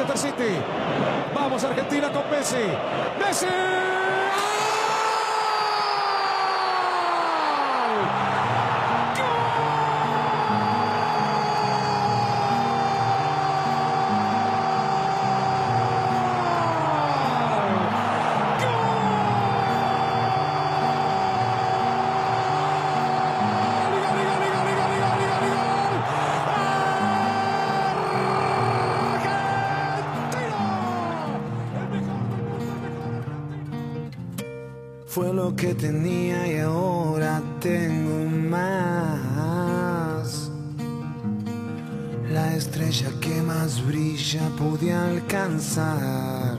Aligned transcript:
Manchester 0.00 0.32
City. 0.32 0.56
Vamos 1.34 1.62
Argentina 1.62 2.10
con 2.10 2.30
Messi. 2.30 2.56
Messi. 3.18 3.46
Que 35.56 35.74
tenía 35.74 36.46
y 36.46 36.58
ahora 36.60 37.42
tengo 37.60 38.26
más. 38.26 39.70
La 42.30 42.54
estrella 42.54 43.10
que 43.20 43.42
más 43.42 43.84
brilla 43.84 44.42
pude 44.56 44.92
alcanzar. 44.92 46.58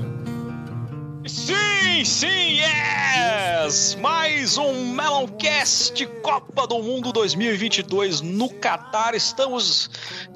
Sim, 1.26 2.04
sim, 2.04 2.60
yes! 2.60 3.96
Mais 4.02 4.58
um 4.58 4.94
Meloncast 4.94 6.06
Copa 6.22 6.68
do 6.68 6.82
Mundo 6.82 7.12
2022 7.12 8.22
no 8.22 8.50
Catar. 8.50 9.16
Estamos 9.16 9.90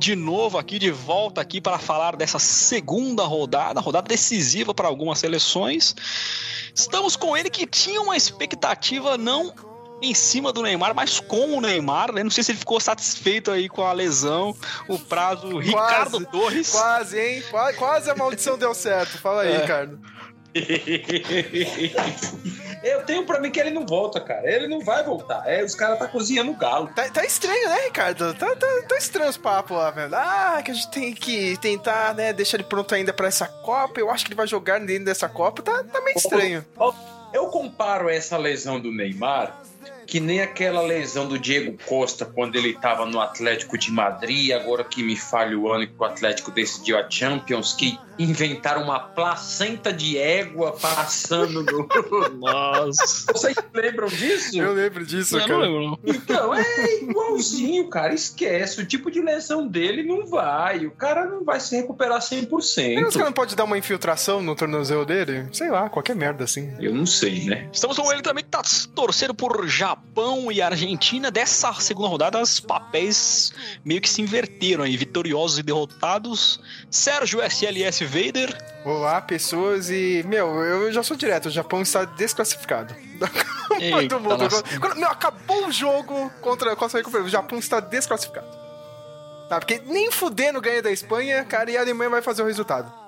de 0.05 0.15
novo 0.15 0.59
aqui, 0.59 0.77
de 0.77 0.91
volta 0.91 1.41
aqui 1.41 1.59
para 1.59 1.79
falar 1.79 2.15
dessa 2.15 2.37
segunda 2.37 3.23
rodada, 3.23 3.81
rodada 3.81 4.07
decisiva 4.07 4.71
para 4.71 4.87
algumas 4.87 5.17
seleções. 5.17 5.95
Estamos 6.75 7.15
com 7.15 7.35
ele 7.35 7.49
que 7.49 7.65
tinha 7.65 7.99
uma 7.99 8.15
expectativa 8.15 9.17
não 9.17 9.51
em 10.03 10.13
cima 10.13 10.53
do 10.53 10.61
Neymar, 10.61 10.93
mas 10.93 11.19
com 11.19 11.57
o 11.57 11.61
Neymar, 11.61 12.11
né? 12.11 12.21
Não 12.23 12.29
sei 12.29 12.43
se 12.43 12.51
ele 12.51 12.59
ficou 12.59 12.79
satisfeito 12.79 13.49
aí 13.49 13.67
com 13.67 13.81
a 13.81 13.93
lesão, 13.93 14.55
o 14.87 14.99
prazo. 14.99 15.57
Ricardo 15.57 16.23
Torres. 16.27 16.69
Quase, 16.69 17.19
hein? 17.19 17.43
Quase, 17.49 17.77
quase 17.79 18.09
a 18.11 18.15
maldição 18.15 18.59
deu 18.59 18.75
certo. 18.75 19.17
Fala 19.17 19.41
aí, 19.41 19.53
É. 19.53 19.61
Ricardo. 19.61 19.99
Eu 22.81 23.03
tenho 23.03 23.25
pra 23.25 23.39
mim 23.39 23.51
que 23.51 23.59
ele 23.59 23.71
não 23.71 23.85
volta, 23.85 24.21
cara. 24.21 24.49
Ele 24.49 24.67
não 24.67 24.79
vai 24.79 25.03
voltar. 25.03 25.43
É, 25.47 25.63
os 25.63 25.73
caras 25.73 25.97
tá 25.97 26.07
cozinhando 26.07 26.53
galo. 26.53 26.87
Tá, 26.95 27.09
tá 27.09 27.25
estranho, 27.25 27.67
né, 27.67 27.85
Ricardo? 27.85 28.33
Tá, 28.35 28.55
tá, 28.55 28.67
tá 28.87 28.97
estranho 28.97 29.29
os 29.29 29.37
papos 29.37 29.75
lá, 29.75 29.91
velho. 29.91 30.13
Ah, 30.13 30.61
que 30.63 30.71
a 30.71 30.73
gente 30.73 30.91
tem 30.91 31.13
que 31.13 31.57
tentar, 31.57 32.13
né, 32.13 32.31
deixar 32.31 32.57
ele 32.57 32.63
pronto 32.63 32.93
ainda 32.93 33.11
pra 33.11 33.27
essa 33.27 33.47
Copa. 33.47 33.99
Eu 33.99 34.11
acho 34.11 34.23
que 34.23 34.29
ele 34.29 34.37
vai 34.37 34.47
jogar 34.47 34.79
dentro 34.79 35.05
dessa 35.05 35.27
Copa. 35.27 35.63
Tá, 35.63 35.83
tá 35.83 36.01
meio 36.01 36.15
estranho. 36.15 36.65
Eu 37.33 37.47
comparo 37.47 38.07
essa 38.07 38.37
lesão 38.37 38.79
do 38.79 38.91
Neymar 38.91 39.59
que 40.05 40.19
nem 40.19 40.41
aquela 40.41 40.81
lesão 40.81 41.27
do 41.27 41.37
Diego 41.39 41.77
Costa 41.85 42.25
quando 42.25 42.55
ele 42.55 42.73
tava 42.73 43.05
no 43.05 43.19
Atlético 43.19 43.77
de 43.77 43.91
Madrid, 43.91 44.51
agora 44.51 44.83
que 44.83 45.03
me 45.03 45.15
falha 45.15 45.57
o 45.57 45.71
ano 45.71 45.87
que 45.87 45.93
o 45.97 46.03
Atlético 46.03 46.51
decidiu 46.51 46.97
a 46.97 47.09
Champions, 47.09 47.73
que 47.73 47.97
inventaram 48.17 48.83
uma 48.83 48.99
placenta 48.99 49.91
de 49.91 50.17
égua 50.17 50.71
passando 50.73 51.63
no. 51.63 51.87
Nossa. 52.39 53.31
Vocês 53.33 53.55
lembram 53.73 54.07
disso? 54.07 54.57
Eu 54.57 54.73
lembro 54.73 55.05
disso, 55.05 55.35
Eu 55.35 55.39
não 55.41 55.47
cara. 55.47 55.59
lembro, 55.59 55.81
não. 55.87 55.99
Então, 56.05 56.55
é 56.55 57.03
igualzinho, 57.03 57.89
cara. 57.89 58.13
Esquece. 58.13 58.79
O 58.81 58.85
tipo 58.85 59.11
de 59.11 59.21
lesão 59.21 59.67
dele 59.67 60.03
não 60.03 60.25
vai. 60.25 60.85
O 60.85 60.91
cara 60.91 61.25
não 61.25 61.43
vai 61.43 61.59
se 61.59 61.75
recuperar 61.75 62.21
Será 62.21 62.45
que 62.45 62.55
os 62.55 62.75
100%. 62.75 62.95
caras 62.95 63.17
não 63.25 63.33
pode 63.33 63.55
dar 63.55 63.63
uma 63.65 63.77
infiltração 63.77 64.41
no 64.41 64.55
tornozelo 64.55 65.05
dele? 65.05 65.47
Sei 65.51 65.69
lá, 65.69 65.89
qualquer 65.89 66.15
merda 66.15 66.43
assim. 66.45 66.73
Eu 66.79 66.93
não 66.93 67.05
sei, 67.05 67.45
né? 67.45 67.69
Estamos 67.73 67.97
com 67.97 68.11
ele 68.13 68.21
também 68.21 68.43
que 68.43 68.49
tá 68.49 68.61
torcendo 68.93 69.33
por 69.33 69.67
Japão 69.67 69.94
e 70.51 70.61
Argentina. 70.61 71.29
Dessa 71.29 71.73
segunda 71.73 72.07
rodada, 72.07 72.41
os 72.41 72.59
papéis 72.59 73.53
meio 73.83 73.99
que 73.99 74.09
se 74.09 74.21
inverteram 74.21 74.83
aí, 74.83 74.95
vitoriosos 74.95 75.59
e 75.59 75.63
derrotados. 75.63 76.59
Sérgio 76.89 77.41
SLS 77.41 78.03
Vader. 78.05 78.57
Olá, 78.85 79.19
pessoas, 79.21 79.89
e, 79.89 80.23
meu, 80.27 80.47
eu 80.63 80.91
já 80.91 81.03
sou 81.03 81.17
direto, 81.17 81.47
o 81.47 81.51
Japão 81.51 81.81
está 81.81 82.05
desclassificado. 82.05 82.95
Eita, 83.79 84.15
do 84.15 84.19
Mundo. 84.21 84.37
nossa. 84.37 84.63
Quando, 84.79 84.95
meu, 84.95 85.09
acabou 85.09 85.67
o 85.67 85.71
jogo 85.71 86.31
contra, 86.41 86.75
contra 86.75 87.01
o 87.01 87.29
Japão 87.29 87.59
está 87.59 87.79
desclassificado. 87.79 88.47
Tá, 89.49 89.59
porque 89.59 89.81
nem 89.85 90.09
fudendo 90.11 90.61
ganha 90.61 90.81
da 90.81 90.91
Espanha, 90.91 91.43
cara, 91.45 91.69
e 91.69 91.77
a 91.77 91.81
Alemanha 91.81 92.09
vai 92.09 92.21
fazer 92.21 92.41
o 92.41 92.47
resultado. 92.47 93.04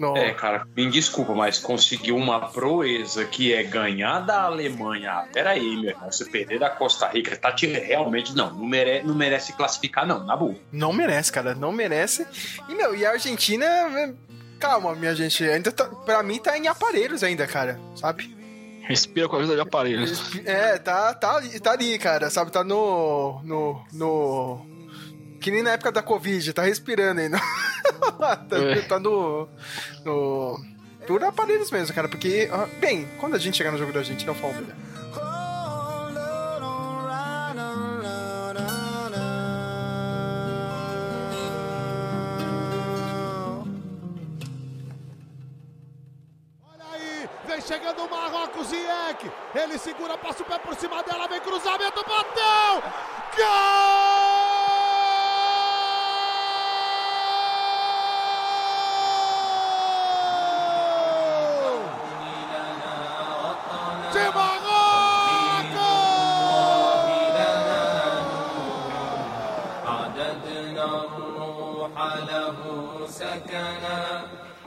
Não. 0.00 0.16
É, 0.16 0.32
cara, 0.32 0.66
me 0.74 0.90
desculpa, 0.90 1.34
mas 1.34 1.58
conseguiu 1.58 2.16
uma 2.16 2.48
proeza 2.48 3.26
que 3.26 3.52
é 3.52 3.62
ganhar 3.62 4.20
da 4.20 4.44
Alemanha. 4.44 5.10
Ah, 5.12 5.26
peraí, 5.30 5.76
meu 5.76 5.90
irmão, 5.90 6.10
você 6.10 6.24
perder 6.24 6.58
da 6.58 6.70
Costa 6.70 7.06
Rica, 7.06 7.36
tá 7.36 7.52
te 7.52 7.66
realmente 7.66 8.34
não, 8.34 8.50
não 8.50 8.64
merece, 8.64 9.06
não 9.06 9.14
merece 9.14 9.52
classificar, 9.52 10.06
não, 10.06 10.24
na 10.24 10.34
boa. 10.34 10.54
Não 10.72 10.90
merece, 10.90 11.30
cara, 11.30 11.54
não 11.54 11.70
merece. 11.70 12.26
E, 12.66 12.74
meu, 12.74 12.94
e 12.96 13.04
a 13.04 13.10
Argentina. 13.10 13.66
é, 13.66 14.12
Calma, 14.58 14.94
minha 14.94 15.14
gente, 15.14 15.42
ainda 15.44 15.70
tá, 15.72 15.84
pra 15.84 16.22
mim 16.22 16.38
tá 16.38 16.56
em 16.56 16.66
aparelhos 16.68 17.22
ainda, 17.22 17.46
cara, 17.46 17.78
sabe? 17.94 18.34
Respira 18.82 19.28
com 19.28 19.36
a 19.36 19.38
ajuda 19.40 19.54
de 19.54 19.60
aparelhos. 19.60 20.34
É, 20.44 20.78
tá, 20.78 21.14
tá, 21.14 21.36
ali- 21.36 21.60
tá 21.60 21.72
ali, 21.72 21.98
cara, 21.98 22.28
sabe? 22.28 22.50
Tá 22.50 22.64
no. 22.64 23.40
no. 23.44 23.84
no. 23.92 24.69
Que 25.40 25.50
nem 25.50 25.62
na 25.62 25.70
época 25.72 25.90
da 25.90 26.02
Covid, 26.02 26.52
tá 26.52 26.62
respirando 26.62 27.20
ainda. 27.20 27.38
tá, 28.18 28.56
É. 28.56 28.82
tá 28.82 28.98
no. 28.98 29.48
no. 30.04 30.60
Por 31.06 31.24
aparelhos 31.24 31.70
mesmo, 31.70 31.94
cara, 31.94 32.08
porque. 32.08 32.48
Bem, 32.78 33.08
quando 33.18 33.34
a 33.34 33.38
gente 33.38 33.56
chegar 33.56 33.72
no 33.72 33.78
jogo 33.78 33.92
da 33.92 34.02
melhor. 34.52 34.76
Olha 46.72 46.84
aí, 46.92 47.28
vem 47.46 47.60
chegando 47.60 48.02
o 48.04 48.10
Marrocos, 48.10 48.68
Ziyech. 48.68 49.30
Ele 49.54 49.78
segura, 49.78 50.16
passa 50.18 50.42
o 50.42 50.46
pé 50.46 50.58
por 50.58 50.74
cima 50.76 51.02
dela, 51.02 51.28
vem 51.28 51.40
cruzamento, 51.40 52.04
bateu! 52.06 52.82
Gol! 53.36 54.59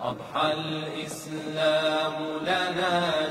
أضحى 0.01 0.53
الإسلام 0.53 2.13
لنا. 2.41 3.23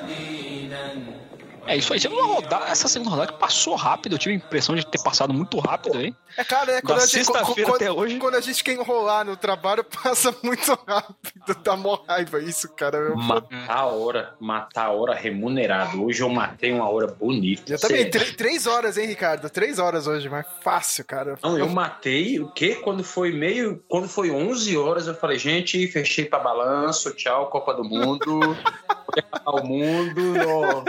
É 1.72 1.77
isso 1.77 1.91
aí, 1.94 1.99
segunda 1.99 2.22
rodada, 2.25 2.66
essa 2.66 2.87
segunda 2.87 3.10
rodada 3.12 3.33
que 3.33 3.38
passou 3.38 3.75
rápido, 3.77 4.12
eu 4.15 4.19
tive 4.19 4.34
a 4.34 4.37
impressão 4.37 4.75
de 4.75 4.84
ter 4.87 5.03
passado 5.03 5.33
muito 5.33 5.59
rápido 5.59 5.97
aí. 5.97 6.15
É, 6.37 6.44
cara, 6.44 6.75
né? 6.75 6.81
Quando 6.83 6.99
Da 6.99 7.05
a 7.05 7.06
gente, 7.06 7.27
quando- 7.27 7.75
até 7.77 7.91
hoje. 7.91 8.19
Quando 8.19 8.34
a 8.34 8.41
gente 8.43 8.62
quer 8.62 8.72
enrolar 8.75 9.25
no 9.25 9.37
trabalho, 9.38 9.82
passa 10.05 10.34
muito 10.43 10.78
rápido. 10.87 11.56
Dá 11.62 11.75
mó 11.77 11.99
raiva 12.06 12.41
isso, 12.43 12.69
cara. 12.75 12.99
Eu, 12.99 13.16
Matar 13.16 13.71
a 13.71 13.87
hora, 13.87 14.34
matar 14.38 14.87
a 14.87 14.91
hora 14.91 15.15
remunerado. 15.15 16.05
Hoje 16.05 16.22
eu 16.22 16.28
matei 16.28 16.72
uma 16.72 16.88
hora 16.91 17.06
bonita. 17.06 17.72
eu 17.72 17.78
também, 17.81 18.11
três 18.11 18.66
horas, 18.66 18.99
hein, 18.99 19.06
Ricardo? 19.06 19.49
Três 19.49 19.78
horas 19.78 20.06
hoje, 20.06 20.28
mas 20.28 20.44
fácil, 20.62 21.05
cara. 21.06 21.38
Não, 21.43 21.56
eu 21.59 21.69
matei 21.71 22.38
o 22.38 22.49
quê? 22.50 22.75
Quando 22.75 23.03
foi 23.03 23.32
meio. 23.32 23.82
Quando 23.88 24.09
foi 24.09 24.31
11 24.31 24.77
horas, 24.77 25.06
eu 25.06 25.14
falei, 25.14 25.38
gente, 25.38 25.87
fechei 25.88 26.26
pra 26.26 26.38
balanço, 26.38 27.14
tchau, 27.14 27.49
Copa 27.49 27.73
do 27.73 27.82
Mundo. 27.85 28.41
Vou 29.06 29.14
acabar 29.19 29.62
o 29.62 29.66
mundo, 29.66 30.22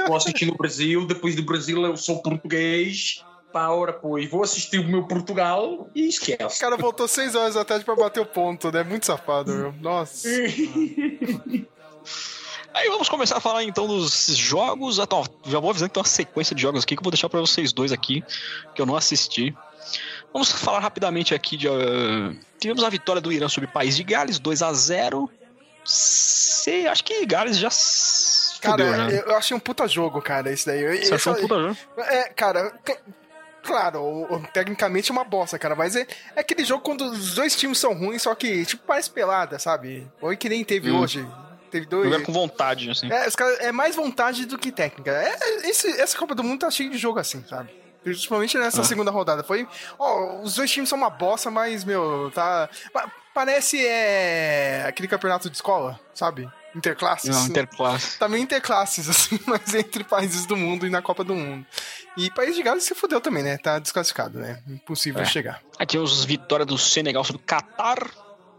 vou 0.08 0.16
assistir 0.16 0.46
no 0.46 0.56
Brasil. 0.56 1.06
Depois 1.08 1.36
do 1.36 1.44
Brasil, 1.44 1.84
eu 1.86 1.98
sou 1.98 2.22
português. 2.22 3.24
Pra 3.52 3.70
hora, 3.72 3.94
pois, 3.94 4.28
vou 4.32 4.42
assistir 4.42 4.80
o 4.80 4.88
meu 4.88 5.04
Portugal 5.04 5.88
e 5.94 6.06
O 6.06 6.10
esquece. 6.10 6.60
cara 6.60 6.76
voltou 6.76 7.08
seis 7.08 7.36
horas 7.36 7.54
da 7.54 7.64
tarde 7.64 7.86
pra 7.86 7.96
bater 7.96 8.20
o 8.20 8.26
ponto, 8.26 8.72
né? 8.72 8.82
Muito 8.84 9.06
safado, 9.06 9.54
meu. 9.54 9.72
Nossa. 9.80 10.28
Aí 12.74 12.90
vamos 12.90 13.08
começar 13.08 13.38
a 13.38 13.40
falar 13.40 13.64
então 13.64 13.86
dos 13.86 14.36
jogos. 14.36 15.00
Ah, 15.00 15.08
ó, 15.12 15.24
já 15.46 15.60
vou 15.60 15.70
avisando 15.70 15.90
que 15.90 15.94
tem 15.94 16.02
uma 16.02 16.08
sequência 16.08 16.56
de 16.56 16.62
jogos 16.64 16.84
aqui 16.84 16.96
que 16.96 17.00
eu 17.00 17.04
vou 17.04 17.12
deixar 17.12 17.30
pra 17.30 17.40
vocês 17.40 17.72
dois 17.72 17.92
aqui, 17.92 18.24
que 18.74 18.82
eu 18.82 18.86
não 18.88 18.96
assisti. 18.96 19.56
Vamos 20.32 20.52
falar 20.52 20.80
rapidamente 20.80 21.36
aqui 21.36 21.56
de. 21.56 21.68
ah, 21.68 22.34
tivemos 22.60 22.84
a 22.84 22.90
vitória 22.90 23.22
do 23.22 23.32
Irã 23.32 23.48
sobre 23.48 23.70
o 23.70 23.72
País 23.72 23.96
de 23.96 24.04
Gales, 24.04 24.40
2 24.40 24.64
a 24.64 24.74
0 24.74 25.30
Sei, 25.86 26.88
acho 26.88 27.04
que 27.04 27.26
Gales 27.26 27.58
já. 27.58 27.70
Cara, 28.62 28.86
fudeu, 28.86 28.98
né? 28.98 29.24
eu, 29.28 29.36
achei 29.36 29.56
um 29.56 29.60
puta 29.60 29.88
jogo, 29.88 30.22
cara, 30.22 30.52
esse 30.52 30.66
daí. 30.66 31.04
Você 31.06 31.14
achou 31.16 31.34
um 31.34 31.42
puta 31.42 31.56
jogo? 31.60 31.78
É, 31.98 32.30
cara. 32.30 32.72
Claro, 33.62 34.28
tecnicamente 34.54 35.10
é 35.10 35.14
uma 35.14 35.24
bosta, 35.24 35.58
cara, 35.58 35.74
mas 35.74 35.96
é, 35.96 36.06
é 36.36 36.42
aquele 36.42 36.66
jogo 36.66 36.84
quando 36.84 37.06
os 37.06 37.36
dois 37.36 37.56
times 37.56 37.78
são 37.78 37.94
ruins, 37.94 38.22
só 38.22 38.36
que, 38.36 38.66
tipo, 38.66 38.84
parece 38.86 39.10
pelada, 39.10 39.58
sabe? 39.58 40.06
Ou 40.22 40.36
que 40.36 40.50
nem 40.50 40.66
teve 40.66 40.92
Hum. 40.92 41.00
hoje. 41.00 41.26
Teve 41.72 41.86
dois. 41.86 42.10
Jogar 42.10 42.26
com 42.26 42.34
vontade, 42.34 42.90
assim. 42.92 43.12
É, 43.12 43.26
os 43.28 43.36
caras- 43.36 43.60
é 43.62 43.72
mais 43.72 43.96
vontade 43.96 44.46
do 44.46 44.58
que 44.58 44.70
técnica. 44.72 45.12
É, 45.12 45.70
esse- 45.70 46.00
essa 46.00 46.18
Copa 46.18 46.36
do 46.36 46.44
Mundo 46.44 46.60
tá 46.60 46.70
cheia 46.70 46.90
de 46.90 46.98
jogo 46.98 47.20
assim, 47.20 47.44
sabe? 47.50 47.70
Principalmente 48.04 48.58
nessa 48.58 48.82
Ah. 48.82 48.84
segunda 48.84 49.10
rodada. 49.10 49.44
Foi. 49.44 49.66
Ó, 49.98 50.42
os 50.42 50.56
dois 50.56 50.70
times 50.70 50.90
são 50.90 50.98
uma 50.98 51.10
bosta, 51.10 51.50
mas, 51.50 51.86
meu, 51.86 52.30
tá. 52.36 52.70
Pa- 53.34 53.44
Parece 53.44 53.86
é, 53.86 54.84
aquele 54.88 55.08
campeonato 55.08 55.50
de 55.50 55.56
escola, 55.56 56.00
sabe? 56.14 56.50
Interclasses. 56.76 57.30
Não, 57.30 57.46
interclasse. 57.48 58.18
Tá 58.18 58.28
meio 58.28 58.42
interclasses, 58.42 59.08
assim, 59.10 59.40
mas 59.46 59.76
entre 59.76 60.04
países 60.04 60.46
do 60.46 60.56
mundo 60.58 60.88
e 60.88 60.90
na 60.90 61.02
Copa 61.02 61.24
do 61.24 61.36
Mundo. 61.36 61.66
E 62.18 62.32
País 62.32 62.56
de 62.56 62.64
Gales 62.64 62.84
se 62.84 62.96
fudeu 62.96 63.20
também, 63.22 63.44
né? 63.44 63.58
Tá 63.58 63.78
desclassificado, 63.80 64.40
né? 64.40 64.60
Impossível 64.68 65.22
É. 65.22 65.26
chegar. 65.26 65.62
Aqui 65.78 65.98
os 65.98 66.24
vitórias 66.26 66.66
do 66.68 66.78
Senegal 66.78 67.24
sobre 67.24 67.42
o 67.42 67.46
Qatar. 67.46 68.00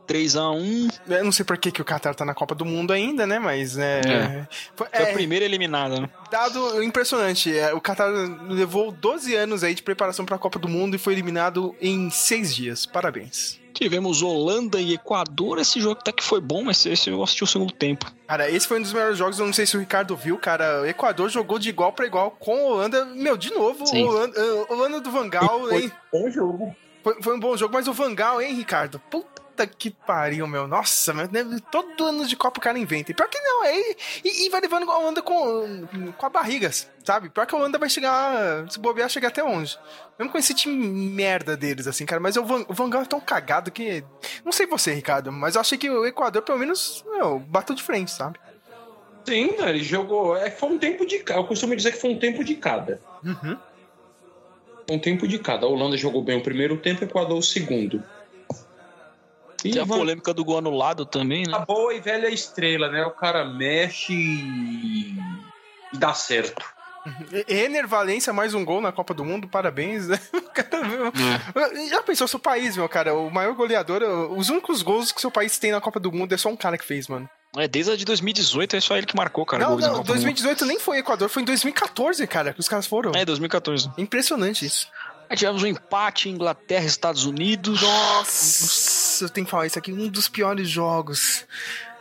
3x1. 0.06 0.92
Eu 1.08 1.24
não 1.24 1.32
sei 1.32 1.44
por 1.46 1.56
que, 1.56 1.72
que 1.72 1.80
o 1.80 1.84
Qatar 1.84 2.14
tá 2.14 2.24
na 2.26 2.34
Copa 2.34 2.54
do 2.54 2.64
Mundo 2.64 2.92
ainda, 2.92 3.26
né? 3.26 3.38
Mas 3.38 3.78
é. 3.78 4.00
É. 4.00 4.46
Foi, 4.76 4.86
Foi 4.86 5.02
é, 5.06 5.10
a 5.10 5.14
primeira 5.14 5.44
eliminada, 5.46 5.98
né? 5.98 6.10
dado 6.30 6.82
impressionante. 6.82 7.56
é, 7.56 7.72
O 7.72 7.80
Qatar 7.80 8.10
levou 8.48 8.92
12 8.92 9.34
anos 9.34 9.64
aí 9.64 9.74
de 9.74 9.82
preparação 9.82 10.26
pra 10.26 10.36
Copa 10.38 10.58
do 10.58 10.68
Mundo 10.68 10.94
e 10.94 10.98
foi 10.98 11.14
eliminado 11.14 11.74
em 11.80 12.10
6 12.10 12.54
dias. 12.54 12.84
Parabéns. 12.86 13.58
Tivemos 13.74 14.22
Holanda 14.22 14.80
e 14.80 14.94
Equador. 14.94 15.58
Esse 15.58 15.80
jogo 15.80 15.98
até 16.00 16.12
que 16.12 16.22
foi 16.22 16.40
bom, 16.40 16.62
mas 16.62 16.86
esse 16.86 17.10
eu 17.10 17.22
assisti 17.22 17.44
o 17.44 17.46
segundo 17.46 17.72
tempo. 17.72 18.10
Cara, 18.26 18.48
esse 18.50 18.66
foi 18.66 18.78
um 18.78 18.82
dos 18.82 18.92
melhores 18.92 19.18
jogos, 19.18 19.38
eu 19.38 19.46
não 19.46 19.52
sei 19.52 19.66
se 19.66 19.76
o 19.76 19.80
Ricardo 19.80 20.16
viu, 20.16 20.38
cara. 20.38 20.82
O 20.82 20.86
Equador 20.86 21.28
jogou 21.28 21.58
de 21.58 21.68
igual 21.68 21.92
pra 21.92 22.06
igual 22.06 22.30
com 22.30 22.56
a 22.56 22.72
Holanda. 22.72 23.04
Meu, 23.04 23.36
de 23.36 23.52
novo, 23.52 23.86
Sim. 23.86 24.04
Holanda, 24.04 24.40
Holanda 24.68 25.00
do 25.00 25.10
Vangal, 25.10 25.70
hein? 25.72 25.92
Bom 26.12 26.30
jogo. 26.30 26.74
Foi, 27.02 27.20
foi 27.20 27.36
um 27.36 27.40
bom 27.40 27.56
jogo, 27.56 27.74
mas 27.74 27.86
o 27.86 27.92
Vangal, 27.92 28.40
hein, 28.40 28.54
Ricardo? 28.54 28.98
Puta 29.10 29.33
que 29.78 29.90
pariu, 29.90 30.46
meu. 30.46 30.66
Nossa, 30.66 31.12
meu, 31.12 31.28
né, 31.30 31.44
todo 31.70 32.04
ano 32.04 32.26
de 32.26 32.36
Copa 32.36 32.58
o 32.58 32.62
cara 32.62 32.78
inventa. 32.78 33.10
E 33.10 33.14
pior 33.14 33.28
que 33.28 33.38
não, 33.38 33.64
é. 33.64 33.78
E, 34.24 34.46
e 34.46 34.50
vai 34.50 34.60
levando 34.60 34.90
a 34.90 34.98
Holanda 34.98 35.22
com, 35.22 35.86
com 36.16 36.26
a 36.26 36.30
barriga, 36.30 36.70
sabe? 37.04 37.28
Pior 37.28 37.46
que 37.46 37.54
a 37.54 37.58
Holanda 37.58 37.78
vai 37.78 37.88
chegar, 37.88 38.70
se 38.70 38.78
bobear, 38.78 39.08
chegar 39.08 39.28
até 39.28 39.42
onde. 39.42 39.78
Mesmo 40.18 40.32
com 40.32 40.38
esse 40.38 40.54
time 40.54 40.74
merda 41.10 41.56
deles, 41.56 41.86
assim, 41.86 42.06
cara. 42.06 42.20
Mas 42.20 42.36
o 42.36 42.44
Van, 42.44 42.64
o 42.68 42.74
Vangal 42.74 43.02
é 43.02 43.06
tão 43.06 43.20
cagado 43.20 43.70
que. 43.70 44.04
Não 44.44 44.52
sei 44.52 44.66
você, 44.66 44.92
Ricardo, 44.92 45.30
mas 45.30 45.54
eu 45.54 45.60
achei 45.60 45.78
que 45.78 45.90
o 45.90 46.06
Equador, 46.06 46.42
pelo 46.42 46.58
menos, 46.58 47.04
meu, 47.10 47.38
bateu 47.38 47.74
de 47.74 47.82
frente, 47.82 48.10
sabe? 48.10 48.38
Sim, 49.24 49.56
né, 49.58 49.70
ele 49.70 49.82
jogou. 49.82 50.36
É, 50.36 50.50
foi 50.50 50.68
um 50.70 50.78
tempo 50.78 51.06
de 51.06 51.20
cada. 51.20 51.40
Eu 51.40 51.44
costumo 51.44 51.74
dizer 51.74 51.92
que 51.92 52.00
foi 52.00 52.10
um 52.10 52.18
tempo 52.18 52.44
de 52.44 52.54
cada. 52.54 53.00
Uhum. 53.24 53.56
Um 54.90 54.98
tempo 54.98 55.26
de 55.26 55.38
cada. 55.38 55.66
A 55.66 55.68
Holanda 55.68 55.96
jogou 55.96 56.22
bem 56.22 56.38
o 56.38 56.42
primeiro 56.42 56.76
tempo 56.76 57.02
o 57.02 57.04
Equador 57.04 57.38
o 57.38 57.42
segundo. 57.42 58.02
E 59.64 59.72
Tem 59.72 59.82
a 59.82 59.86
polêmica 59.86 60.34
do 60.34 60.44
gol 60.44 60.58
anulado 60.58 61.06
também, 61.06 61.44
a 61.48 61.60
né? 61.60 61.64
boa 61.66 61.94
e 61.94 62.00
velha 62.00 62.28
estrela, 62.28 62.90
né? 62.90 63.04
O 63.06 63.10
cara 63.12 63.44
mexe 63.44 64.12
e 64.12 65.16
e 65.94 65.96
dá 65.96 66.12
certo. 66.12 66.64
Ener 67.46 67.86
Valência, 67.86 68.32
mais 68.32 68.54
um 68.54 68.64
gol 68.64 68.80
na 68.80 68.90
Copa 68.90 69.12
do 69.12 69.24
Mundo, 69.24 69.46
parabéns, 69.46 70.08
né? 70.08 70.18
Cara, 70.54 70.88
meu, 70.88 71.06
É. 71.08 71.88
Já 71.88 72.02
pensou 72.02 72.26
seu 72.26 72.38
país, 72.38 72.76
meu 72.76 72.88
cara? 72.88 73.14
O 73.14 73.30
maior 73.30 73.54
goleador, 73.54 74.02
os 74.36 74.48
únicos 74.48 74.80
gols 74.82 75.12
que 75.12 75.20
seu 75.20 75.30
país 75.30 75.58
tem 75.58 75.70
na 75.70 75.80
Copa 75.80 76.00
do 76.00 76.10
Mundo 76.10 76.32
é 76.32 76.38
só 76.38 76.48
um 76.48 76.56
cara 76.56 76.78
que 76.78 76.84
fez, 76.84 77.06
mano. 77.06 77.28
É, 77.56 77.68
desde 77.68 77.92
a 77.92 77.96
de 77.96 78.04
2018 78.04 78.76
é 78.76 78.80
só 78.80 78.96
ele 78.96 79.06
que 79.06 79.14
marcou, 79.14 79.44
cara. 79.44 79.62
não, 79.62 79.76
não, 79.76 79.78
Copa 79.78 79.90
do 79.92 79.96
Mundo. 79.98 80.06
2018 80.06 80.64
nem 80.64 80.80
foi 80.80 80.98
Equador, 80.98 81.28
foi 81.28 81.42
em 81.42 81.46
2014, 81.46 82.26
cara, 82.26 82.52
que 82.52 82.60
os 82.60 82.68
caras 82.68 82.86
foram. 82.86 83.12
É, 83.14 83.24
2014. 83.24 83.90
Impressionante 83.98 84.64
isso. 84.64 84.88
Aí 85.28 85.36
tivemos 85.36 85.62
um 85.62 85.66
empate 85.66 86.28
Inglaterra 86.28 86.84
Estados 86.84 87.24
Unidos. 87.26 87.82
Nossa, 87.82 88.24
eu 89.22 89.28
tenho 89.28 89.44
que 89.44 89.50
falar 89.50 89.66
isso 89.66 89.78
aqui, 89.78 89.92
um 89.92 90.08
dos 90.08 90.28
piores 90.28 90.68
jogos. 90.68 91.46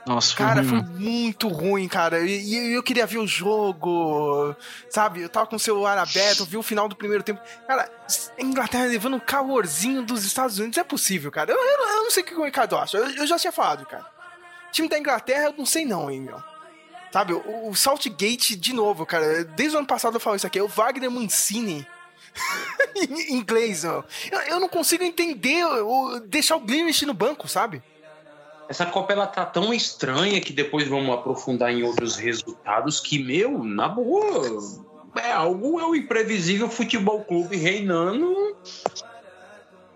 Nossa, 0.05 0.35
foi 0.35 0.45
Cara, 0.45 0.61
ruim, 0.61 0.69
foi 0.69 0.81
muito 0.99 1.47
ruim, 1.47 1.87
cara. 1.87 2.19
E, 2.27 2.43
e 2.43 2.73
eu 2.73 2.83
queria 2.83 3.05
ver 3.05 3.19
o 3.19 3.27
jogo, 3.27 4.55
sabe? 4.89 5.21
Eu 5.21 5.29
tava 5.29 5.47
com 5.47 5.55
o 5.55 5.59
celular 5.59 5.97
aberto, 5.97 6.41
eu 6.41 6.45
vi 6.45 6.57
o 6.57 6.63
final 6.63 6.89
do 6.89 6.95
primeiro 6.95 7.23
tempo. 7.23 7.39
Cara, 7.67 7.89
a 8.37 8.41
Inglaterra 8.41 8.85
levando 8.85 9.15
um 9.15 9.19
calorzinho 9.19 10.01
dos 10.03 10.25
Estados 10.25 10.59
Unidos, 10.59 10.77
é 10.77 10.83
possível, 10.83 11.31
cara. 11.31 11.51
Eu, 11.51 11.57
eu- 11.57 11.87
eu 11.87 12.03
não 12.03 12.11
sei 12.11 12.23
o 12.23 12.25
que 12.25 12.35
o 12.35 12.43
Ricardo 12.43 12.75
acha. 12.77 12.97
Eu, 12.97 13.09
eu 13.11 13.27
já 13.27 13.37
tinha 13.39 13.51
falado, 13.53 13.85
cara. 13.85 14.05
Time 14.71 14.89
da 14.89 14.99
Inglaterra, 14.99 15.45
eu 15.45 15.55
não 15.57 15.65
sei 15.65 15.85
não, 15.85 16.11
hein, 16.11 16.21
meu. 16.21 16.41
Sabe, 17.11 17.31
o, 17.33 17.69
o 17.69 17.75
Saltgate, 17.75 18.55
de 18.57 18.73
novo, 18.73 19.05
cara. 19.05 19.43
Desde 19.45 19.75
o 19.75 19.79
ano 19.79 19.87
passado 19.87 20.15
eu 20.15 20.19
falo 20.19 20.35
isso 20.35 20.47
aqui. 20.47 20.59
É 20.59 20.63
o 20.63 20.67
Wagner 20.67 21.09
Mancini. 21.11 21.87
Em 22.95 23.33
inglês, 23.39 23.83
ó. 23.85 24.03
Eu, 24.31 24.39
eu 24.41 24.59
não 24.59 24.69
consigo 24.69 25.03
entender 25.03 25.63
o, 25.65 26.19
deixar 26.19 26.55
o 26.55 26.59
Grealish 26.61 27.05
no 27.05 27.13
banco, 27.13 27.47
sabe? 27.47 27.81
Essa 28.69 28.85
Copa 28.85 29.11
ela 29.13 29.27
tá 29.27 29.45
tão 29.45 29.73
estranha 29.73 30.39
que 30.39 30.53
depois 30.53 30.87
vamos 30.87 31.13
aprofundar 31.13 31.71
em 31.71 31.83
outros 31.83 32.15
resultados 32.15 32.99
que, 32.99 33.19
meu, 33.19 33.63
na 33.63 33.87
boa, 33.89 34.59
é 35.17 35.31
algo, 35.31 35.79
é 35.79 35.85
o 35.85 35.93
imprevisível 35.95 36.69
futebol 36.69 37.23
clube 37.25 37.57
reinando. 37.57 38.55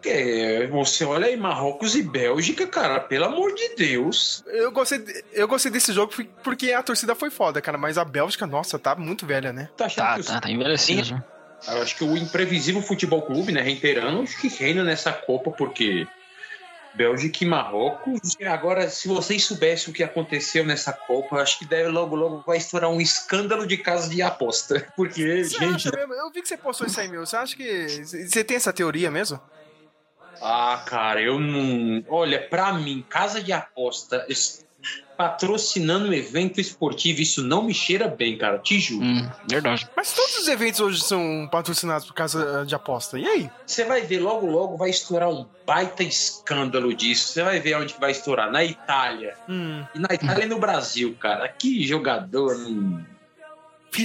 É, 0.05 0.67
você 0.67 1.03
olha 1.03 1.25
aí, 1.27 1.35
Marrocos 1.35 1.95
e 1.95 2.03
Bélgica, 2.03 2.65
cara, 2.67 2.99
pelo 2.99 3.25
amor 3.25 3.53
de 3.53 3.75
Deus. 3.75 4.41
Eu 4.47 4.71
gostei, 4.71 5.03
eu 5.33 5.47
gostei 5.47 5.69
desse 5.71 5.91
jogo 5.91 6.13
porque 6.43 6.71
a 6.71 6.81
torcida 6.83 7.13
foi 7.15 7.29
foda, 7.29 7.61
cara. 7.61 7.77
Mas 7.77 7.97
a 7.97 8.05
Bélgica, 8.05 8.47
nossa, 8.47 8.77
tá 8.79 8.95
muito 8.95 9.25
velha, 9.25 9.51
né? 9.51 9.69
Tá 9.75 9.85
achando 9.87 10.05
Tá, 10.05 10.13
que 10.13 10.19
os- 10.21 10.25
tá, 10.27 10.41
tá 10.41 10.49
envelhecido 10.51 11.03
já. 11.03 11.23
Eu 11.67 11.81
acho 11.81 11.95
que 11.95 12.03
o 12.03 12.17
imprevisível 12.17 12.81
futebol 12.81 13.21
clube, 13.21 13.51
né, 13.51 13.61
reiterando, 13.61 14.21
acho 14.21 14.39
que 14.39 14.47
reina 14.47 14.83
nessa 14.83 15.11
Copa, 15.11 15.51
porque 15.51 16.07
Bélgica 16.97 17.43
e 17.43 17.47
Marrocos. 17.47 18.35
Agora, 18.45 18.89
se 18.89 19.07
vocês 19.07 19.43
soubessem 19.43 19.91
o 19.91 19.95
que 19.95 20.03
aconteceu 20.03 20.65
nessa 20.65 20.91
Copa, 20.91 21.37
acho 21.37 21.59
que 21.59 21.65
deve 21.65 21.89
logo, 21.89 22.15
logo 22.15 22.43
vai 22.45 22.57
estourar 22.57 22.89
um 22.89 22.99
escândalo 22.99 23.67
de 23.67 23.77
casa 23.77 24.09
de 24.09 24.21
aposta. 24.21 24.87
Porque, 24.97 25.43
Você 25.43 25.59
gente. 25.59 25.75
acha 25.75 25.91
mesmo? 25.91 26.13
Eu 26.13 26.31
vi 26.31 26.41
que 26.41 26.47
você 26.47 26.57
postou 26.57 26.87
isso 26.87 26.99
aí, 26.99 27.07
meu. 27.07 27.25
Você 27.25 27.37
acha 27.37 27.55
que. 27.55 27.87
Você 28.03 28.43
tem 28.43 28.57
essa 28.57 28.73
teoria 28.73 29.11
mesmo? 29.11 29.39
Ah, 30.41 30.83
cara, 30.85 31.21
eu 31.21 31.39
não. 31.39 32.03
Olha, 32.07 32.41
pra 32.41 32.73
mim, 32.73 33.05
casa 33.07 33.41
de 33.41 33.51
aposta 33.51 34.25
patrocinando 35.17 36.07
um 36.07 36.13
evento 36.13 36.61
esportivo, 36.61 37.21
isso 37.21 37.43
não 37.43 37.63
me 37.63 37.73
cheira 37.73 38.07
bem, 38.07 38.37
cara. 38.37 38.59
Te 38.59 38.79
juro. 38.79 39.03
Hum, 39.03 39.29
verdade. 39.49 39.89
Mas 39.95 40.13
todos 40.13 40.37
os 40.37 40.47
eventos 40.47 40.79
hoje 40.79 41.01
são 41.01 41.49
patrocinados 41.51 42.05
por 42.05 42.13
causa 42.13 42.65
de 42.65 42.75
aposta. 42.75 43.17
E 43.17 43.25
aí? 43.25 43.49
Você 43.65 43.83
vai 43.83 44.01
ver 44.01 44.19
logo, 44.19 44.45
logo 44.45 44.77
vai 44.77 44.89
estourar 44.89 45.29
um 45.29 45.45
baita 45.65 46.03
escândalo 46.03 46.93
disso. 46.93 47.29
Você 47.29 47.43
vai 47.43 47.59
ver 47.59 47.75
onde 47.75 47.95
que 47.95 47.99
vai 47.99 48.11
estourar. 48.11 48.51
Na 48.51 48.63
Itália. 48.63 49.33
Hum. 49.49 49.83
E 49.95 49.99
na 49.99 50.13
Itália 50.13 50.45
e 50.45 50.47
no 50.47 50.59
Brasil, 50.59 51.15
cara. 51.19 51.47
Que 51.49 51.85
jogador. 51.85 52.55
hum, 52.55 53.03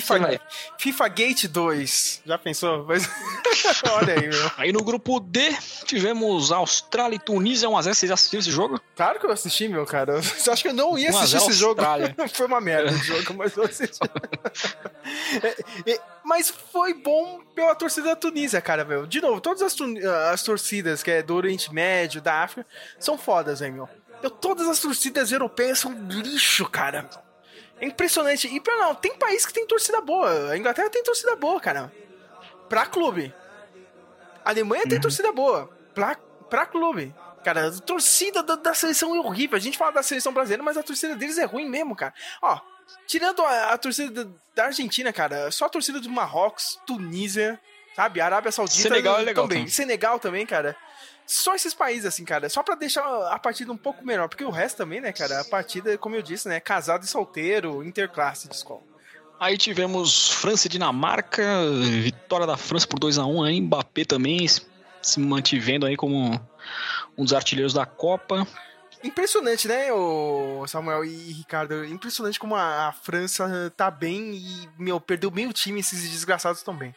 FIFA, 0.01 0.19
vai- 0.19 0.41
FIFA 0.79 1.09
Gate 1.09 1.45
2. 1.47 2.23
Já 2.27 2.39
pensou? 2.39 2.85
Mas... 2.87 3.09
Olha 3.93 4.15
aí, 4.15 4.29
meu. 4.29 4.51
Aí 4.57 4.73
no 4.73 4.83
grupo 4.83 5.21
D, 5.21 5.55
tivemos 5.85 6.51
Austrália 6.51 7.17
e 7.17 7.19
Tunísia 7.19 7.69
1x0. 7.69 7.95
Vocês 7.95 8.11
assistiram 8.11 8.41
esse 8.41 8.51
jogo? 8.51 8.81
Claro 8.97 9.19
que 9.21 9.27
eu 9.27 9.31
assisti, 9.31 9.69
meu 9.69 9.85
cara. 9.87 10.21
Você 10.23 10.51
acha 10.51 10.63
que 10.63 10.69
eu 10.69 10.73
não 10.75 10.99
ia 10.99 11.11
1 11.11 11.17
a 11.17 11.21
assistir 11.21 11.39
0 11.39 11.51
esse 11.51 11.59
jogo? 11.59 11.83
Foi 12.35 12.47
uma 12.47 12.61
merda 12.61 12.91
o 12.93 12.97
jogo, 12.99 13.35
mas 13.35 13.57
eu 13.57 13.65
assisti. 13.65 13.99
É, 15.43 15.93
é, 15.93 16.01
mas 16.25 16.49
foi 16.73 16.95
bom 16.95 17.41
pela 17.55 17.75
torcida 17.75 18.09
da 18.09 18.17
Tunísia, 18.17 18.61
cara, 18.61 18.85
meu. 18.85 19.07
De 19.07 19.21
novo, 19.21 19.41
todas 19.41 19.63
as, 19.63 19.75
tun- 19.75 19.97
as 20.33 20.43
torcidas 20.43 21.03
que 21.03 21.11
é 21.11 21.23
do 21.23 21.35
Oriente 21.35 21.73
Médio, 21.73 22.21
da 22.21 22.43
África, 22.43 22.67
são 22.99 23.19
fodas, 23.19 23.61
hein, 23.63 23.73
meu. 23.73 23.89
Eu, 24.23 24.31
todas 24.31 24.69
as 24.69 24.79
torcidas 24.79 25.33
europeias 25.33 25.81
são 25.81 25.93
lixo, 26.09 26.65
cara. 26.69 27.09
É 27.83 27.87
impressionante. 27.87 28.47
E 28.47 28.61
pra 28.61 28.77
não, 28.77 28.95
tem 28.95 29.13
país 29.17 29.45
que 29.45 29.53
tem 29.53 29.67
torcida 29.67 30.01
boa. 30.01 30.53
A 30.53 30.57
Inglaterra 30.57 30.89
tem 30.89 31.03
torcida 31.03 31.35
boa, 31.35 31.61
cara. 31.61 31.93
Pra 32.69 32.87
clube. 32.87 33.35
A 34.45 34.51
Alemanha 34.51 34.85
tem 34.89 35.01
torcida 35.01 35.33
boa. 35.33 35.69
Pra, 35.93 36.17
pra 36.49 36.65
clube. 36.65 37.13
Cara, 37.45 37.67
a 37.67 37.81
torcida 37.81 38.41
da, 38.41 38.55
da 38.55 38.73
seleção 38.73 39.17
é 39.17 39.19
horrível. 39.19 39.57
A 39.57 39.61
gente 39.61 39.77
fala 39.77 39.91
da 39.91 40.03
seleção 40.03 40.33
brasileira, 40.33 40.63
mas 40.63 40.77
a 40.77 40.83
torcida 40.83 41.17
deles 41.17 41.39
é 41.39 41.45
ruim 41.45 41.69
mesmo, 41.69 41.97
cara. 41.97 42.15
Ó, 42.41 42.61
tirando 43.09 43.43
a, 43.43 43.73
a 43.73 43.79
torcida 43.79 44.25
da, 44.25 44.31
da 44.55 44.65
Argentina, 44.67 45.13
cara, 45.13 45.51
só 45.51 45.65
a 45.65 45.69
torcida 45.69 45.99
do 45.99 46.09
Marrocos, 46.09 46.79
Tunísia, 46.87 47.59
sabe? 47.97 48.21
Arábia 48.21 48.53
Saudita. 48.53 48.81
Senegal 48.81 49.19
é 49.19 49.23
legal 49.23 49.45
também. 49.45 49.59
também. 49.59 49.73
Senegal 49.73 50.21
também, 50.21 50.47
cara. 50.47 50.77
Só 51.27 51.55
esses 51.55 51.73
países, 51.73 52.07
assim, 52.07 52.25
cara. 52.25 52.49
Só 52.49 52.63
pra 52.63 52.75
deixar 52.75 53.05
a 53.29 53.39
partida 53.39 53.73
um 53.73 53.77
pouco 53.77 54.05
melhor. 54.05 54.29
Porque 54.29 54.45
o 54.45 54.51
resto 54.51 54.77
também, 54.79 55.01
né, 55.01 55.13
cara? 55.13 55.41
A 55.41 55.45
partida, 55.45 55.97
como 55.97 56.15
eu 56.15 56.23
disse, 56.23 56.49
né? 56.49 56.61
Casado 56.61 57.05
e 57.05 57.07
solteiro, 57.07 57.83
interclasse 57.85 58.49
de 58.49 58.55
escola. 58.55 58.83
Aí 59.41 59.59
tivemos 59.59 60.31
França 60.31 60.69
e 60.69 60.71
Dinamarca, 60.71 61.43
vitória 62.01 62.47
da 62.47 62.57
França 62.57 62.87
por 62.87 63.01
2x1 63.01 63.49
aí, 63.49 63.61
Mbappé 63.61 64.05
também 64.05 64.47
se 64.47 65.19
mantivendo 65.19 65.85
aí 65.85 65.97
como 65.97 66.41
um 67.19 67.25
dos 67.25 67.35
artilheiros 67.35 67.73
da 67.73 67.85
Copa. 67.85 68.47
Impressionante, 69.03 69.67
né, 69.67 69.93
o 69.93 70.65
Samuel 70.69 71.05
e 71.05 71.33
Ricardo? 71.33 71.85
Impressionante 71.85 72.39
como 72.39 72.55
a, 72.55 72.87
a 72.87 72.93
França 72.93 73.73
tá 73.77 73.91
bem 73.91 74.37
e, 74.37 74.69
meu, 74.79 75.01
perdeu 75.01 75.29
bem 75.29 75.49
o 75.49 75.53
time, 75.53 75.81
esses 75.81 76.09
desgraçados 76.09 76.63
bem. 76.79 76.95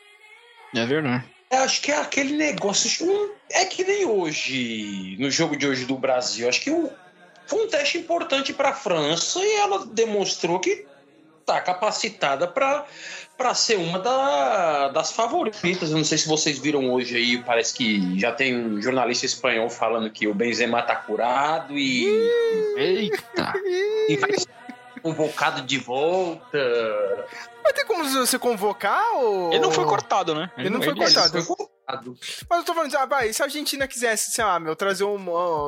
É 0.75 0.86
verdade. 0.86 1.25
Acho 1.57 1.81
que 1.81 1.91
é 1.91 1.97
aquele 1.97 2.35
negócio. 2.35 3.05
um- 3.09 3.29
É 3.50 3.65
que 3.65 3.83
nem 3.83 4.05
hoje, 4.05 5.15
no 5.19 5.29
jogo 5.29 5.55
de 5.55 5.67
hoje 5.67 5.85
do 5.85 5.95
Brasil. 5.97 6.47
Acho 6.50 6.62
que 6.62 6.71
o- 6.71 6.91
foi 7.47 7.65
um 7.65 7.67
teste 7.69 7.97
importante 7.97 8.51
para 8.53 8.69
a 8.69 8.74
França 8.74 9.39
e 9.39 9.51
ela 9.57 9.85
demonstrou 9.85 10.59
que 10.59 10.85
tá 11.45 11.62
capacitada 11.62 12.47
para 12.47 12.85
para 13.38 13.53
ser 13.53 13.75
uma 13.77 14.00
da- 14.00 14.88
das 14.88 15.12
favoritas. 15.12 15.91
Eu 15.91 15.97
não 15.97 16.05
sei 16.05 16.17
se 16.17 16.25
vocês 16.25 16.57
viram 16.57 16.89
hoje 16.89 17.17
aí, 17.17 17.43
parece 17.43 17.74
que 17.74 18.17
já 18.17 18.31
tem 18.31 18.55
um 18.57 18.81
jornalista 18.81 19.25
espanhol 19.25 19.69
falando 19.69 20.09
que 20.09 20.25
o 20.25 20.33
Benzema 20.33 20.81
tá 20.81 20.95
curado 20.95 21.77
e, 21.77 22.05
Eita! 22.77 23.53
e 24.07 24.15
vai 24.15 24.31
ser 24.39 24.47
convocado 25.05 25.62
de 25.62 25.77
volta. 25.77 26.57
Vai 27.62 27.74
ter 27.74 27.85
como 27.85 28.03
você 28.09 28.39
convocar 28.39 29.03
ou. 29.17 29.51
Ele 29.53 29.59
não 29.62 29.71
foi 29.71 29.85
cortado, 29.85 30.33
né? 30.33 30.51
Ele 30.57 30.69
não 30.71 30.81
foi 30.81 30.93
Ele 30.93 31.00
cortado. 31.00 31.43
foi. 31.43 31.67
Mas 32.50 32.59
eu 32.59 32.65
tô 32.65 32.74
falando, 32.74 32.95
ah, 32.95 33.05
vai, 33.05 33.31
se 33.31 33.43
a 33.43 33.45
Argentina 33.45 33.88
quisesse, 33.88 34.31
sei 34.31 34.43
lá, 34.43 34.59
meu, 34.59 34.75
trazer 34.75 35.03
um. 35.03 35.25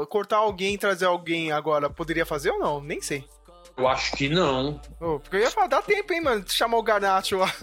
cortar 0.10 0.38
alguém 0.38 0.76
trazer 0.76 1.06
alguém 1.06 1.52
agora, 1.52 1.88
poderia 1.88 2.26
fazer 2.26 2.50
ou 2.50 2.58
não? 2.60 2.82
Nem 2.82 3.00
sei. 3.00 3.24
Eu 3.78 3.88
acho 3.88 4.14
que 4.16 4.28
não. 4.28 4.82
Ô, 5.00 5.20
porque 5.20 5.36
eu 5.36 5.42
ia 5.42 5.52
falar, 5.52 5.68
dá 5.68 5.84
tempo, 5.84 6.12
hein, 6.12 6.20
mano, 6.22 6.42
de 6.44 6.52
chamar 6.52 6.78
o 6.78 6.84
Garnacho 6.84 7.38
lá. 7.38 7.54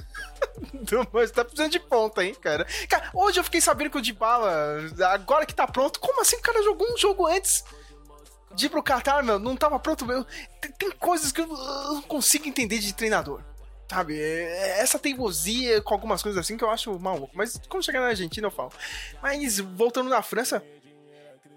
Do- 0.72 1.08
Mas 1.12 1.32
tá 1.32 1.44
precisando 1.44 1.72
de 1.72 1.80
ponta, 1.80 2.24
hein, 2.24 2.36
cara. 2.40 2.64
Cara, 2.88 3.10
hoje 3.12 3.40
eu 3.40 3.44
fiquei 3.44 3.60
sabendo 3.60 3.90
que 3.90 3.98
o 3.98 4.00
Dybala, 4.00 4.78
agora 5.12 5.44
que 5.44 5.52
tá 5.54 5.66
pronto, 5.66 5.98
como 5.98 6.20
assim 6.20 6.36
o 6.36 6.40
cara 6.42 6.62
jogou 6.62 6.86
um 6.88 6.96
jogo 6.96 7.26
antes 7.26 7.64
de 8.54 8.66
ir 8.66 8.68
pro 8.68 8.82
Qatar, 8.82 9.24
meu? 9.24 9.38
Não 9.38 9.56
tava 9.56 9.78
pronto, 9.78 10.04
meu. 10.06 10.24
Tem, 10.60 10.70
tem 10.72 10.90
coisas 10.92 11.32
que 11.32 11.40
eu 11.40 11.46
não 11.46 12.02
consigo 12.02 12.46
entender 12.48 12.78
de 12.78 12.92
treinador. 12.94 13.40
Sabe, 13.90 14.18
É- 14.18 14.80
essa 14.80 14.98
teimosia 14.98 15.80
com 15.82 15.92
algumas 15.94 16.22
coisas 16.22 16.40
assim 16.40 16.56
que 16.56 16.64
eu 16.64 16.70
acho 16.70 16.98
maluco. 16.98 17.32
Mas 17.34 17.60
quando 17.68 17.84
chegar 17.84 18.00
na 18.00 18.06
Argentina 18.08 18.46
eu 18.46 18.50
falo. 18.50 18.72
Mas 19.22 19.58
voltando 19.58 20.08
na 20.10 20.22
França, 20.22 20.62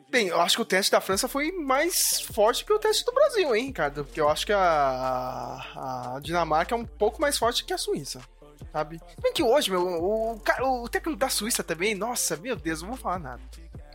Bem, 0.09 0.27
eu 0.29 0.39
acho 0.39 0.55
que 0.55 0.61
o 0.61 0.65
teste 0.65 0.89
da 0.89 1.01
França 1.01 1.27
foi 1.27 1.51
mais 1.51 2.21
forte 2.21 2.63
que 2.63 2.71
o 2.71 2.79
teste 2.79 3.03
do 3.03 3.11
Brasil, 3.11 3.53
hein, 3.53 3.65
Ricardo? 3.65 4.05
Porque 4.05 4.21
eu 4.21 4.29
acho 4.29 4.45
que 4.45 4.53
a, 4.53 6.15
a 6.15 6.19
Dinamarca 6.21 6.73
é 6.73 6.77
um 6.77 6.85
pouco 6.85 7.19
mais 7.21 7.37
forte 7.37 7.65
que 7.65 7.73
a 7.73 7.77
Suíça, 7.77 8.21
sabe? 8.71 9.01
Bem 9.21 9.33
que 9.33 9.43
hoje, 9.43 9.69
meu, 9.69 9.81
o, 9.85 10.39
cara- 10.39 10.65
o 10.65 10.87
técnico 10.87 11.19
da 11.19 11.27
Suíça 11.27 11.61
também, 11.61 11.93
nossa, 11.93 12.37
meu 12.37 12.55
Deus, 12.55 12.79
eu 12.79 12.87
não 12.87 12.93
vou 12.95 13.03
falar 13.03 13.19
nada. 13.19 13.41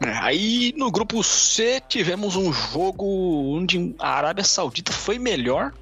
É, 0.07 0.19
Aí 0.19 0.73
no 0.77 0.91
grupo 0.91 1.23
C 1.23 1.81
tivemos 1.89 2.37
um 2.37 2.53
jogo 2.53 3.05
onde 3.55 3.95
a 3.99 4.11
Arábia 4.11 4.45
Saudita 4.45 4.93
foi 4.93 5.19
melhor, 5.19 5.73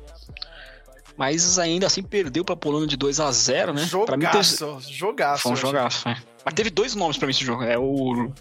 mas 1.16 1.58
ainda 1.58 1.86
assim 1.86 2.02
perdeu 2.02 2.44
pra 2.44 2.56
Polônia 2.56 2.86
de 2.86 2.96
2 2.96 3.20
a 3.20 3.30
0 3.30 3.72
né? 3.74 3.86
Pra 4.06 4.16
mim 4.16 4.26
teve- 4.26 4.42
Jogaço, 4.44 4.80
jogaço. 4.92 5.42
foi 5.42 5.50
um 5.50 5.54
achei. 5.54 5.66
jogaço, 5.70 6.08
né? 6.08 6.22
Mas 6.44 6.54
teve 6.54 6.70
dois 6.70 6.94
nomes 6.94 7.16
pra 7.18 7.26
mim 7.26 7.32
esse 7.32 7.44
jogo. 7.44 7.62
É 7.62 7.78
o 7.78 8.32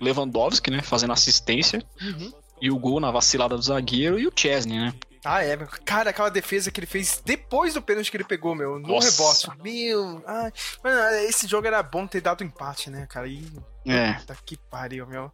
Lewandowski, 0.00 0.70
né? 0.70 0.80
Fazendo 0.82 1.12
assistência. 1.12 1.82
Uhum. 2.00 2.32
E 2.60 2.70
o 2.70 2.78
gol 2.78 3.00
na 3.00 3.10
vacilada 3.10 3.56
do 3.56 3.62
zagueiro. 3.62 4.18
E 4.18 4.26
o 4.26 4.32
Chesney, 4.34 4.78
né? 4.78 4.94
Ah, 5.24 5.42
é, 5.42 5.56
meu. 5.56 5.66
Cara, 5.84 6.10
aquela 6.10 6.28
defesa 6.30 6.70
que 6.70 6.78
ele 6.80 6.86
fez 6.86 7.20
depois 7.24 7.74
do 7.74 7.82
pênalti 7.82 8.10
que 8.10 8.16
ele 8.16 8.24
pegou, 8.24 8.54
meu, 8.54 8.78
no 8.78 8.88
Nossa. 8.88 9.10
rebote. 9.10 9.62
Meu, 9.62 10.22
ai. 10.26 10.52
Mano, 10.82 11.16
esse 11.26 11.46
jogo 11.46 11.66
era 11.66 11.82
bom 11.82 12.06
ter 12.06 12.20
dado 12.20 12.44
empate, 12.44 12.90
né, 12.90 13.06
cara? 13.08 13.26
E 13.26 13.44
É. 13.86 14.12
Puta 14.14 14.36
que 14.44 14.56
pariu, 14.56 15.06
meu. 15.06 15.30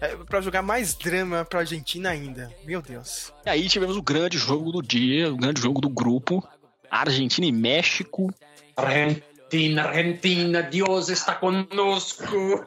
É, 0.00 0.16
pra 0.16 0.40
jogar 0.40 0.62
mais 0.62 0.94
drama 0.94 1.44
pra 1.44 1.60
Argentina 1.60 2.10
ainda. 2.10 2.50
Meu 2.64 2.80
Deus. 2.82 3.32
E 3.44 3.50
aí 3.50 3.68
tivemos 3.68 3.96
o 3.96 4.02
grande 4.02 4.38
jogo 4.38 4.70
do 4.70 4.82
dia, 4.82 5.32
o 5.32 5.36
grande 5.36 5.60
jogo 5.60 5.80
do 5.80 5.88
grupo. 5.88 6.46
Argentina 6.90 7.46
e 7.46 7.52
México. 7.52 8.32
Argentina, 8.76 9.84
Argentina, 9.84 10.62
Deus 10.62 11.08
está 11.08 11.34
conosco. 11.34 12.66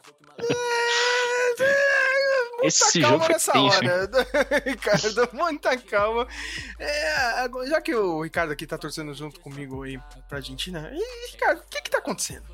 Esse 2.63 2.83
Muita 2.83 2.99
jogo 2.99 3.09
calma 3.09 3.25
foi 3.25 3.33
nessa 3.33 3.59
hora, 3.59 4.09
Ricardo. 4.65 5.29
Muita 5.33 5.77
calma. 5.77 6.27
É, 6.79 7.47
já 7.69 7.79
que 7.81 7.93
o 7.93 8.21
Ricardo 8.23 8.51
aqui 8.51 8.65
tá 8.65 8.77
torcendo 8.77 9.13
junto 9.13 9.39
comigo 9.39 9.83
aí 9.83 9.99
pra 10.27 10.37
Argentina, 10.39 10.89
e, 10.93 11.31
Ricardo, 11.31 11.59
o 11.59 11.63
que 11.69 11.81
que 11.81 11.89
tá 11.91 11.99
acontecendo? 11.99 12.45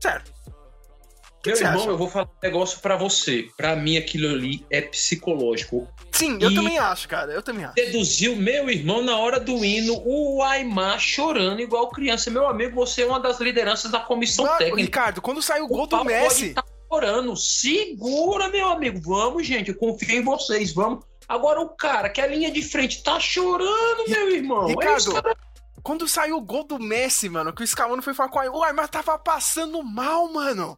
Sério. 0.00 0.22
O 0.46 1.42
que 1.46 1.50
Meu 1.50 1.58
que 1.58 1.64
irmão, 1.64 1.80
acha? 1.82 1.90
eu 1.90 1.96
vou 1.96 2.08
falar 2.10 2.24
um 2.26 2.28
negócio 2.42 2.80
pra 2.80 2.96
você. 2.96 3.48
Pra 3.56 3.76
mim, 3.76 3.96
aquilo 3.96 4.28
ali 4.28 4.66
é 4.68 4.80
psicológico. 4.82 5.88
Sim, 6.10 6.38
eu 6.40 6.50
e- 6.50 6.54
também 6.54 6.76
acho, 6.78 7.08
cara. 7.08 7.32
Eu 7.32 7.40
também 7.42 7.64
acho. 7.64 7.74
Deduziu 7.76 8.34
meu 8.36 8.68
irmão 8.68 9.00
na 9.02 9.16
hora 9.16 9.38
do 9.38 9.64
hino, 9.64 10.02
o 10.04 10.42
Aymar 10.42 10.98
chorando 10.98 11.60
igual 11.60 11.88
criança. 11.90 12.30
Meu 12.30 12.48
amigo, 12.48 12.74
você 12.74 13.02
é 13.02 13.06
uma 13.06 13.20
das 13.20 13.38
lideranças 13.38 13.90
da 13.92 14.00
comissão 14.00 14.44
Mano, 14.44 14.58
técnica. 14.58 14.82
Ricardo, 14.82 15.22
quando 15.22 15.40
saiu 15.40 15.64
o 15.66 15.68
gol 15.68 15.82
O 15.84 15.86
do 15.86 15.90
papo 15.90 16.04
Messi. 16.06 16.52
pode 16.52 16.54
tá 16.54 16.64
chorando. 16.88 17.36
Segura, 17.36 18.48
meu 18.48 18.68
amigo. 18.68 19.00
Vamos, 19.00 19.46
gente. 19.46 19.70
Eu 19.70 19.76
confio 19.76 20.10
em 20.10 20.22
vocês. 20.22 20.72
Vamos. 20.72 21.04
Agora 21.28 21.60
o 21.60 21.68
cara 21.70 22.08
que 22.08 22.20
é 22.20 22.24
a 22.24 22.28
linha 22.28 22.50
de 22.50 22.62
frente 22.62 23.02
tá 23.02 23.18
chorando, 23.18 24.08
meu 24.08 24.30
irmão. 24.30 24.66
Ricardo, 24.66 24.92
É 24.92 24.96
isso, 24.96 25.12
cara. 25.12 25.36
Quando 25.82 26.08
saiu 26.08 26.36
o 26.36 26.40
gol 26.40 26.64
do 26.64 26.80
Messi, 26.80 27.28
mano, 27.28 27.52
que 27.52 27.62
o 27.62 27.66
Scaloni 27.66 28.02
foi 28.02 28.12
falar 28.12 28.28
com 28.28 28.40
o 28.40 28.42
Aymar, 28.42 28.56
o 28.56 28.64
Aymar 28.64 28.88
tava 28.88 29.16
passando 29.16 29.80
mal, 29.84 30.32
mano. 30.32 30.76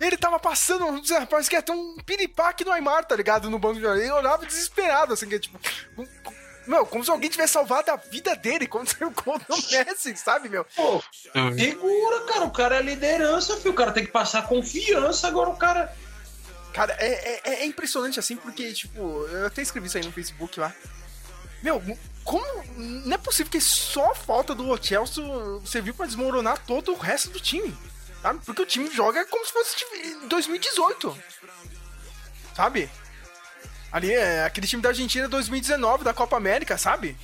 Ele 0.00 0.16
tava 0.16 0.38
passando, 0.38 0.86
parece 1.28 1.50
que 1.50 1.56
ia 1.56 1.60
ter 1.60 1.72
um 1.72 1.96
piripaque 1.96 2.64
no 2.64 2.72
Aymar, 2.72 3.04
tá 3.04 3.14
ligado? 3.14 3.50
No 3.50 3.58
banco 3.58 3.78
de. 3.78 3.84
Ele 3.84 4.10
olhava 4.10 4.46
desesperado, 4.46 5.12
assim, 5.12 5.28
que 5.28 5.34
é 5.34 5.38
tipo... 5.38 5.60
Meu, 6.66 6.84
como 6.86 7.04
se 7.04 7.10
alguém 7.10 7.30
tivesse 7.30 7.52
salvado 7.52 7.90
a 7.90 7.96
vida 7.96 8.34
dele 8.34 8.66
quando 8.66 8.88
saiu 8.88 9.08
o 9.08 9.10
gol 9.22 9.38
do 9.38 9.56
Messi, 9.70 10.16
sabe, 10.16 10.48
meu? 10.48 10.64
Pô, 10.76 11.02
segura, 11.56 12.20
cara. 12.26 12.44
O 12.44 12.50
cara 12.50 12.76
é 12.76 12.82
liderança, 12.82 13.56
filho. 13.56 13.70
O 13.70 13.74
cara 13.74 13.92
tem 13.92 14.04
que 14.04 14.10
passar 14.10 14.46
confiança. 14.48 15.28
Agora 15.28 15.50
o 15.50 15.56
cara. 15.56 15.94
Cara, 16.72 16.94
é, 16.98 17.40
é- 17.44 17.54
é 17.62 17.66
impressionante 17.66 18.18
assim, 18.18 18.36
porque, 18.36 18.72
tipo, 18.72 19.00
eu 19.00 19.46
até 19.46 19.62
escrevi 19.62 19.86
isso 19.86 19.96
aí 19.96 20.04
no 20.04 20.12
Facebook 20.12 20.58
lá. 20.60 20.74
Meu, 21.62 21.80
como. 22.24 22.44
Não 22.76 23.14
é 23.14 23.18
possível 23.18 23.50
que 23.50 23.60
só 23.60 24.10
a 24.10 24.14
falta 24.14 24.54
do 24.54 24.76
Chelsea 24.82 25.24
serviu 25.64 25.94
pra 25.94 26.06
desmoronar 26.06 26.58
todo 26.66 26.92
o 26.92 26.96
resto 26.98 27.30
do 27.30 27.40
time. 27.40 27.74
Sabe? 28.20 28.40
Porque 28.44 28.62
o 28.62 28.66
time 28.66 28.90
joga 28.90 29.24
como 29.26 29.46
se 29.46 29.52
fosse 29.52 29.76
time- 29.76 30.26
2018. 30.26 31.16
Sabe? 32.54 32.90
Ali 33.92 34.12
é 34.12 34.44
aquele 34.44 34.66
time 34.66 34.82
da 34.82 34.90
Argentina 34.90 35.28
2019, 35.28 36.04
da 36.04 36.12
Copa 36.12 36.36
América, 36.36 36.76
sabe? 36.76 37.16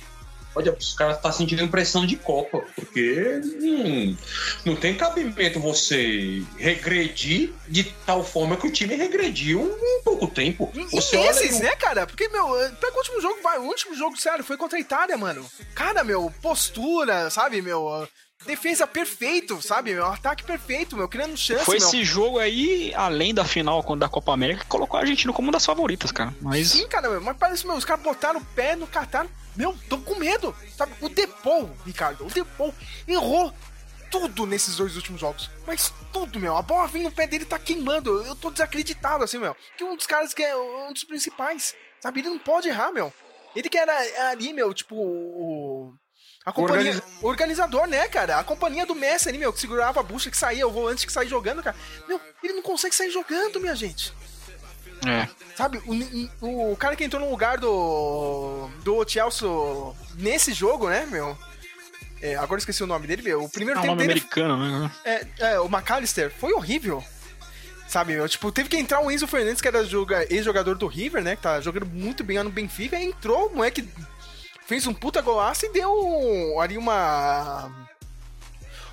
Olha, 0.55 0.71
os 0.71 0.93
caras 0.93 1.19
tá 1.19 1.31
sentindo 1.31 1.63
impressão 1.63 2.05
de 2.05 2.15
Copa, 2.15 2.63
porque 2.75 3.41
hum, 3.59 4.15
não 4.63 4.75
tem 4.75 4.95
cabimento 4.95 5.59
você 5.59 6.43
regredir 6.57 7.51
de 7.67 7.83
tal 8.05 8.23
forma 8.23 8.55
que 8.55 8.67
o 8.67 8.71
time 8.71 8.95
regrediu 8.95 9.75
em 9.81 10.03
pouco 10.03 10.27
tempo. 10.27 10.71
Você 10.91 11.15
e 11.15 11.19
olha 11.19 11.29
esses, 11.31 11.59
né, 11.59 11.75
cara? 11.75 12.05
Porque, 12.05 12.29
meu, 12.29 12.49
pega 12.79 12.93
o 12.93 12.97
último 12.97 13.19
jogo, 13.19 13.41
vai, 13.41 13.57
o 13.57 13.63
último 13.63 13.95
jogo, 13.95 14.15
sério, 14.15 14.43
foi 14.43 14.55
contra 14.55 14.77
a 14.77 14.81
Itália, 14.81 15.17
mano. 15.17 15.43
Cara, 15.73 16.03
meu, 16.03 16.31
postura, 16.39 17.31
sabe, 17.31 17.59
meu, 17.59 18.07
defesa 18.45 18.85
perfeito, 18.85 19.61
sabe, 19.61 19.93
meu, 19.93 20.05
ataque 20.05 20.43
perfeito, 20.43 20.95
meu, 20.95 21.07
criando 21.07 21.37
chance, 21.37 21.65
Foi 21.65 21.77
meu. 21.77 21.87
esse 21.87 22.03
jogo 22.03 22.39
aí, 22.39 22.93
além 22.95 23.33
da 23.33 23.45
final 23.45 23.81
da 23.97 24.09
Copa 24.09 24.33
América, 24.33 24.61
que 24.61 24.69
colocou 24.69 24.97
a 24.97 25.01
Argentina 25.01 25.33
como 25.33 25.47
uma 25.47 25.53
das 25.53 25.65
favoritas, 25.65 26.11
cara. 26.11 26.33
Mas 26.41 26.69
Sim, 26.69 26.87
cara, 26.87 27.09
meu, 27.09 27.21
mas 27.21 27.37
parece, 27.37 27.65
meu, 27.65 27.75
os 27.75 27.85
caras 27.85 28.03
botaram 28.03 28.39
o 28.39 28.45
pé 28.45 28.75
no 28.75 28.87
Qatar, 28.87 29.27
meu, 29.55 29.77
tô 29.89 29.97
com 29.99 30.15
medo, 30.15 30.55
sabe? 30.75 30.93
O 31.01 31.09
Depou, 31.09 31.69
Ricardo, 31.85 32.25
o 32.25 32.29
Depou 32.29 32.73
errou 33.07 33.53
tudo 34.09 34.45
nesses 34.45 34.75
dois 34.75 34.95
últimos 34.95 35.19
jogos. 35.19 35.49
Mas 35.65 35.91
tudo, 36.11 36.39
meu. 36.39 36.55
A 36.55 36.61
bola 36.61 36.87
vem 36.87 37.01
no 37.01 37.11
pé 37.11 37.25
dele 37.25 37.45
tá 37.45 37.57
queimando. 37.57 38.21
Eu 38.23 38.35
tô 38.35 38.51
desacreditado, 38.51 39.23
assim, 39.23 39.39
meu. 39.39 39.55
Que 39.75 39.83
um 39.83 39.95
dos 39.95 40.05
caras 40.05 40.35
que 40.35 40.43
é 40.43 40.55
um 40.55 40.93
dos 40.93 41.03
principais, 41.03 41.73
sabe? 41.99 42.19
Ele 42.19 42.29
não 42.29 42.37
pode 42.37 42.67
errar, 42.69 42.91
meu. 42.91 43.11
Ele 43.55 43.69
que 43.69 43.77
era 43.77 44.29
ali, 44.29 44.53
meu, 44.53 44.71
tipo, 44.71 44.95
o. 44.95 45.95
A 46.45 46.51
companhia. 46.51 47.01
Organizador, 47.21 47.87
né, 47.87 48.07
cara? 48.09 48.37
A 48.39 48.43
companhia 48.43 48.85
do 48.85 48.93
Messi 48.95 49.29
ali, 49.29 49.37
meu, 49.37 49.53
que 49.53 49.59
segurava 49.59 49.99
a 50.01 50.03
bucha, 50.03 50.29
que 50.29 50.37
saía, 50.37 50.67
o 50.67 50.71
volante 50.71 51.05
que 51.07 51.13
saía 51.13 51.29
jogando, 51.29 51.63
cara. 51.63 51.75
Meu, 52.07 52.19
ele 52.43 52.53
não 52.53 52.61
consegue 52.61 52.93
sair 52.93 53.09
jogando, 53.11 53.59
minha 53.61 53.75
gente. 53.75 54.13
é. 55.07 55.27
Sabe, 55.55 55.81
o, 56.41 56.71
o 56.71 56.75
cara 56.75 56.95
que 56.95 57.03
entrou 57.03 57.21
no 57.21 57.29
lugar 57.29 57.57
do. 57.59 58.67
do 58.83 59.07
Chelsea 59.07 59.47
nesse 60.15 60.51
jogo, 60.53 60.89
né, 60.89 61.05
meu? 61.09 61.37
É, 62.21 62.35
agora 62.35 62.53
eu 62.53 62.57
esqueci 62.59 62.83
o 62.83 62.87
nome 62.87 63.05
dele, 63.05 63.21
meu. 63.21 63.43
O 63.43 63.49
primeiro 63.49 63.77
É 63.79 63.81
um 63.81 63.83
tempo 63.83 63.95
nome 63.95 64.07
dele. 64.07 64.19
americano, 64.19 64.57
né? 64.81 64.91
É, 65.05 65.27
é, 65.53 65.59
o 65.59 65.67
McAllister 65.67 66.31
foi 66.31 66.53
horrível. 66.53 67.03
Sabe, 67.87 68.15
meu? 68.15 68.27
Tipo, 68.27 68.51
teve 68.51 68.67
que 68.69 68.77
entrar 68.77 69.01
o 69.01 69.11
Enzo 69.11 69.27
Fernandes, 69.27 69.61
que 69.61 69.67
era 69.67 69.85
joga- 69.85 70.25
ex-jogador 70.33 70.75
do 70.75 70.87
River, 70.87 71.21
né? 71.21 71.35
Que 71.35 71.43
tá 71.43 71.61
jogando 71.61 71.85
muito 71.85 72.23
bem 72.23 72.37
lá 72.37 72.43
no 72.43 72.49
Benfica. 72.49 72.97
E 72.99 73.05
entrou, 73.05 73.47
o 73.49 73.55
moleque 73.57 73.87
fez 74.73 74.87
um 74.87 74.93
puta 74.93 75.21
golaço 75.21 75.67
e 75.67 75.69
deu 75.71 76.59
ali 76.59 76.79
uma. 76.79 77.71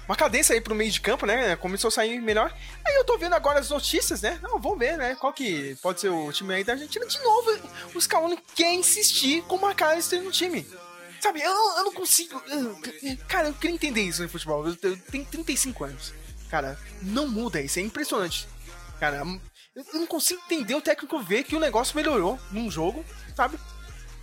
Uma 0.07 0.17
cadência 0.17 0.55
aí 0.55 0.61
pro 0.61 0.75
meio 0.75 0.91
de 0.91 1.01
campo, 1.01 1.25
né? 1.25 1.57
Começou 1.57 1.89
a 1.89 1.91
sair 1.91 2.21
melhor. 2.21 2.53
Aí 2.85 2.97
eu 2.97 3.05
tô 3.05 3.17
vendo 3.17 3.35
agora 3.35 3.61
as 3.61 3.71
notícias, 3.71 4.21
né? 4.21 4.39
Não, 4.43 4.61
vamos 4.61 4.79
ver, 4.79 4.99
né? 4.99 5.15
Qual 5.15 5.33
que 5.33 5.77
pode 5.81 6.01
ser 6.01 6.11
o 6.11 6.31
time 6.33 6.53
aí 6.53 6.65
da 6.65 6.73
Argentina. 6.73 7.07
De 7.07 7.19
novo, 7.21 7.51
os 7.95 8.05
Scaloni 8.05 8.37
quer 8.55 8.75
insistir 8.75 9.43
com 9.45 9.57
o 9.57 9.65
McAllister 9.65 10.21
no 10.23 10.33
time. 10.33 10.69
Sabe, 11.21 11.41
eu, 11.41 11.51
eu 11.51 11.85
não 11.85 11.93
consigo. 11.93 12.43
cara, 13.29 13.49
eu 13.49 13.55
queria 13.55 13.75
entender 13.75 14.03
isso 14.03 14.23
no 14.23 14.29
futebol. 14.29 14.67
Eu, 14.67 14.77
eu 14.83 14.99
tenho 14.99 15.25
35 15.25 15.85
anos. 15.85 16.13
Cara, 16.51 16.79
não 17.01 17.27
muda 17.27 17.63
isso, 17.63 17.79
é 17.79 17.83
impressionante. 17.83 18.49
Cara, 18.99 19.19
eu 19.19 19.41
eu 19.77 20.01
não 20.01 20.07
consigo 20.07 20.43
entender 20.45 20.75
o 20.75 20.83
técnico 20.83 21.23
ver 21.23 21.45
que 21.45 21.55
o 21.55 21.61
negócio 21.61 21.97
melhorou 21.97 22.39
num 22.51 22.71
jogo, 22.71 23.05
sabe? 23.37 23.57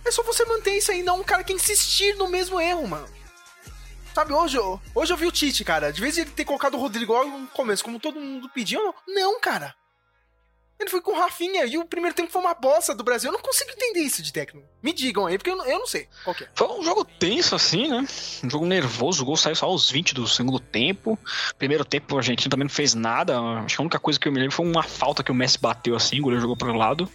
É 0.08 0.10
só 0.10 0.22
você 0.22 0.42
manter 0.46 0.74
isso 0.74 0.90
aí, 0.90 1.02
não 1.02 1.20
um 1.20 1.22
cara 1.22 1.44
que 1.44 1.52
insistir 1.52 2.16
no 2.16 2.28
mesmo 2.28 2.58
erro, 2.58 2.88
mano. 2.88 3.06
Sabe, 4.14 4.32
hoje, 4.32 4.58
hoje 4.94 5.12
eu 5.12 5.16
vi 5.18 5.26
o 5.26 5.30
Tite, 5.30 5.62
cara. 5.62 5.92
De 5.92 6.00
vez 6.00 6.16
em 6.16 6.22
ele 6.22 6.30
ter 6.30 6.46
colocado 6.46 6.74
o 6.74 6.80
Rodrigo 6.80 7.12
logo 7.12 7.28
no 7.28 7.46
começo, 7.48 7.84
como 7.84 8.00
todo 8.00 8.18
mundo 8.18 8.48
pediu, 8.48 8.94
não, 9.06 9.38
cara. 9.38 9.74
Ele 10.80 10.88
foi 10.88 11.02
com 11.02 11.10
o 11.10 11.14
Rafinha 11.14 11.66
e 11.66 11.76
o 11.76 11.84
primeiro 11.84 12.14
tempo 12.16 12.30
foi 12.30 12.40
uma 12.40 12.54
bosta 12.54 12.94
do 12.94 13.04
Brasil. 13.04 13.28
Eu 13.28 13.32
não 13.32 13.42
consigo 13.42 13.70
entender 13.70 14.00
isso 14.00 14.22
de 14.22 14.32
técnico. 14.32 14.66
Me 14.82 14.92
digam 14.92 15.26
aí, 15.26 15.36
porque 15.36 15.50
eu 15.50 15.56
não, 15.56 15.66
eu 15.66 15.80
não 15.80 15.86
sei 15.86 16.08
é. 16.26 16.48
Foi 16.54 16.68
um 16.68 16.84
jogo 16.84 17.04
tenso, 17.04 17.54
assim, 17.54 17.88
né? 17.88 18.06
Um 18.44 18.48
jogo 18.48 18.64
nervoso. 18.64 19.22
O 19.22 19.26
gol 19.26 19.36
saiu 19.36 19.56
só 19.56 19.66
aos 19.66 19.90
20 19.90 20.14
do 20.14 20.26
segundo 20.26 20.60
tempo. 20.60 21.18
Primeiro 21.58 21.84
tempo, 21.84 22.14
a 22.14 22.20
Argentina 22.20 22.50
também 22.50 22.64
não 22.64 22.74
fez 22.74 22.94
nada. 22.94 23.38
Acho 23.40 23.76
que 23.76 23.82
a 23.82 23.84
única 23.84 23.98
coisa 23.98 24.18
que 24.20 24.26
eu 24.26 24.32
me 24.32 24.38
lembro 24.38 24.54
foi 24.54 24.64
uma 24.64 24.84
falta 24.84 25.22
que 25.22 25.32
o 25.32 25.34
Messi 25.34 25.58
bateu 25.58 25.96
assim, 25.96 26.20
o 26.20 26.22
goleiro 26.22 26.42
jogou 26.42 26.56
pro 26.56 26.72
lado. 26.72 27.10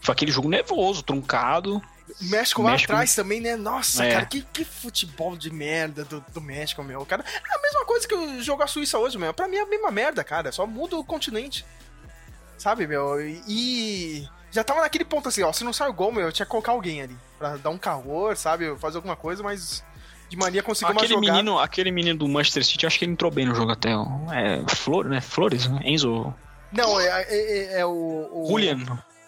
Foi 0.00 0.12
aquele 0.12 0.32
jogo 0.32 0.48
nervoso, 0.48 1.02
truncado. 1.02 1.82
O 2.20 2.24
México 2.26 2.62
lá 2.62 2.72
México- 2.72 2.92
atrás 2.92 3.14
também, 3.14 3.40
né? 3.40 3.56
Nossa, 3.56 4.04
É. 4.04 4.12
cara, 4.12 4.26
que, 4.26 4.42
que 4.42 4.64
futebol 4.64 5.36
de 5.36 5.50
merda 5.50 6.04
do, 6.04 6.24
do 6.32 6.40
México, 6.40 6.82
meu. 6.82 7.04
Cara, 7.06 7.24
é 7.26 7.58
a 7.58 7.62
mesma 7.62 7.84
coisa 7.86 8.06
que 8.06 8.14
o 8.14 8.42
jogo 8.42 8.62
a 8.62 8.66
Suíça 8.66 8.98
hoje, 8.98 9.16
meu. 9.18 9.32
Pra 9.32 9.48
mim 9.48 9.56
é 9.56 9.62
a 9.62 9.66
mesma 9.66 9.90
merda, 9.90 10.22
cara. 10.22 10.52
Só 10.52 10.66
muda 10.66 10.96
o 10.96 11.04
continente. 11.04 11.64
Sabe, 12.58 12.86
meu? 12.86 13.20
E. 13.48 14.26
Já 14.50 14.62
tava 14.62 14.82
naquele 14.82 15.04
ponto 15.04 15.28
assim, 15.28 15.42
ó. 15.42 15.52
Se 15.52 15.64
não 15.64 15.72
sai 15.72 15.88
o 15.88 15.92
gol, 15.94 16.12
meu, 16.12 16.26
eu 16.26 16.32
tinha 16.32 16.46
que 16.46 16.50
colocar 16.50 16.72
alguém 16.72 17.02
ali. 17.02 17.16
Pra 17.38 17.56
dar 17.56 17.70
um 17.70 17.78
calor, 17.78 18.36
sabe? 18.36 18.76
Fazer 18.78 18.96
alguma 18.96 19.16
coisa, 19.16 19.42
mas. 19.42 19.82
De 20.28 20.36
mania 20.36 20.62
conseguir 20.62 20.92
uma 20.92 21.00
Aquele 21.00 21.14
jogada. 21.14 21.32
menino, 21.32 21.58
aquele 21.58 21.90
menino 21.90 22.18
do 22.18 22.28
Manchester 22.28 22.64
City, 22.64 22.86
acho 22.86 22.98
que 22.98 23.04
ele 23.04 23.12
entrou 23.12 23.30
bem 23.30 23.44
no 23.46 23.54
jogo 23.54 23.72
até. 23.72 23.94
ó. 23.96 24.06
É, 24.32 24.62
Flores, 24.68 25.10
né? 25.10 25.20
Flores, 25.20 25.66
né? 25.68 25.80
Enzo. 25.84 26.32
Não, 26.72 26.98
é, 27.00 27.22
é, 27.28 27.28
é- 27.28 27.80
é 27.80 27.86
o, 27.86 28.28
o. 28.32 28.46
Julian. 28.48 28.78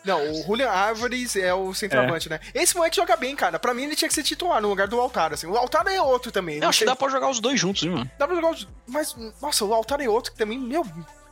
Não, 0.07 0.31
o 0.31 0.43
Julian 0.45 0.71
Álvares 0.71 1.35
é 1.37 1.53
o 1.53 1.75
centroavante, 1.75 2.29
né? 2.29 2.39
Esse 2.55 2.77
moleque 2.77 2.97
joga 2.97 3.17
bem, 3.17 3.35
cara. 3.35 3.59
Pra 3.59 3.75
mim 3.75 3.83
ele 3.85 3.97
tinha 3.97 4.09
que 4.09 4.15
ser 4.15 4.23
titular 4.23 4.61
no 4.63 4.69
lugar 4.69 4.87
do 4.89 5.01
Altaro, 5.01 5.35
assim. 5.35 5.47
O 5.47 5.57
Altaro 5.57 5.89
é 5.89 6.01
outro 6.01 6.31
também. 6.31 6.59
Eu 6.63 6.69
acho 6.69 6.79
que 6.81 6.85
dá 6.85 6.95
pra 6.95 7.09
jogar 7.09 7.29
os 7.29 7.41
dois 7.41 7.59
juntos, 7.61 7.83
viu, 7.83 7.93
mano? 7.93 8.11
Dá 8.19 8.27
pra 8.27 8.37
jogar 8.37 8.51
os. 8.53 8.69
Mas, 8.87 9.15
nossa, 9.43 9.65
o 9.65 9.75
Altaro 9.75 10.03
é 10.03 10.09
outro 10.09 10.33
que 10.33 10.39
também, 10.39 10.59
meu, 10.59 10.85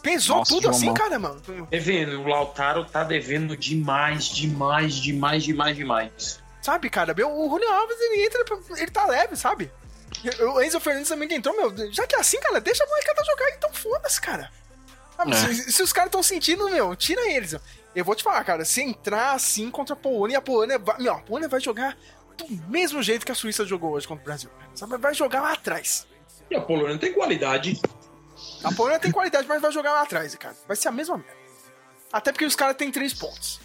pesou 0.03 0.37
Nossa, 0.39 0.53
tudo 0.55 0.69
assim, 0.69 0.87
mal. 0.87 0.95
cara, 0.95 1.19
mano. 1.19 1.41
Devendo, 1.71 2.21
o 2.21 2.27
Lautaro 2.29 2.85
tá 2.85 3.05
devendo 3.05 3.57
demais, 3.57 4.27
demais, 4.27 4.95
demais, 4.95 5.45
demais, 5.45 5.77
demais. 5.77 6.41
Sabe, 6.61 6.91
cara, 6.91 7.15
meu, 7.15 7.31
o 7.31 7.49
Julian 7.51 7.71
Alves, 7.73 7.97
ele 8.01 8.25
entra, 8.27 8.45
ele 8.77 8.91
tá 8.91 9.07
leve, 9.07 9.37
sabe? 9.37 9.71
O 10.55 10.63
Enzo 10.63 10.81
Fernandes 10.81 11.09
também 11.09 11.29
que 11.29 11.35
entrou, 11.35 11.55
meu, 11.57 11.93
já 11.93 12.07
que 12.07 12.15
é 12.17 12.21
assim, 12.21 12.39
cara, 12.41 12.61
deixa 12.61 12.85
a 12.85 12.87
molecada 12.87 13.23
jogar, 13.25 13.51
então 13.51 13.73
foda-se, 13.73 14.21
cara. 14.21 14.51
Sabe, 15.17 15.33
É. 15.33 15.35
se, 15.37 15.73
se 15.73 15.83
os 15.83 15.93
caras 15.93 16.09
estão 16.09 16.23
sentindo, 16.23 16.69
meu, 16.71 16.95
tira 16.97 17.21
eles. 17.31 17.55
Eu 17.95 18.05
vou 18.05 18.15
te 18.15 18.23
falar, 18.23 18.43
cara, 18.45 18.65
se 18.65 18.83
entrar 18.83 19.33
assim 19.35 19.71
contra 19.71 19.95
a 19.95 19.97
Polônia, 19.97 20.39
a 20.39 20.43
Polônia 20.43 20.79
vai, 20.79 21.07
a 21.09 21.15
Polônia 21.17 21.49
vai 21.49 21.61
jogar 21.61 21.97
do 22.37 22.47
mesmo 22.69 23.03
jeito 23.03 23.25
que 23.25 23.31
a 23.33 23.35
Suíça 23.35 23.65
jogou 23.65 23.93
hoje 23.93 24.09
contra 24.09 24.23
o 24.23 24.25
Brasil. 24.25 24.51
Sabe, 24.75 24.97
vai 24.99 25.15
jogar 25.15 25.41
lá 25.41 25.53
atrás. 25.53 26.07
E 26.51 26.57
a 26.57 26.61
Polônia 26.61 26.93
não 26.93 26.99
tem 26.99 27.13
qualidade. 27.13 27.81
A 28.65 28.73
Polônia 28.73 28.99
tem 28.99 29.13
qualidade, 29.13 29.47
mas 29.47 29.63
vai 29.63 29.71
jogar 29.71 29.93
lá 29.93 30.03
atrás, 30.03 30.35
cara. 30.35 30.57
Vai 30.67 30.77
ser 30.77 30.89
a 30.89 30.93
mesma 30.93 31.17
merda. 31.17 31.33
Até 32.13 32.33
porque 32.33 32.45
os 32.45 32.57
caras 32.57 32.77
têm 32.77 32.91
três 32.91 33.15
pontos. 33.15 33.61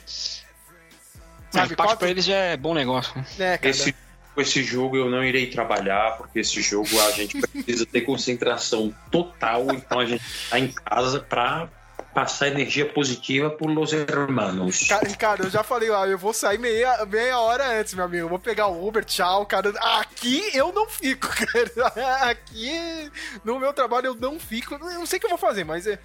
Sabe, 1.52 1.74
empate 1.74 1.76
quatro- 1.88 1.98
pra 1.98 2.10
eles 2.10 2.26
já 2.26 2.36
é 2.36 2.58
bom 2.58 2.74
negócio. 2.74 3.14
É, 3.40 3.58
cara. 3.58 3.70
Esse, 3.70 3.96
esse 4.38 4.64
jogo 4.64 4.96
eu 4.96 5.10
não 5.10 5.24
irei 5.24 5.48
trabalhar, 5.50 6.18
porque 6.18 6.40
esse 6.40 6.62
jogo 6.62 6.88
a 7.08 7.12
gente 7.12 7.40
precisa 7.50 7.86
ter 7.88 8.02
concentração 8.02 8.94
total, 9.12 9.66
então 9.74 10.00
a 10.00 10.06
gente 10.06 10.24
tá 10.50 10.60
em 10.60 10.72
casa 10.72 11.20
pra 11.20 11.68
passar 12.14 12.48
energia 12.48 12.92
positiva 12.92 13.50
por 13.50 13.70
los 13.70 13.94
hermanos. 13.94 14.88
Cara, 14.88 15.08
Ricardo, 15.08 15.44
eu 15.44 15.50
já 15.50 15.64
falei, 15.64 15.90
ó, 15.90 16.06
eu 16.06 16.18
vou 16.18 16.34
sair 16.34 16.58
meia, 16.58 17.06
meia 17.06 17.40
hora 17.40 17.80
antes, 17.80 17.94
meu 17.94 18.06
amigo. 18.06 18.26
Eu 18.26 18.30
vou 18.30 18.40
pegar 18.40 18.68
o 18.68 18.88
Uber, 18.88 19.06
tchau, 19.06 19.46
cara. 19.46 19.70
Aqui 20.00 20.50
eu 20.54 20.72
não 20.74 20.88
fico, 20.90 21.28
cara. 21.30 22.30
Aqui 22.30 23.12
no 23.44 23.60
meu 23.60 23.74
trabalho 23.74 24.08
eu 24.08 24.16
não 24.16 24.40
fico. 24.40 24.74
Eu 24.76 24.80
não 24.80 25.06
sei 25.06 25.18
o 25.18 25.20
que 25.20 25.26
eu 25.26 25.32
vou 25.32 25.38
fazer, 25.38 25.64
mas 25.64 25.86
é, 25.86 26.00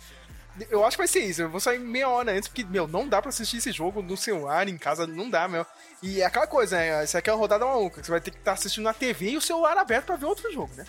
eu 0.70 0.84
acho 0.84 0.96
que 0.96 1.02
vai 1.02 1.08
ser 1.08 1.20
isso. 1.20 1.42
Eu 1.42 1.50
vou 1.50 1.60
sair 1.60 1.78
meia 1.78 2.08
hora 2.08 2.32
antes, 2.32 2.48
porque, 2.48 2.64
meu, 2.64 2.86
não 2.86 3.08
dá 3.08 3.20
pra 3.20 3.30
assistir 3.30 3.56
esse 3.56 3.72
jogo 3.72 4.02
no 4.02 4.16
celular, 4.16 4.68
em 4.68 4.78
casa, 4.78 5.06
não 5.06 5.28
dá, 5.28 5.48
meu. 5.48 5.66
E 6.02 6.20
é 6.20 6.26
aquela 6.26 6.46
coisa, 6.46 6.76
né? 6.76 7.02
Isso 7.02 7.16
aqui 7.16 7.30
é 7.30 7.32
uma 7.32 7.38
rodada 7.38 7.64
maluca. 7.64 8.02
Você 8.02 8.10
vai 8.10 8.20
ter 8.20 8.30
que 8.30 8.38
estar 8.38 8.52
assistindo 8.52 8.84
na 8.84 8.92
TV 8.92 9.30
e 9.30 9.36
o 9.36 9.40
celular 9.40 9.76
aberto 9.76 10.06
pra 10.06 10.16
ver 10.16 10.26
outro 10.26 10.52
jogo, 10.52 10.70
né? 10.76 10.84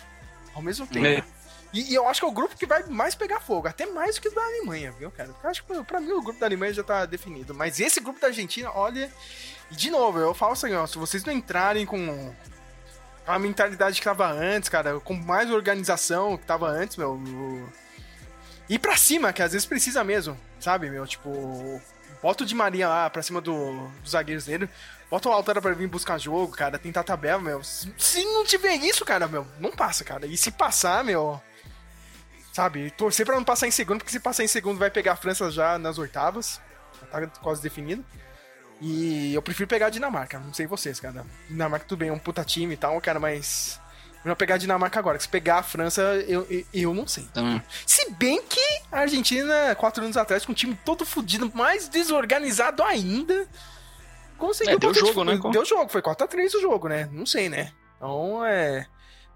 Ao 0.54 0.62
mesmo 0.62 0.86
tempo. 0.86 1.06
É. 1.06 1.24
E, 1.72 1.92
e 1.92 1.94
eu 1.94 2.08
acho 2.08 2.20
que 2.20 2.26
é 2.26 2.28
o 2.28 2.32
grupo 2.32 2.56
que 2.56 2.66
vai 2.66 2.82
mais 2.84 3.14
pegar 3.14 3.40
fogo, 3.40 3.68
até 3.68 3.86
mais 3.86 4.14
do 4.14 4.20
que 4.22 4.28
o 4.28 4.34
da 4.34 4.42
Alemanha, 4.44 4.92
viu, 4.92 5.10
cara? 5.10 5.30
Eu 5.42 5.50
acho 5.50 5.64
que 5.64 5.84
pra 5.84 6.00
mim 6.00 6.12
o 6.12 6.22
grupo 6.22 6.38
da 6.40 6.46
Alemanha 6.46 6.72
já 6.72 6.82
tá 6.82 7.04
definido. 7.06 7.54
Mas 7.54 7.80
esse 7.80 8.00
grupo 8.00 8.20
da 8.20 8.28
Argentina, 8.28 8.70
olha. 8.74 9.10
E 9.70 9.74
de 9.74 9.90
novo, 9.90 10.18
eu 10.18 10.32
falo 10.32 10.52
assim, 10.52 10.72
ó, 10.74 10.86
se 10.86 10.96
vocês 10.96 11.24
não 11.24 11.32
entrarem 11.32 11.84
com 11.84 12.32
a 13.26 13.38
mentalidade 13.38 13.98
que 13.98 14.04
tava 14.04 14.26
antes, 14.30 14.68
cara, 14.68 15.00
com 15.00 15.14
mais 15.14 15.50
organização 15.50 16.36
que 16.36 16.46
tava 16.46 16.68
antes, 16.68 16.96
meu. 16.96 17.12
o- 17.14 17.68
Ir 18.68 18.78
pra 18.80 18.96
cima, 18.96 19.32
que 19.32 19.42
às 19.42 19.52
vezes 19.52 19.66
precisa 19.66 20.02
mesmo, 20.02 20.36
sabe, 20.58 20.90
meu? 20.90 21.06
Tipo, 21.06 21.80
bota 22.22 22.42
o 22.42 22.46
Di 22.46 22.54
Maria 22.54 22.88
lá 22.88 23.08
pra 23.10 23.22
cima 23.22 23.40
do, 23.40 23.88
dos 24.02 24.10
zagueiros 24.12 24.44
dele. 24.46 24.68
Bota 25.08 25.28
o 25.28 25.32
Altara 25.32 25.62
pra 25.62 25.72
vir 25.72 25.86
buscar 25.86 26.18
jogo, 26.18 26.50
cara, 26.56 26.76
tentar 26.78 27.04
tabela, 27.04 27.40
meu. 27.40 27.62
Se 27.62 28.24
não 28.24 28.44
tiver 28.44 28.74
isso, 28.76 29.04
cara, 29.04 29.28
meu, 29.28 29.46
não 29.60 29.70
passa, 29.70 30.02
cara. 30.02 30.26
E 30.26 30.36
se 30.36 30.50
passar, 30.50 31.04
meu. 31.04 31.40
Sabe, 32.56 32.90
torcer 32.92 33.26
pra 33.26 33.36
não 33.36 33.44
passar 33.44 33.66
em 33.66 33.70
segundo, 33.70 33.98
porque 33.98 34.10
se 34.10 34.18
passar 34.18 34.42
em 34.42 34.48
segundo 34.48 34.78
vai 34.78 34.90
pegar 34.90 35.12
a 35.12 35.16
França 35.16 35.50
já 35.50 35.78
nas 35.78 35.98
oitavas. 35.98 36.58
Tá 37.12 37.26
quase 37.42 37.60
definido. 37.60 38.02
E 38.80 39.34
eu 39.34 39.42
prefiro 39.42 39.68
pegar 39.68 39.88
a 39.88 39.90
Dinamarca, 39.90 40.38
não 40.38 40.54
sei 40.54 40.66
vocês, 40.66 40.98
cara. 40.98 41.26
Dinamarca 41.50 41.84
tudo 41.86 41.98
bem, 41.98 42.08
é 42.08 42.12
um 42.12 42.18
puta 42.18 42.42
time 42.42 42.72
e 42.72 42.76
tal, 42.78 42.98
cara, 43.02 43.20
mas. 43.20 43.78
Eu 44.24 44.28
vou 44.30 44.36
pegar 44.36 44.54
a 44.54 44.58
Dinamarca 44.58 44.98
agora, 44.98 45.20
se 45.20 45.28
pegar 45.28 45.58
a 45.58 45.62
França, 45.62 46.00
eu, 46.26 46.46
eu, 46.48 46.64
eu 46.72 46.94
não 46.94 47.06
sei. 47.06 47.24
Então, 47.24 47.44
Se 47.84 48.10
bem 48.12 48.42
que 48.42 48.80
a 48.90 49.00
Argentina, 49.00 49.74
quatro 49.74 50.02
anos 50.02 50.16
atrás, 50.16 50.46
com 50.46 50.52
um 50.52 50.54
time 50.54 50.74
todo 50.82 51.04
fudido, 51.04 51.52
mais 51.54 51.90
desorganizado 51.90 52.82
ainda, 52.82 53.46
conseguiu. 54.38 54.76
É, 54.76 54.78
deu 54.78 54.92
de 54.92 55.00
jogo, 55.00 55.12
fu- 55.12 55.24
né? 55.24 55.38
Deu 55.52 55.64
jogo, 55.66 55.90
foi 55.92 56.00
4x3 56.00 56.54
o 56.54 56.60
jogo, 56.62 56.88
né? 56.88 57.06
Não 57.12 57.26
sei, 57.26 57.50
né? 57.50 57.70
Então 57.98 58.42
é. 58.46 58.86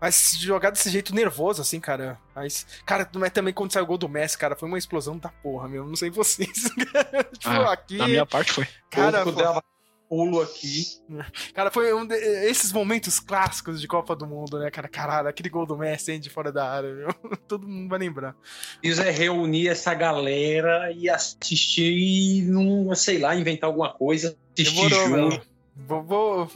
Mas 0.01 0.15
se 0.15 0.39
jogar 0.39 0.71
desse 0.71 0.89
jeito 0.91 1.15
nervoso, 1.15 1.61
assim, 1.61 1.79
cara. 1.79 2.19
Mas, 2.35 2.67
cara, 2.87 3.09
mas 3.15 3.31
também 3.33 3.53
quando 3.53 3.73
saiu 3.73 3.85
o 3.85 3.87
gol 3.87 3.99
do 3.99 4.09
Messi, 4.09 4.39
cara, 4.39 4.57
foi 4.57 4.67
uma 4.69 4.79
explosão 4.79 5.19
da 5.19 5.29
porra, 5.29 5.69
meu. 5.69 5.87
Não 5.87 5.97
sei 5.97 6.11
vocês. 6.11 6.49
tipo, 7.39 7.49
ah, 7.49 7.73
aqui. 7.73 7.99
da 7.99 8.09
minha 8.09 8.27
parte 8.27 8.53
foi. 8.53 8.67
Cara, 8.91 9.19
eu 9.19 9.33
foi- 9.33 9.43
dava 9.43 9.63
pulo 10.09 10.41
aqui. 10.43 10.85
Cara, 11.55 11.71
foi 11.71 11.95
um 11.95 12.05
de- 12.05 12.17
esses 12.17 12.73
momentos 12.73 13.21
clássicos 13.21 13.81
de 13.81 13.87
Copa 13.87 14.17
do 14.17 14.27
Mundo, 14.27 14.59
né, 14.59 14.69
cara? 14.69 14.89
Caralho, 14.89 15.29
aquele 15.29 15.49
gol 15.49 15.65
do 15.65 15.77
Messi 15.77 16.11
hein, 16.11 16.19
de 16.19 16.29
fora 16.29 16.51
da 16.51 16.69
área, 16.69 16.93
viu? 16.93 17.09
Todo 17.47 17.69
mundo 17.69 17.89
vai 17.89 18.01
lembrar. 18.01 18.35
Isso 18.83 19.01
é 19.01 19.11
reunir 19.11 19.69
essa 19.69 19.95
galera 19.95 20.91
e 20.91 21.09
assistir 21.09 21.93
e 21.93 22.43
não, 22.43 22.93
sei 22.97 23.19
lá, 23.19 23.37
inventar 23.37 23.69
alguma 23.69 23.93
coisa, 23.93 24.37
assistir 24.59 24.75
Demorou, 24.89 25.07
junto. 25.07 25.37
meu. 25.37 25.50
Vou, 25.87 26.03
vou, 26.03 26.51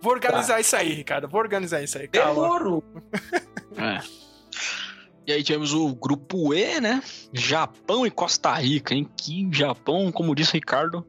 vou 0.00 0.12
organizar 0.12 0.60
isso 0.60 0.76
aí, 0.76 0.92
Ricardo. 0.92 1.28
Vou 1.28 1.40
organizar 1.40 1.82
isso 1.82 1.98
aí. 1.98 2.08
Calma. 2.08 2.42
Demorou. 2.42 2.84
É. 3.78 4.00
E 5.26 5.32
aí 5.32 5.42
tivemos 5.42 5.74
o 5.74 5.94
grupo 5.94 6.54
E, 6.54 6.80
né? 6.80 7.02
Japão 7.30 8.06
e 8.06 8.10
Costa 8.10 8.54
Rica, 8.54 8.94
hein? 8.94 9.06
Que 9.16 9.46
Japão, 9.52 10.10
como 10.10 10.34
disse 10.34 10.52
o 10.52 10.54
Ricardo, 10.54 11.04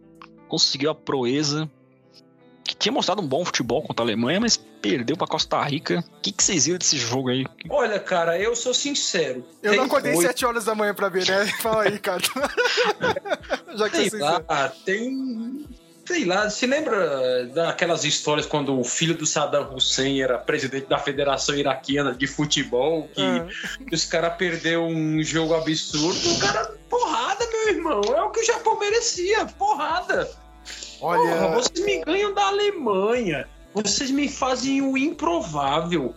conseguiu 0.49 0.89
a 0.89 0.95
proeza. 0.95 1.69
Que 2.63 2.75
tinha 2.75 2.91
mostrado 2.91 3.21
um 3.21 3.27
bom 3.27 3.45
futebol 3.45 3.81
contra 3.81 4.03
a 4.03 4.05
Alemanha, 4.05 4.41
mas 4.41 4.57
perdeu 4.57 5.15
pra 5.15 5.25
Costa 5.27 5.63
Rica. 5.63 6.03
O 6.17 6.21
que, 6.21 6.33
que 6.33 6.43
vocês 6.43 6.65
viram 6.65 6.77
desse 6.77 6.97
jogo 6.97 7.29
aí? 7.29 7.45
Olha, 7.69 7.97
cara, 8.01 8.37
eu 8.37 8.53
sou 8.53 8.73
sincero. 8.73 9.45
Eu 9.63 9.69
Tem 9.71 9.79
não 9.79 9.85
acordei 9.85 10.11
coisa- 10.11 10.27
7 10.27 10.45
horas 10.45 10.65
da 10.65 10.75
manhã 10.75 10.93
pra 10.93 11.07
ver, 11.07 11.25
né? 11.25 11.45
Fala 11.61 11.83
aí, 11.83 11.91
Ricardo. 11.91 12.27
Já 13.77 13.89
que 13.89 13.95
Sei 13.95 14.09
você 14.09 14.17
lá, 14.17 14.41
tem. 14.83 15.65
Sei 16.07 16.23
lá, 16.23 16.49
se 16.49 16.65
lembra 16.65 17.45
daquelas 17.47 18.05
histórias 18.05 18.45
quando 18.45 18.79
o 18.79 18.83
filho 18.83 19.13
do 19.13 19.25
Saddam 19.25 19.75
Hussein 19.75 20.21
era 20.21 20.37
presidente 20.37 20.87
da 20.87 20.97
Federação 20.97 21.53
Iraquiana 21.53 22.13
de 22.13 22.25
Futebol, 22.25 23.09
que 23.13 23.21
Ah. 23.21 23.45
os 23.91 24.05
caras 24.05 24.35
perderam 24.37 24.87
um 24.87 25.21
jogo 25.21 25.53
absurdo? 25.53 26.31
O 26.31 26.39
cara, 26.39 26.65
porrada, 26.89 27.45
meu 27.45 27.69
irmão, 27.75 28.01
é 28.15 28.21
o 28.21 28.29
que 28.29 28.39
o 28.39 28.45
Japão 28.45 28.79
merecia, 28.79 29.45
porrada. 29.57 30.29
Porra, 30.97 31.19
Olha, 31.19 31.47
vocês 31.55 31.85
me 31.85 32.01
ganham 32.05 32.33
da 32.33 32.47
Alemanha, 32.47 33.45
vocês 33.73 34.09
me 34.09 34.29
fazem 34.29 34.81
o 34.81 34.97
improvável. 34.97 36.15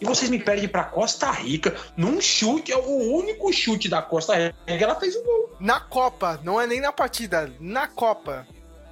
E 0.00 0.04
vocês 0.04 0.28
me 0.30 0.38
perdem 0.38 0.68
pra 0.68 0.82
Costa 0.84 1.30
Rica 1.30 1.76
num 1.96 2.20
chute, 2.20 2.72
é 2.72 2.76
o 2.76 3.12
único 3.16 3.52
chute 3.52 3.88
da 3.88 4.02
Costa 4.02 4.34
Rica 4.36 4.54
que 4.66 4.82
ela 4.84 4.94
fez 4.98 5.14
um 5.16 5.22
gol. 5.24 5.50
na 5.60 5.78
Copa, 5.80 6.40
não 6.42 6.60
é 6.60 6.66
nem 6.66 6.80
na 6.80 6.90
partida, 6.92 7.52
na 7.60 7.86
Copa. 7.86 8.46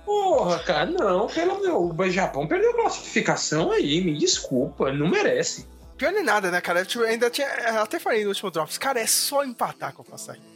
Porra, 0.05 0.59
cara, 0.61 0.87
não, 0.87 1.27
pelo 1.27 1.61
meu. 1.61 1.95
O 1.97 2.11
Japão 2.11 2.47
perdeu 2.47 2.71
a 2.71 2.83
classificação 2.83 3.71
aí, 3.71 4.03
me 4.03 4.17
desculpa, 4.17 4.93
não 4.93 5.09
merece. 5.09 5.67
Pior 5.97 6.13
nem 6.13 6.25
nada, 6.25 6.51
né, 6.51 6.61
cara? 6.61 6.81
Eu 6.81 6.87
tipo, 6.87 7.05
ainda 7.05 7.29
tinha. 7.29 7.47
eu 7.47 7.83
Até 7.83 7.99
falei 7.99 8.23
no 8.23 8.31
último 8.31 8.51
Drops, 8.51 8.79
cara, 8.79 8.99
é 9.01 9.07
só 9.07 9.45
empatar 9.45 9.93
com 9.93 10.03
a 10.03 10.05
Costa 10.05 10.33
Rica. 10.33 10.47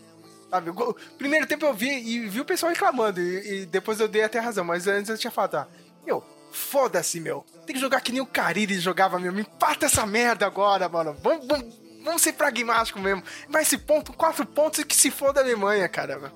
Sabe? 0.50 0.70
O 0.70 0.96
Primeiro 1.18 1.46
tempo 1.46 1.66
eu 1.66 1.74
vi 1.74 1.90
e 1.90 2.28
vi 2.28 2.40
o 2.40 2.44
pessoal 2.44 2.72
reclamando, 2.72 3.20
e, 3.20 3.62
e 3.62 3.66
depois 3.66 4.00
eu 4.00 4.08
dei 4.08 4.22
até 4.22 4.38
razão, 4.38 4.64
mas 4.64 4.86
antes 4.86 5.10
eu 5.10 5.18
tinha 5.18 5.30
falado, 5.30 5.56
ah, 5.56 5.68
meu, 6.06 6.24
foda-se, 6.50 7.20
meu. 7.20 7.44
Tem 7.66 7.74
que 7.74 7.80
jogar 7.80 8.00
que 8.00 8.12
nem 8.12 8.20
o 8.20 8.26
Cariri 8.26 8.78
jogava, 8.78 9.18
meu. 9.18 9.32
Me 9.32 9.42
empata 9.42 9.86
essa 9.86 10.06
merda 10.06 10.46
agora, 10.46 10.88
mano. 10.88 11.14
Vamos, 11.22 11.46
vamos, 11.46 11.78
vamos 12.04 12.22
ser 12.22 12.32
pragmáticos 12.32 13.02
mesmo. 13.02 13.22
Vai 13.48 13.62
esse 13.62 13.76
ponto, 13.76 14.12
quatro 14.12 14.46
pontos 14.46 14.78
e 14.78 14.84
que 14.84 14.96
se 14.96 15.10
foda 15.10 15.40
a 15.40 15.42
Alemanha, 15.44 15.88
cara. 15.88 16.32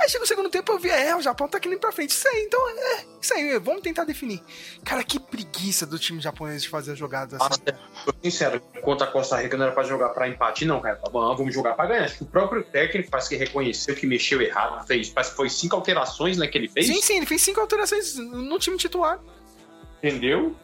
Aí 0.00 0.08
chega 0.08 0.24
o 0.24 0.26
segundo 0.26 0.48
tempo 0.48 0.72
eu 0.72 0.78
vi, 0.78 0.88
é, 0.88 1.14
o 1.14 1.20
Japão 1.20 1.46
tá 1.46 1.58
aqui 1.58 1.68
nem 1.68 1.78
pra 1.78 1.92
frente. 1.92 2.10
Isso 2.10 2.26
aí, 2.26 2.44
então, 2.46 2.68
é, 2.70 3.04
isso 3.20 3.34
aí, 3.34 3.58
vamos 3.58 3.82
tentar 3.82 4.04
definir. 4.04 4.42
Cara, 4.82 5.04
que 5.04 5.20
preguiça 5.20 5.84
do 5.84 5.98
time 5.98 6.20
japonês 6.20 6.62
de 6.62 6.70
fazer 6.70 6.96
jogadas 6.96 7.38
assim. 7.38 7.60
Nossa, 7.66 8.18
sincero, 8.22 8.60
contra 8.82 9.06
a 9.06 9.10
Costa 9.10 9.36
Rica 9.36 9.58
não 9.58 9.66
era 9.66 9.74
pra 9.74 9.82
jogar 9.82 10.08
pra 10.08 10.26
empate, 10.26 10.64
não, 10.64 10.80
cara. 10.80 10.96
Tá 10.96 11.10
bom, 11.10 11.36
vamos 11.36 11.52
jogar 11.52 11.74
pra 11.74 11.84
ganhar. 11.84 12.04
Acho 12.04 12.16
que 12.16 12.22
o 12.22 12.26
próprio 12.26 12.64
técnico 12.64 13.10
parece 13.10 13.28
que 13.28 13.36
reconheceu 13.36 13.94
que 13.94 14.06
mexeu 14.06 14.40
errado, 14.40 14.86
fez, 14.86 15.10
parece 15.10 15.32
que 15.32 15.36
foi 15.36 15.50
cinco 15.50 15.76
alterações 15.76 16.38
né, 16.38 16.46
que 16.46 16.56
ele 16.56 16.68
fez. 16.68 16.86
Sim, 16.86 17.02
sim, 17.02 17.16
ele 17.18 17.26
fez 17.26 17.42
cinco 17.42 17.60
alterações 17.60 18.16
no 18.16 18.58
time 18.58 18.78
titular. 18.78 19.20
Entendeu? 20.02 20.56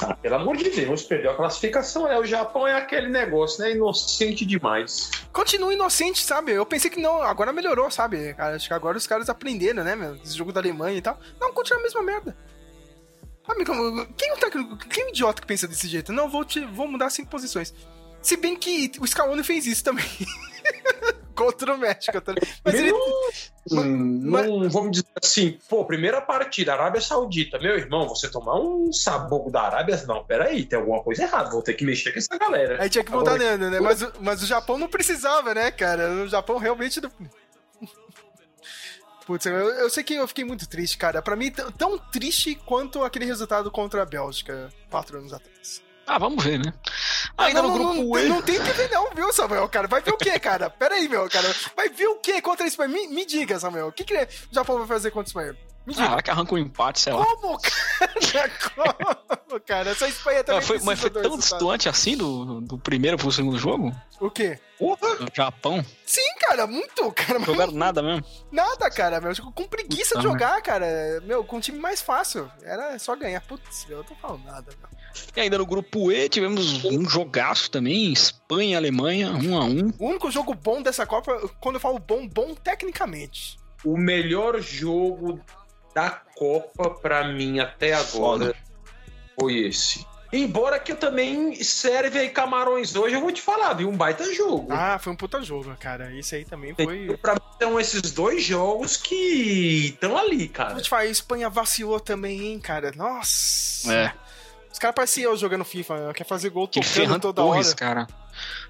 Cara, 0.00 0.16
pelo 0.16 0.34
amor 0.34 0.56
de 0.56 0.68
Deus, 0.68 1.04
perdeu 1.04 1.30
a 1.30 1.36
classificação. 1.36 2.08
É, 2.08 2.18
o 2.18 2.24
Japão 2.24 2.66
é 2.66 2.74
aquele 2.74 3.08
negócio, 3.08 3.62
né? 3.62 3.70
Inocente 3.70 4.44
demais. 4.44 5.10
Continua 5.32 5.72
inocente, 5.72 6.20
sabe? 6.22 6.52
Eu 6.52 6.66
pensei 6.66 6.90
que 6.90 7.00
não, 7.00 7.22
agora 7.22 7.52
melhorou, 7.52 7.88
sabe? 7.88 8.34
Acho 8.36 8.66
que 8.66 8.74
agora 8.74 8.98
os 8.98 9.06
caras 9.06 9.28
aprenderam, 9.28 9.84
né, 9.84 9.94
meu? 9.94 10.16
Esse 10.16 10.36
jogo 10.36 10.52
da 10.52 10.60
Alemanha 10.60 10.98
e 10.98 11.02
tal. 11.02 11.18
Não, 11.40 11.52
continua 11.52 11.78
a 11.78 11.82
mesma 11.82 12.02
merda. 12.02 12.36
Amigo, 13.46 13.72
quem 14.16 14.28
é 14.28 14.34
o 14.34 14.36
técnico, 14.36 14.76
quem 14.76 15.04
é 15.04 15.06
o 15.06 15.10
idiota 15.10 15.40
que 15.40 15.46
pensa 15.46 15.68
desse 15.68 15.86
jeito? 15.86 16.12
Não, 16.12 16.28
vou, 16.28 16.44
te, 16.44 16.64
vou 16.66 16.88
mudar 16.88 17.10
cinco 17.10 17.30
posições. 17.30 17.72
Se 18.20 18.36
bem 18.36 18.56
que 18.56 18.92
o 19.00 19.06
Scaloni 19.06 19.44
fez 19.44 19.66
isso 19.66 19.84
também. 19.84 20.04
Contra 21.44 21.74
o 21.74 21.78
México. 21.78 22.20
Tá? 22.20 22.34
Mas 22.64 22.74
ele, 22.74 22.92
Hum, 23.72 24.20
mas- 24.24 24.46
não 24.46 24.68
vamos 24.70 24.90
dizer 24.92 25.06
assim, 25.22 25.58
pô, 25.68 25.84
primeira 25.84 26.20
partida, 26.20 26.72
Arábia 26.72 27.00
Saudita. 27.00 27.58
Meu 27.58 27.76
irmão, 27.78 28.08
você 28.08 28.28
tomar 28.30 28.60
um 28.60 28.92
sabogo 28.92 29.50
da 29.50 29.62
Arábia, 29.62 30.02
não, 30.06 30.24
peraí, 30.24 30.64
tem 30.64 30.78
alguma 30.78 31.02
coisa 31.02 31.22
errada, 31.22 31.50
vou 31.50 31.62
ter 31.62 31.74
que 31.74 31.84
mexer 31.84 32.12
com 32.12 32.18
essa 32.18 32.36
galera. 32.38 32.82
Aí 32.82 32.88
tinha 32.90 33.04
que 33.04 33.10
mudar 33.12 33.38
Nando, 33.38 33.70
né? 33.70 33.80
Mas, 33.80 34.02
o- 34.02 34.12
mas 34.20 34.42
o 34.42 34.46
Japão 34.46 34.76
não 34.78 34.88
precisava, 34.88 35.54
né, 35.54 35.70
cara? 35.70 36.10
O 36.10 36.28
Japão 36.28 36.58
realmente 36.58 37.00
não. 37.00 37.10
Putz, 39.26 39.46
eu, 39.46 39.52
eu 39.54 39.90
sei 39.90 40.02
que 40.02 40.14
eu 40.14 40.26
fiquei 40.26 40.44
muito 40.44 40.68
triste, 40.68 40.98
cara. 40.98 41.22
Pra 41.22 41.36
mim, 41.36 41.50
tão 41.78 41.96
triste 41.98 42.54
quanto 42.66 43.04
aquele 43.04 43.24
resultado 43.26 43.70
contra 43.70 44.02
a 44.02 44.06
Bélgica, 44.06 44.70
quatro 44.90 45.18
anos 45.18 45.32
atrás. 45.32 45.82
Ah, 46.06 46.18
vamos 46.18 46.42
ver, 46.42 46.58
né? 46.58 46.72
Ah, 47.40 47.46
Ainda 47.46 47.62
não, 47.62 47.70
no 47.70 47.78
não, 47.78 47.84
grupo 47.94 48.14
não, 48.14 48.20
E. 48.20 48.28
não 48.28 48.42
tem 48.42 48.60
que 48.62 48.72
ver, 48.72 48.90
não, 48.90 49.08
viu, 49.14 49.32
Samuel, 49.32 49.66
cara? 49.68 49.88
Vai 49.88 50.02
ver 50.02 50.12
o 50.12 50.16
quê, 50.18 50.38
cara? 50.38 50.68
Pera 50.68 50.94
aí, 50.96 51.08
meu, 51.08 51.28
cara. 51.30 51.48
Vai 51.74 51.88
ver 51.88 52.06
o 52.06 52.16
quê 52.16 52.42
contra 52.42 52.66
Espanha? 52.66 52.88
Me, 52.90 53.06
me 53.08 53.24
diga, 53.24 53.58
Samuel. 53.58 53.88
O 53.88 53.92
que, 53.92 54.04
que 54.04 54.14
o 54.14 54.28
Japão 54.52 54.76
vai 54.78 54.86
fazer 54.86 55.10
contra 55.10 55.28
Espanha? 55.28 55.56
Me 55.86 55.94
diga. 55.94 56.16
Ah, 56.16 56.22
que 56.22 56.30
arranca 56.30 56.54
um 56.54 56.58
empate, 56.58 57.00
sei 57.00 57.12
lá. 57.12 57.24
Como, 57.24 57.58
cara? 58.32 58.50
Como, 58.74 59.60
cara? 59.60 59.90
Essa 59.90 60.08
Espanha 60.08 60.44
também 60.44 60.60
Mas 60.60 60.66
foi, 60.66 60.78
mas 60.80 61.00
foi 61.00 61.10
tão 61.10 61.36
distante 61.38 61.88
assim 61.88 62.16
do, 62.16 62.60
do 62.60 62.78
primeiro 62.78 63.16
pro 63.16 63.32
segundo 63.32 63.58
jogo? 63.58 63.94
O 64.20 64.30
quê? 64.30 64.58
Do 64.78 65.28
Japão? 65.34 65.84
Sim, 66.06 66.34
cara, 66.38 66.66
muito, 66.66 67.10
cara. 67.12 67.38
Não 67.38 67.46
jogaram 67.46 67.72
nada 67.72 68.02
mesmo. 68.02 68.24
Nada, 68.50 68.90
cara, 68.90 69.20
meu. 69.20 69.32
Com 69.52 69.66
preguiça 69.66 70.16
de 70.16 70.22
Puta 70.22 70.22
jogar, 70.22 70.62
cara. 70.62 70.86
Meu, 71.24 71.44
com 71.44 71.56
um 71.56 71.60
time 71.60 71.78
mais 71.78 72.00
fácil. 72.00 72.50
Era 72.62 72.98
só 72.98 73.16
ganhar. 73.16 73.40
Putz, 73.40 73.86
eu 73.88 74.04
tô 74.04 74.14
falando 74.14 74.44
nada, 74.44 74.72
meu. 74.78 74.88
E 75.36 75.40
ainda 75.40 75.58
no 75.58 75.66
grupo 75.66 76.12
E 76.12 76.28
tivemos 76.28 76.84
um 76.84 77.08
jogaço 77.08 77.70
também, 77.70 78.12
Espanha 78.12 78.72
e 78.72 78.76
Alemanha, 78.76 79.32
um 79.32 79.58
a 79.58 79.64
um. 79.64 79.92
O 79.98 80.08
único 80.08 80.30
jogo 80.30 80.54
bom 80.54 80.80
dessa 80.82 81.04
Copa, 81.06 81.50
quando 81.60 81.76
eu 81.76 81.80
falo 81.80 81.98
bom, 81.98 82.26
bom 82.28 82.54
tecnicamente. 82.54 83.58
O 83.84 83.96
melhor 83.96 84.60
jogo 84.60 85.40
da 85.94 86.10
Copa, 86.10 86.90
pra 86.90 87.26
mim, 87.28 87.58
até 87.60 87.92
agora, 87.94 88.54
foi 89.38 89.56
esse. 89.66 90.06
Embora 90.32 90.78
que 90.78 90.92
eu 90.92 90.96
também 90.96 91.60
Sérvia 91.62 92.22
e 92.22 92.30
Camarões 92.30 92.94
hoje, 92.94 93.16
eu 93.16 93.20
vou 93.20 93.32
te 93.32 93.42
falar, 93.42 93.74
viu? 93.74 93.88
Um 93.88 93.96
baita 93.96 94.32
jogo. 94.32 94.68
Ah, 94.70 94.96
foi 94.96 95.12
um 95.12 95.16
puta 95.16 95.42
jogo, 95.42 95.74
cara. 95.76 96.12
Isso 96.12 96.36
aí 96.36 96.44
também 96.44 96.72
foi. 96.72 97.16
Pra 97.16 97.34
mim, 97.34 97.40
são 97.60 97.80
esses 97.80 98.12
dois 98.12 98.44
jogos 98.44 98.96
que 98.96 99.86
estão 99.86 100.16
ali, 100.16 100.44
Vou 100.46 100.48
cara. 100.50 100.80
te 100.80 100.88
falar, 100.88 101.02
a 101.02 101.06
Espanha 101.06 101.50
vacilou 101.50 101.98
também, 101.98 102.40
hein, 102.46 102.60
cara. 102.60 102.92
Nossa. 102.94 103.92
É, 103.92 104.12
Os 104.72 104.78
caras 104.78 104.94
pareciam 104.94 105.32
eu 105.32 105.36
jogando 105.36 105.64
FIFA, 105.64 106.12
quer 106.14 106.24
fazer 106.24 106.50
gol 106.50 106.68
que 106.68 106.78
tocando 106.80 106.92
Ferran 106.94 107.18
toda 107.18 107.42
Torres, 107.42 107.68
hora. 107.68 107.76
cara. 107.76 108.06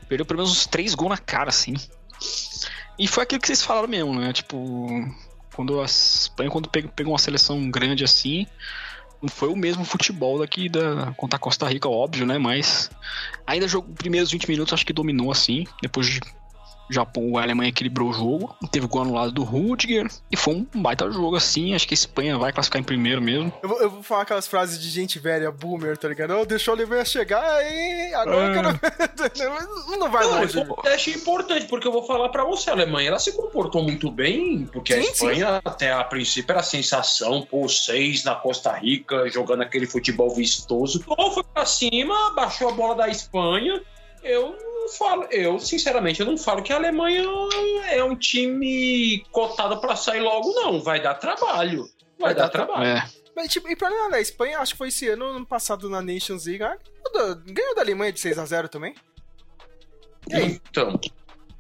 Perdeu 0.09 0.24
pelo 0.24 0.38
menos 0.38 0.52
uns 0.52 0.66
três 0.66 0.94
gols 0.94 1.11
na 1.11 1.18
cara, 1.18 1.50
assim. 1.50 1.74
E 2.98 3.06
foi 3.06 3.22
aquilo 3.24 3.38
que 3.40 3.46
vocês 3.46 3.62
falaram 3.62 3.87
mesmo, 3.87 4.18
né? 4.18 4.33
Tipo, 4.33 4.56
quando 5.54 5.80
a 5.80 5.84
Espanha, 5.84 6.50
quando 6.50 6.68
pegou, 6.68 7.12
uma 7.12 7.18
seleção 7.18 7.70
grande 7.70 8.04
assim, 8.04 8.46
não 9.20 9.28
foi 9.28 9.48
o 9.48 9.56
mesmo 9.56 9.84
futebol 9.84 10.38
daqui 10.38 10.68
da, 10.68 11.12
contra 11.16 11.36
a 11.36 11.40
Costa 11.40 11.66
Rica, 11.68 11.88
óbvio, 11.88 12.26
né? 12.26 12.38
Mas 12.38 12.90
ainda 13.46 13.68
jogo, 13.68 13.92
primeiros 13.92 14.30
20 14.30 14.48
minutos 14.48 14.72
acho 14.72 14.86
que 14.86 14.92
dominou 14.92 15.30
assim. 15.30 15.66
Depois 15.82 16.06
de 16.06 16.20
Japão, 16.92 17.37
a 17.37 17.42
Alemanha 17.42 17.68
equilibrou 17.68 18.11
o 18.11 18.12
jogo. 18.12 18.57
Teve 18.70 18.87
gol 18.87 19.03
anulado 19.03 19.33
do 19.33 19.42
Rudiger. 19.42 20.09
E 20.31 20.37
foi 20.37 20.55
um 20.55 20.66
baita 20.81 21.11
jogo 21.11 21.37
assim. 21.37 21.74
Acho 21.74 21.87
que 21.87 21.94
a 21.94 21.96
Espanha 21.96 22.38
vai 22.38 22.53
classificar 22.53 22.81
em 22.81 22.85
primeiro 22.85 23.20
mesmo. 23.20 23.53
Eu 23.62 23.68
vou, 23.68 23.81
eu 23.81 23.90
vou 23.90 24.03
falar 24.03 24.22
aquelas 24.22 24.46
frases 24.46 24.81
de 24.81 24.88
gente 24.90 25.18
velha, 25.18 25.50
boomer, 25.50 25.96
tá 25.96 26.09
ligado? 26.09 26.37
Oh, 26.38 26.44
deixou 26.44 26.72
a 26.72 26.76
Alemanha 26.76 27.05
chegar, 27.05 27.42
aí 27.42 28.14
agora 28.14 28.46
eu 28.46 28.55
quero... 28.55 28.81
Não 29.98 30.11
vai 30.11 30.24
Não, 30.24 30.40
longe. 30.40 30.59
eu 30.59 30.76
acho 30.94 31.11
importante, 31.11 31.66
porque 31.66 31.87
eu 31.87 31.92
vou 31.92 32.07
falar 32.07 32.29
pra 32.31 32.44
você, 32.44 32.70
a 32.70 32.72
Alemanha, 32.72 33.09
ela 33.09 33.18
se 33.18 33.33
comportou 33.33 33.83
muito 33.83 34.11
bem, 34.11 34.66
porque 34.72 34.94
a 34.94 35.03
Sim, 35.03 35.11
Espanha, 35.11 35.61
até 35.64 35.92
a 35.92 36.03
princípio, 36.05 36.53
era 36.53 36.61
a 36.61 36.62
sensação, 36.64 37.42
pô, 37.42 37.68
seis 37.68 38.24
na 38.24 38.35
Costa 38.35 38.72
Rica, 38.72 39.29
jogando 39.29 39.62
aquele 39.62 39.87
futebol 39.87 40.35
vistoso. 40.35 41.05
Ou 41.07 41.33
foi 41.33 41.44
pra 41.44 41.66
cima, 41.66 42.33
baixou 42.35 42.68
a 42.70 42.72
bola 42.72 42.94
da 42.94 43.09
Espanha. 43.09 43.83
Eu 44.22 44.56
não 44.61 44.88
falo, 44.90 45.24
eu, 45.30 45.59
sinceramente, 45.59 46.20
eu 46.20 46.26
não 46.26 46.37
falo 46.37 46.62
que 46.62 46.72
a 46.72 46.76
Alemanha 46.76 47.24
é 47.90 48.02
um 48.04 48.16
time 48.16 49.24
cotado 49.33 49.80
pra 49.80 49.96
sair 49.96 50.20
logo, 50.20 50.52
não. 50.52 50.80
Vai 50.83 51.00
dar 51.00 51.14
trabalho. 51.14 51.83
Vai, 52.18 52.33
Vai 52.33 52.35
dar, 52.35 52.42
dar 52.44 52.48
trabalho. 52.50 52.87
É. 52.87 53.09
Mas, 53.35 53.48
tipo, 53.50 53.68
e 53.70 53.76
pra 53.76 53.88
nada, 53.88 54.16
a 54.16 54.20
Espanha, 54.20 54.59
acho 54.59 54.72
que 54.72 54.78
foi 54.78 54.88
esse 54.88 55.09
ano, 55.09 55.24
ano 55.24 55.46
passado 55.46 55.88
na 55.88 56.02
Nations 56.02 56.44
League, 56.46 56.62
ah, 56.62 56.76
ganhou 57.46 57.74
da- 57.74 57.80
Alemanha 57.83 58.12
de 58.12 58.20
6x0 58.20 58.68
também. 58.68 58.94
Então, 60.30 61.00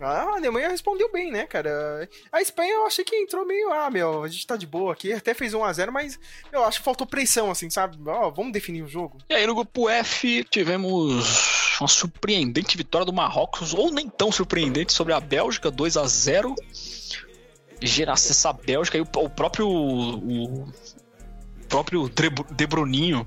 a 0.00 0.36
Alemanha 0.36 0.68
respondeu 0.68 1.10
bem, 1.12 1.30
né, 1.30 1.46
cara? 1.46 2.08
A 2.32 2.40
Espanha 2.40 2.74
eu 2.74 2.86
achei 2.86 3.04
que 3.04 3.16
entrou 3.16 3.46
meio, 3.46 3.72
ah, 3.72 3.90
meu, 3.90 4.22
a 4.22 4.28
gente 4.28 4.46
tá 4.46 4.56
de 4.56 4.66
boa 4.66 4.92
aqui, 4.92 5.12
até 5.12 5.34
fez 5.34 5.52
1x0, 5.52 5.90
mas 5.90 6.18
eu 6.52 6.64
acho 6.64 6.78
que 6.78 6.84
faltou 6.84 7.06
pressão, 7.06 7.50
assim, 7.50 7.68
sabe? 7.68 7.98
Ó, 8.06 8.30
vamos 8.30 8.52
definir 8.52 8.82
o 8.82 8.88
jogo. 8.88 9.18
E 9.28 9.34
aí 9.34 9.46
no 9.46 9.54
grupo 9.54 9.88
F 9.88 10.44
tivemos 10.44 11.78
uma 11.80 11.88
surpreendente 11.88 12.76
vitória 12.76 13.04
do 13.04 13.12
Marrocos, 13.12 13.74
ou 13.74 13.90
nem 13.90 14.08
tão 14.08 14.30
surpreendente, 14.30 14.92
sobre 14.92 15.12
a 15.12 15.20
Bélgica, 15.20 15.70
2 15.70 15.96
a 15.96 16.06
0 16.06 16.54
Gerasse 17.82 18.32
essa 18.32 18.52
Bélgica 18.52 18.98
e 18.98 19.00
o, 19.00 19.06
próprio. 19.06 19.66
O 19.68 20.68
próprio 21.68 22.10
De. 22.10 23.26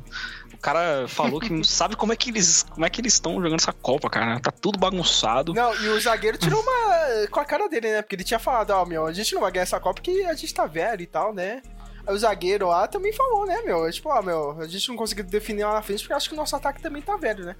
O 0.63 0.65
cara 0.65 1.09
falou 1.09 1.41
que 1.41 1.49
não 1.51 1.61
sabe 1.65 1.97
como 1.97 2.13
é 2.13 2.15
que 2.15 2.29
eles 2.29 2.63
como 2.63 2.85
é 2.85 2.89
que 2.89 3.01
eles 3.01 3.11
estão 3.11 3.33
jogando 3.35 3.59
essa 3.59 3.73
Copa, 3.73 4.09
cara. 4.09 4.39
Tá 4.39 4.49
tudo 4.49 4.79
bagunçado. 4.79 5.53
Não, 5.53 5.75
e 5.75 5.89
o 5.89 5.99
zagueiro 5.99 6.37
tirou 6.37 6.61
uma 6.61 7.27
com 7.29 7.39
a 7.41 7.43
cara 7.43 7.67
dele, 7.67 7.91
né? 7.91 8.01
Porque 8.01 8.15
ele 8.15 8.23
tinha 8.23 8.39
falado, 8.39 8.69
ó, 8.71 8.85
meu, 8.85 9.05
a 9.05 9.11
gente 9.11 9.33
não 9.35 9.41
vai 9.41 9.51
ganhar 9.51 9.63
essa 9.63 9.77
Copa 9.77 9.95
porque 10.01 10.23
a 10.23 10.33
gente 10.33 10.53
tá 10.53 10.65
velho 10.65 11.01
e 11.01 11.05
tal, 11.05 11.33
né? 11.33 11.61
Aí 12.07 12.15
o 12.15 12.17
zagueiro 12.17 12.67
lá 12.69 12.87
também 12.87 13.11
falou, 13.11 13.45
né, 13.45 13.61
meu? 13.65 13.91
Tipo, 13.91 14.07
ó, 14.07 14.21
meu, 14.21 14.57
a 14.61 14.65
gente 14.65 14.87
não 14.87 14.95
conseguiu 14.95 15.25
definir 15.25 15.65
lá 15.65 15.73
na 15.73 15.81
frente 15.81 15.99
porque 15.99 16.13
acho 16.13 16.29
que 16.29 16.33
o 16.33 16.37
nosso 16.37 16.55
ataque 16.55 16.81
também 16.81 17.01
tá 17.01 17.17
velho, 17.17 17.43
né? 17.43 17.57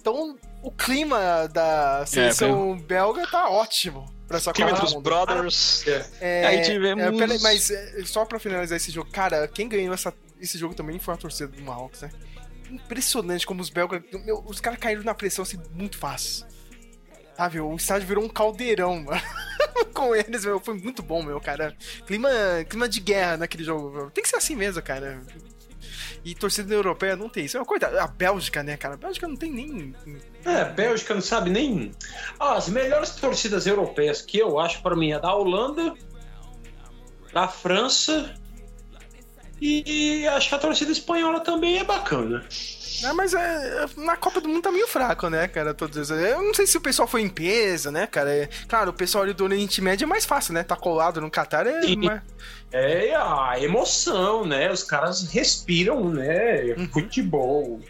Então, 0.00 0.34
o 0.62 0.70
clima 0.72 1.46
da 1.52 2.04
seleção 2.06 2.78
belga 2.78 3.26
tá 3.26 3.50
ótimo 3.50 4.06
pra 4.26 4.38
essa 4.38 4.52
Copa 4.54 4.72
do 4.72 4.80
dos. 4.80 4.94
Brothers. 5.02 5.84
É, 6.20 6.46
Aí 6.46 6.62
tivemos- 6.62 7.04
é, 7.04 7.12
peraí, 7.12 7.38
mas 7.42 7.70
é, 7.70 8.02
só 8.06 8.24
pra 8.24 8.38
finalizar 8.38 8.76
esse 8.76 8.90
jogo, 8.90 9.10
cara, 9.10 9.46
quem 9.46 9.68
ganhou 9.68 9.92
essa- 9.92 10.14
esse 10.40 10.56
jogo 10.56 10.74
também 10.74 10.98
foi 10.98 11.12
a 11.12 11.16
torcida 11.18 11.48
do 11.48 11.60
Marrocos, 11.62 12.00
né? 12.02 12.10
Impressionante 12.70 13.46
como 13.46 13.60
os 13.60 13.70
belgas. 13.70 14.02
meu, 14.24 14.42
os 14.46 14.60
caras 14.60 14.78
caíram 14.78 15.02
na 15.02 15.14
pressão 15.14 15.42
assim 15.42 15.58
muito 15.72 15.98
fácil. 15.98 16.46
Sabe, 17.36 17.60
o 17.60 17.74
estádio 17.76 18.08
virou 18.08 18.24
um 18.24 18.28
caldeirão, 18.28 19.02
mano. 19.02 19.20
Com 19.92 20.14
eles, 20.14 20.44
meu, 20.44 20.58
foi 20.58 20.74
muito 20.78 21.02
bom, 21.02 21.22
meu, 21.22 21.38
cara. 21.38 21.76
Clima, 22.06 22.30
clima 22.68 22.88
de 22.88 22.98
guerra 22.98 23.36
naquele 23.36 23.62
jogo, 23.62 23.90
meu. 23.90 24.10
Tem 24.10 24.22
que 24.22 24.30
ser 24.30 24.36
assim 24.36 24.56
mesmo, 24.56 24.80
cara. 24.82 25.22
E 26.24 26.34
torcida 26.34 26.74
europeia 26.74 27.14
não 27.14 27.28
tem 27.28 27.44
isso. 27.44 27.56
É 27.56 27.60
uma 27.60 27.66
coisa. 27.66 27.86
A 28.02 28.06
Bélgica, 28.06 28.62
né, 28.62 28.76
cara? 28.76 28.94
A 28.94 28.96
Bélgica 28.96 29.28
não 29.28 29.36
tem 29.36 29.52
nem. 29.52 29.94
É, 30.44 30.64
Bélgica 30.64 31.14
não 31.14 31.20
sabe 31.20 31.50
nem. 31.50 31.92
Ah, 32.40 32.54
as 32.54 32.68
melhores 32.68 33.10
torcidas 33.10 33.66
europeias 33.66 34.22
que 34.22 34.38
eu 34.38 34.58
acho 34.58 34.82
pra 34.82 34.96
mim 34.96 35.12
é 35.12 35.20
da 35.20 35.34
Holanda, 35.34 35.94
da 37.32 37.46
França 37.46 38.34
e 39.60 40.26
acho 40.28 40.48
que 40.48 40.54
a 40.54 40.58
torcida 40.58 40.92
espanhola 40.92 41.40
também 41.40 41.78
é 41.78 41.84
bacana. 41.84 42.44
Ah, 43.04 43.12
mas 43.12 43.34
é, 43.34 43.86
na 43.96 44.16
Copa 44.16 44.40
do 44.40 44.48
Mundo 44.48 44.62
tá 44.62 44.72
meio 44.72 44.86
fraco, 44.86 45.28
né, 45.28 45.46
cara? 45.48 45.74
Todos 45.74 46.10
Eu 46.10 46.42
não 46.42 46.54
sei 46.54 46.66
se 46.66 46.78
o 46.78 46.80
pessoal 46.80 47.06
foi 47.06 47.20
em 47.22 47.28
peso, 47.28 47.90
né, 47.90 48.06
cara? 48.06 48.34
É- 48.34 48.48
claro, 48.68 48.90
o 48.90 48.94
pessoal 48.94 49.24
ali 49.24 49.34
do 49.34 49.44
Oriente 49.44 49.80
Médio 49.82 50.04
é 50.04 50.08
mais 50.08 50.24
fácil, 50.24 50.54
né? 50.54 50.62
Tá 50.62 50.76
colado 50.76 51.20
no 51.20 51.30
Catar 51.30 51.66
é. 51.66 51.80
É 52.72 53.14
a 53.14 53.54
emoção, 53.60 54.44
né? 54.46 54.70
Os 54.70 54.82
caras 54.82 55.28
respiram, 55.30 56.08
né? 56.08 56.74
Futebol. 56.92 57.80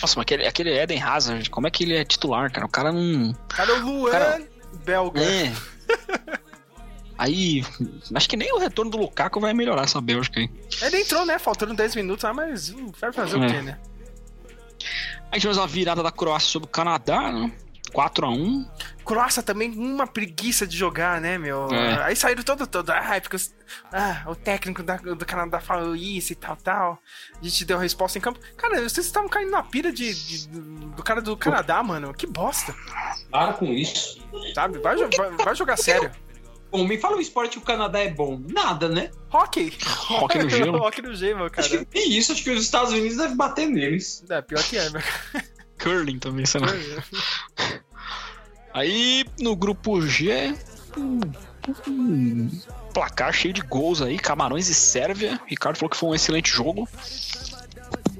Nossa, 0.00 0.14
mas 0.16 0.22
aquele, 0.22 0.46
aquele 0.46 0.78
Eden 0.78 1.02
Hazard, 1.02 1.48
como 1.50 1.66
é 1.66 1.70
que 1.70 1.84
ele 1.84 1.96
é 1.96 2.04
titular, 2.04 2.50
cara? 2.52 2.66
O 2.66 2.70
cara 2.70 2.92
não. 2.92 3.32
Cara, 3.48 3.74
o 3.74 3.78
Luan, 3.80 4.10
Cara- 4.10 4.42
belga. 4.84 5.20
É. 5.22 5.52
Aí, 7.18 7.64
acho 8.14 8.28
que 8.28 8.36
nem 8.36 8.52
o 8.52 8.58
retorno 8.58 8.90
do 8.90 8.98
Lukaku 8.98 9.40
vai 9.40 9.54
melhorar 9.54 9.82
essa 9.84 10.00
Bélgica 10.00 10.40
aí. 10.40 10.50
Ele 10.82 11.00
entrou, 11.00 11.24
né? 11.24 11.38
Faltando 11.38 11.74
10 11.74 11.94
minutos, 11.96 12.24
ah, 12.24 12.34
mas 12.34 12.70
hum, 12.70 12.92
vai 13.00 13.12
fazer 13.12 13.36
o 13.38 13.44
É. 13.44 13.48
quê, 13.48 13.62
né? 13.62 13.78
Aí 15.32 15.40
tivemos 15.40 15.58
a 15.58 15.66
virada 15.66 16.02
da 16.02 16.12
Croácia 16.12 16.48
sobre 16.50 16.68
o 16.68 16.70
Canadá, 16.70 17.32
né? 17.32 17.50
4x1. 17.92 18.66
Croácia 19.04 19.42
também, 19.42 19.70
uma 19.70 20.06
preguiça 20.06 20.66
de 20.66 20.76
jogar, 20.76 21.20
né, 21.20 21.38
meu? 21.38 21.68
É. 21.72 22.02
Aí 22.04 22.16
saíram 22.16 22.42
todo, 22.42 22.66
todo. 22.66 22.90
Ah, 22.90 23.18
porque 23.20 23.36
os- 23.36 23.54
ah, 23.92 24.24
o 24.26 24.34
técnico 24.34 24.82
da- 24.82 24.96
do 24.96 25.24
Canadá 25.24 25.60
falou 25.60 25.94
isso 25.96 26.32
e 26.32 26.36
tal, 26.36 26.56
tal. 26.56 26.98
A 27.40 27.44
gente 27.44 27.64
deu 27.64 27.78
a 27.78 27.80
resposta 27.80 28.18
em 28.18 28.20
campo. 28.20 28.40
Cara, 28.56 28.76
vocês 28.82 29.06
estavam 29.06 29.28
caindo 29.28 29.50
na 29.52 29.62
pira 29.62 29.92
de, 29.92 30.12
de- 30.14 30.48
do 30.48 31.02
cara 31.02 31.22
do 31.22 31.36
Canadá, 31.36 31.82
mano. 31.82 32.12
Que 32.12 32.26
bosta, 32.26 32.74
Para 33.30 33.52
com 33.54 33.66
isso. 33.66 34.18
sabe? 34.54 34.78
Vai, 34.80 34.96
vai, 34.96 35.30
vai 35.44 35.54
jogar 35.54 35.76
sério. 35.78 36.10
Bom, 36.76 36.86
me 36.86 36.98
fala 36.98 37.16
um 37.16 37.20
esporte 37.20 37.52
que 37.52 37.58
o 37.58 37.62
Canadá 37.62 38.00
é 38.00 38.10
bom. 38.10 38.38
Nada, 38.52 38.86
né? 38.86 39.10
Hockey. 39.32 39.72
Hockey 40.10 40.42
no 40.42 40.50
gelo. 40.50 40.76
Hockey 40.84 41.00
no 41.00 41.14
gelo, 41.14 41.44
Acho 41.46 41.70
cara. 41.70 41.86
que 41.86 41.86
nem 41.94 42.12
isso. 42.12 42.32
Acho 42.32 42.44
que 42.44 42.50
os 42.50 42.62
Estados 42.62 42.92
Unidos 42.92 43.16
devem 43.16 43.34
bater 43.34 43.66
neles. 43.66 44.22
É, 44.28 44.42
pior 44.42 44.62
que 44.62 44.76
é, 44.76 44.90
meu. 44.90 45.00
Curling 45.78 46.18
também, 46.18 46.44
sei 46.44 46.60
lá. 46.60 46.68
Aí 48.74 49.24
no 49.40 49.56
grupo 49.56 50.02
G, 50.02 50.54
um, 50.98 51.20
um 51.88 52.50
placar 52.92 53.32
cheio 53.32 53.54
de 53.54 53.62
gols 53.62 54.02
aí, 54.02 54.18
Camarões 54.18 54.68
e 54.68 54.74
Sérvia. 54.74 55.40
Ricardo 55.46 55.78
falou 55.78 55.88
que 55.88 55.96
foi 55.96 56.10
um 56.10 56.14
excelente 56.14 56.50
jogo. 56.50 56.86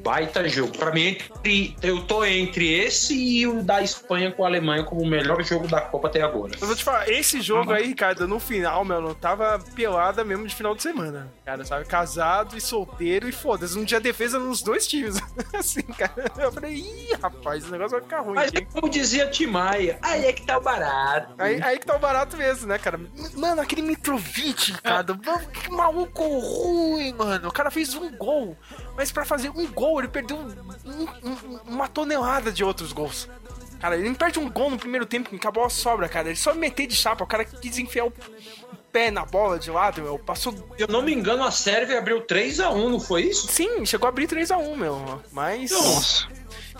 Baita 0.06 0.48
jogo. 0.48 0.78
Pra 0.78 0.92
mim, 0.92 1.08
entre, 1.08 1.76
eu 1.82 2.00
tô 2.04 2.24
entre 2.24 2.72
esse 2.72 3.12
e 3.12 3.44
o 3.44 3.60
da 3.60 3.82
Espanha 3.82 4.30
com 4.30 4.44
a 4.44 4.46
Alemanha 4.46 4.84
como 4.84 5.02
o 5.02 5.06
melhor 5.06 5.42
jogo 5.42 5.66
da 5.66 5.80
Copa 5.80 6.06
até 6.06 6.22
agora. 6.22 6.52
Eu 6.60 6.64
vou 6.64 6.76
te 6.76 6.84
falar, 6.84 7.10
esse 7.10 7.40
jogo 7.40 7.72
aí, 7.72 7.88
Ricardo, 7.88 8.28
no 8.28 8.38
final, 8.38 8.84
meu, 8.84 9.00
não 9.00 9.14
tava 9.14 9.58
pelada 9.74 10.24
mesmo 10.24 10.46
de 10.46 10.54
final 10.54 10.76
de 10.76 10.82
semana. 10.84 11.32
Cara, 11.44 11.64
sabe? 11.64 11.86
Casado 11.86 12.56
e 12.56 12.60
solteiro 12.60 13.28
e 13.28 13.32
foda-se. 13.32 13.76
Um 13.76 13.82
dia 13.82 13.98
defesa 13.98 14.38
nos 14.38 14.62
dois 14.62 14.86
times. 14.86 15.16
assim, 15.52 15.82
cara. 15.82 16.30
Eu 16.38 16.52
falei, 16.52 16.74
ih, 16.74 17.16
rapaz, 17.20 17.66
o 17.66 17.72
negócio 17.72 17.98
vai 17.98 18.02
ficar 18.02 18.20
ruim 18.20 18.36
Mas 18.36 18.50
aqui. 18.50 18.64
como 18.64 18.88
dizia 18.88 19.26
Timaya, 19.26 19.98
aí 20.02 20.26
é 20.26 20.32
que 20.32 20.46
tá 20.46 20.56
o 20.56 20.60
barato. 20.60 21.34
Aí, 21.36 21.60
aí 21.60 21.80
que 21.80 21.86
tá 21.86 21.96
o 21.96 21.98
barato 21.98 22.36
mesmo, 22.36 22.68
né, 22.68 22.78
cara? 22.78 23.00
Mano, 23.34 23.60
aquele 23.60 23.82
Mitrovic, 23.82 24.80
cara, 24.82 25.04
mano, 25.14 25.48
que 25.48 25.68
maluco 25.68 26.22
ruim, 26.38 27.12
mano. 27.12 27.48
O 27.48 27.52
cara 27.52 27.72
fez 27.72 27.92
um 27.94 28.16
gol, 28.16 28.56
mas 28.96 29.10
pra 29.10 29.24
fazer 29.24 29.50
um 29.50 29.66
gol 29.66 29.95
ele 30.00 30.08
perdeu 30.08 30.36
um- 30.36 31.08
um- 31.24 31.60
uma 31.66 31.88
tonelada 31.88 32.50
de 32.52 32.62
outros 32.64 32.92
gols. 32.92 33.28
Cara, 33.80 33.96
ele 33.96 34.08
não 34.08 34.14
perde 34.14 34.38
um 34.38 34.48
gol 34.50 34.70
no 34.70 34.78
primeiro 34.78 35.04
tempo, 35.04 35.28
que 35.28 35.36
acabou 35.36 35.64
a 35.64 35.68
sobra, 35.70 36.08
cara. 36.08 36.28
Ele 36.28 36.36
só 36.36 36.54
meter 36.54 36.86
de 36.86 36.96
chapa, 36.96 37.22
o 37.24 37.26
cara 37.26 37.44
quis 37.44 37.78
enfiar 37.78 38.06
o 38.06 38.12
pé 38.90 39.10
na 39.10 39.24
bola 39.26 39.58
de 39.58 39.70
lado, 39.70 40.00
meu. 40.00 40.18
Passou. 40.18 40.52
Se 40.54 40.82
eu 40.82 40.88
não 40.88 41.02
me 41.02 41.12
engano, 41.12 41.44
a 41.44 41.50
Sérvia 41.50 41.98
abriu 41.98 42.22
3x1, 42.22 42.88
não 42.88 42.98
foi 42.98 43.24
isso? 43.24 43.46
Sim, 43.48 43.84
chegou 43.84 44.06
a 44.06 44.08
abrir 44.08 44.26
3x1, 44.26 44.74
meu. 44.76 45.22
Mas. 45.30 45.70
Nossa. 45.70 46.26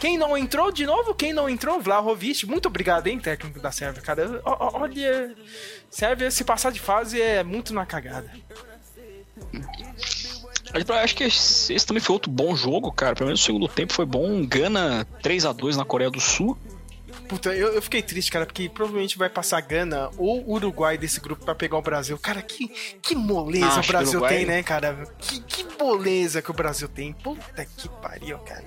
Quem 0.01 0.17
não 0.19 0.37
entrou 0.37 0.71
de 0.73 0.85
novo? 0.87 1.15
Quem 1.15 1.33
não 1.33 1.49
entrou? 1.49 1.81
Vlahovic. 1.81 2.45
Muito 2.47 2.67
obrigado, 2.67 3.07
hein, 3.07 3.19
técnico 3.19 3.61
da 3.61 3.71
Sérvia, 3.73 4.03
cara. 4.03 4.41
Olha. 4.45 5.35
Sérvia, 5.91 6.31
se 6.31 6.45
passar 6.45 6.71
de 6.73 6.81
fase, 6.81 7.21
é 7.21 7.43
muito 7.43 7.73
na 7.75 7.85
cagada. 7.87 8.31
Acho 11.03 11.15
que 11.17 11.25
esse, 11.25 11.87
também 11.87 12.03
foi 12.03 12.13
outro 12.15 12.31
bom 12.31 12.55
jogo, 12.57 12.91
cara. 12.93 13.15
Pelo 13.15 13.27
menos 13.29 13.41
o 13.41 13.45
segundo 13.45 13.69
tempo 13.69 13.93
foi 13.93 14.05
bom. 14.07 14.45
Gana 14.47 15.07
3x2 15.23 15.77
na 15.77 15.85
Coreia 15.85 16.11
do 16.11 16.21
Sul. 16.21 16.57
Puta, 17.29 17.53
eu, 17.55 17.73
eu 17.73 17.83
fiquei 17.83 18.03
triste, 18.03 18.31
cara, 18.31 18.47
porque 18.47 18.69
provavelmente 18.69 19.19
vai 19.19 19.29
passar 19.29 19.61
Gana 19.61 20.11
ou 20.17 20.49
Uruguai 20.49 20.97
desse 20.97 21.19
grupo 21.19 21.45
pra 21.45 21.55
pegar 21.57 21.77
o 21.77 21.83
Brasil. 21.83 22.17
Cara, 22.19 22.41
que, 22.41 22.69
que 23.03 23.17
moleza 23.17 23.67
Ah, 23.67 23.69
o 23.69 23.79
acho 23.79 23.83
que 23.83 23.89
Brasil 23.89 24.11
Uruguai- 24.21 24.37
tem, 24.37 24.47
né, 24.47 24.63
cara? 24.63 25.07
Que, 25.19 25.41
que 25.41 25.67
moleza 25.83 26.41
que 26.43 26.51
o 26.51 26.55
Brasil 26.55 26.89
tem. 26.89 27.13
Puta 27.15 27.65
que 27.65 27.89
pariu, 28.01 28.39
cara. 28.41 28.65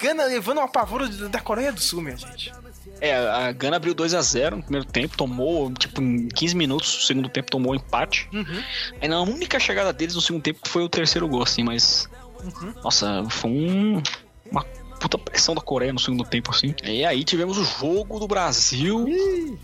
Gana 0.00 0.24
levando 0.24 0.58
uma 0.58 0.68
pavora 0.68 1.06
da 1.08 1.40
Coreia 1.40 1.72
do 1.72 1.80
Sul, 1.80 2.00
minha 2.00 2.16
gente. 2.16 2.52
É, 3.00 3.16
a 3.16 3.50
Gana 3.52 3.76
abriu 3.76 3.94
2x0 3.94 4.56
no 4.56 4.62
primeiro 4.62 4.86
tempo, 4.86 5.16
tomou, 5.16 5.72
tipo, 5.72 6.02
em 6.02 6.28
15 6.28 6.54
minutos, 6.54 6.94
no 6.96 7.00
segundo 7.02 7.28
tempo 7.28 7.50
tomou 7.50 7.74
empate. 7.74 8.28
Uhum. 8.32 8.62
Aí 9.00 9.08
na 9.08 9.20
única 9.22 9.58
chegada 9.58 9.92
deles 9.92 10.14
no 10.14 10.20
segundo 10.20 10.42
tempo 10.42 10.60
foi 10.68 10.82
o 10.82 10.88
terceiro 10.88 11.26
gol, 11.28 11.42
assim, 11.42 11.62
mas. 11.62 12.08
Uhum. 12.44 12.74
Nossa, 12.84 13.24
foi 13.30 13.50
um, 13.50 14.02
uma 14.50 14.62
puta 15.00 15.16
pressão 15.16 15.54
da 15.54 15.60
Coreia 15.62 15.92
no 15.92 15.98
segundo 15.98 16.24
tempo, 16.24 16.50
assim. 16.50 16.74
E 16.84 17.04
aí 17.04 17.24
tivemos 17.24 17.56
o 17.56 17.64
jogo 17.64 18.18
do 18.20 18.28
Brasil, 18.28 19.08
Ih, 19.08 19.58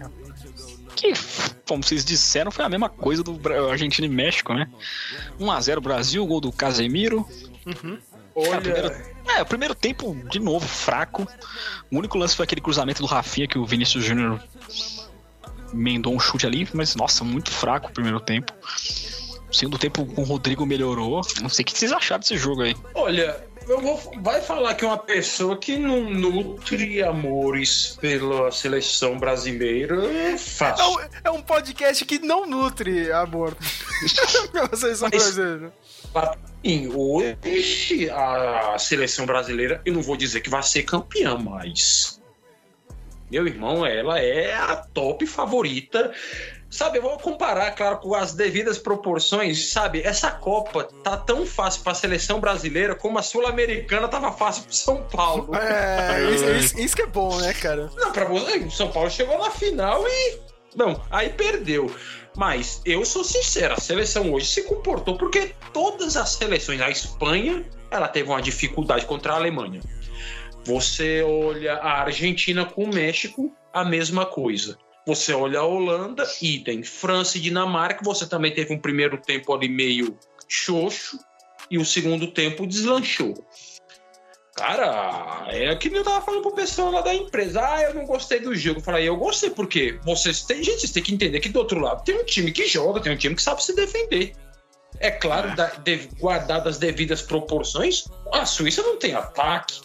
que, 0.95 1.13
como 1.69 1.83
vocês 1.85 2.05
disseram, 2.07 2.51
foi 2.51 2.65
a 2.65 2.69
mesma 2.71 2.89
coisa 2.89 3.23
do 3.23 3.39
Argentina 3.71 4.07
e 4.07 4.11
México, 4.11 4.55
né? 4.55 4.67
1x0 5.39 5.81
Brasil, 5.81 6.27
gol 6.27 6.41
do 6.41 6.51
Casemiro. 6.51 7.27
Uhum. 7.67 7.99
Cara, 8.45 8.61
primeiro- 8.61 9.16
É, 9.37 9.43
o 9.43 9.47
primeiro 9.47 9.75
tempo, 9.75 10.17
de 10.31 10.39
novo, 10.39 10.67
fraco. 10.67 11.27
O 11.91 11.99
único 11.99 12.17
lance 12.19 12.35
foi 12.35 12.45
aquele 12.45 12.61
cruzamento 12.61 13.03
do 13.03 13.07
Rafinha 13.07 13.47
que 13.47 13.59
o 13.59 13.67
Vinícius 13.67 14.05
Júnior 14.05 14.41
emendou 15.73 16.15
um 16.15 16.21
chute 16.21 16.47
ali, 16.47 16.67
mas 16.73 16.95
nossa, 16.95 17.23
muito 17.25 17.51
fraco 17.51 17.89
o 17.89 17.93
primeiro 17.93 18.19
tempo. 18.21 18.53
O 19.49 19.55
segundo 19.55 19.79
tempo 19.79 20.05
com 20.07 20.23
o 20.23 20.25
Rodrigo 20.25 20.65
melhorou. 20.67 21.21
Não 21.41 21.49
sei 21.49 21.63
o 21.63 21.67
que 21.67 21.77
vocês 21.79 21.93
acharam 21.93 22.21
desse 22.21 22.37
jogo 22.37 22.63
aí. 22.63 22.75
Olha, 22.95 23.37
eu 23.69 23.81
vou. 23.81 24.01
Vai 24.23 24.41
falar 24.41 24.75
que 24.75 24.85
uma 24.85 24.99
pessoa 24.99 25.57
que 25.57 25.77
não 25.79 26.11
nutre 26.11 27.03
amores 27.03 27.97
pela 28.01 28.51
seleção 28.51 29.19
brasileira 29.19 30.05
é 30.07 30.33
É 30.33 30.39
fácil. 30.39 30.85
um, 30.89 30.99
é 31.25 31.31
um 31.31 31.43
podcast 31.43 32.05
que 32.05 32.19
não 32.19 32.45
nutre 32.47 33.11
amor 33.13 33.57
pela 34.53 34.75
seleção 34.77 35.09
Mas- 35.13 35.23
brasileira. 35.23 35.73
Sim, 36.65 36.89
hoje 36.93 38.11
a 38.11 38.77
seleção 38.79 39.25
brasileira, 39.27 39.81
eu 39.85 39.93
não 39.93 40.03
vou 40.03 40.17
dizer 40.17 40.41
que 40.41 40.51
vai 40.51 40.63
ser 40.63 40.83
campeã, 40.83 41.37
mas. 41.39 42.21
Meu 43.31 43.47
irmão, 43.47 43.85
ela 43.85 44.21
é 44.21 44.55
a 44.55 44.77
top 44.77 45.27
favorita. 45.27 46.13
Sabe, 46.69 46.99
eu 46.99 47.03
vou 47.03 47.17
comparar, 47.19 47.71
claro, 47.73 47.99
com 47.99 48.15
as 48.15 48.35
devidas 48.35 48.77
proporções. 48.79 49.71
Sabe, 49.71 50.03
essa 50.03 50.31
Copa 50.33 50.89
tá 51.05 51.17
tão 51.17 51.47
fácil 51.47 51.83
pra 51.83 51.95
seleção 51.95 52.41
brasileira 52.41 52.95
como 52.95 53.19
a 53.19 53.23
Sul-Americana 53.23 54.09
tava 54.09 54.33
fácil 54.33 54.65
pro 54.65 54.75
São 54.75 55.03
Paulo. 55.05 55.55
É, 55.55 56.31
isso, 56.35 56.45
isso- 56.51 56.79
isso 56.81 56.97
que 56.97 57.03
é 57.03 57.07
bom, 57.07 57.37
né, 57.41 57.53
cara? 57.55 57.91
Não, 57.97 58.13
pra 58.13 58.25
você, 58.25 58.59
o 58.59 58.71
São 58.71 58.91
Paulo 58.91 59.11
chegou 59.11 59.39
na 59.39 59.51
final 59.51 60.05
e. 60.07 60.39
Não, 60.75 61.01
aí 61.11 61.31
perdeu. 61.31 61.91
Mas 62.37 62.83
eu 62.85 63.05
sou 63.05 63.25
sincero, 63.25 63.75
a 63.75 63.81
seleção 63.81 64.33
hoje 64.33 64.47
se 64.47 64.63
comportou 64.65 65.17
porque 65.17 65.55
todas 65.73 66.17
as 66.17 66.31
seleções, 66.31 66.81
a 66.83 66.91
Espanha, 66.91 67.65
ela 67.91 68.09
teve 68.09 68.29
uma 68.29 68.43
dificuldade 68.43 69.07
contra 69.07 69.33
a 69.33 69.37
Alemanha. 69.37 69.81
Você 70.65 71.23
olha 71.23 71.75
a 71.75 72.03
Argentina 72.03 72.67
com 72.67 72.85
o 72.85 72.95
México, 72.95 73.55
a 73.73 73.85
mesma 73.85 74.27
coisa. 74.27 74.77
Você 75.07 75.33
olha 75.33 75.61
a 75.61 75.65
Holanda, 75.65 76.27
idem. 76.43 76.83
França 76.83 77.39
e 77.39 77.41
Dinamarca, 77.41 78.05
você 78.05 78.29
também 78.29 78.53
teve 78.53 78.75
um 78.75 78.79
primeiro 78.79 79.17
tempo 79.17 79.55
ali 79.55 79.69
meio 79.69 80.19
xoxo 80.49 81.19
e 81.71 81.79
o 81.79 81.85
segundo 81.85 82.27
tempo 82.27 82.67
deslanchou. 82.67 83.35
Cara, 84.57 85.45
é 85.49 85.77
que 85.77 85.91
nem 85.91 85.99
eu 85.99 86.05
tava 86.05 86.25
falando 86.25 86.41
pro 86.41 86.53
pessoal 86.53 86.91
lá 86.91 87.03
da 87.03 87.15
empresa. 87.15 87.61
Ah, 87.63 87.83
eu 87.83 87.95
não 87.95 88.07
gostei 88.07 88.41
do 88.41 88.55
jogo. 88.55 88.81
Eu 88.81 88.85
falei, 88.85 89.07
eu 89.07 89.17
gostei 89.17 89.51
porque 89.51 90.01
vocês 90.03 90.43
têm, 90.45 90.63
gente, 90.63 90.81
vocês 90.81 90.93
têm 90.93 91.03
que 91.03 91.13
entender 91.13 91.41
que 91.41 91.51
do 91.51 91.59
outro 91.59 91.79
lado 91.79 92.03
tem 92.05 92.19
um 92.19 92.25
time 92.25 92.51
que 92.51 92.67
joga, 92.67 93.01
tem 93.01 93.13
um 93.13 93.17
time 93.17 93.35
que 93.35 93.43
sabe 93.43 93.63
se 93.63 93.77
defender. 93.77 94.33
É 94.99 95.11
claro, 95.11 95.55
da, 95.55 95.67
de, 95.67 96.09
guardado 96.19 96.71
as 96.71 96.79
devidas 96.79 97.21
proporções, 97.21 98.05
a 98.33 98.47
Suíça 98.47 98.83
não 98.83 98.99
tem 98.99 99.15
ataque. 99.15 99.81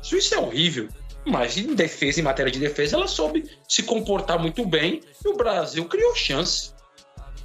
A 0.00 0.02
Suíça 0.02 0.34
é 0.34 0.38
horrível. 0.38 0.88
Mas 1.24 1.56
em 1.56 1.74
defesa, 1.74 2.18
em 2.20 2.24
matéria 2.24 2.50
de 2.50 2.58
defesa, 2.58 2.96
ela 2.96 3.06
soube 3.06 3.48
se 3.68 3.84
comportar 3.84 4.40
muito 4.40 4.64
bem 4.66 5.02
e 5.24 5.28
o 5.28 5.36
Brasil 5.36 5.84
criou 5.84 6.14
chance. 6.16 6.72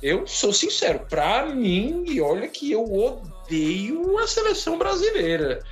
Eu 0.01 0.25
sou 0.25 0.51
sincero, 0.51 1.05
pra 1.07 1.45
mim, 1.45 2.05
e 2.07 2.19
olha 2.19 2.47
que 2.47 2.71
eu 2.71 2.83
odeio 2.91 4.17
a 4.17 4.27
seleção 4.27 4.79
brasileira. 4.79 5.63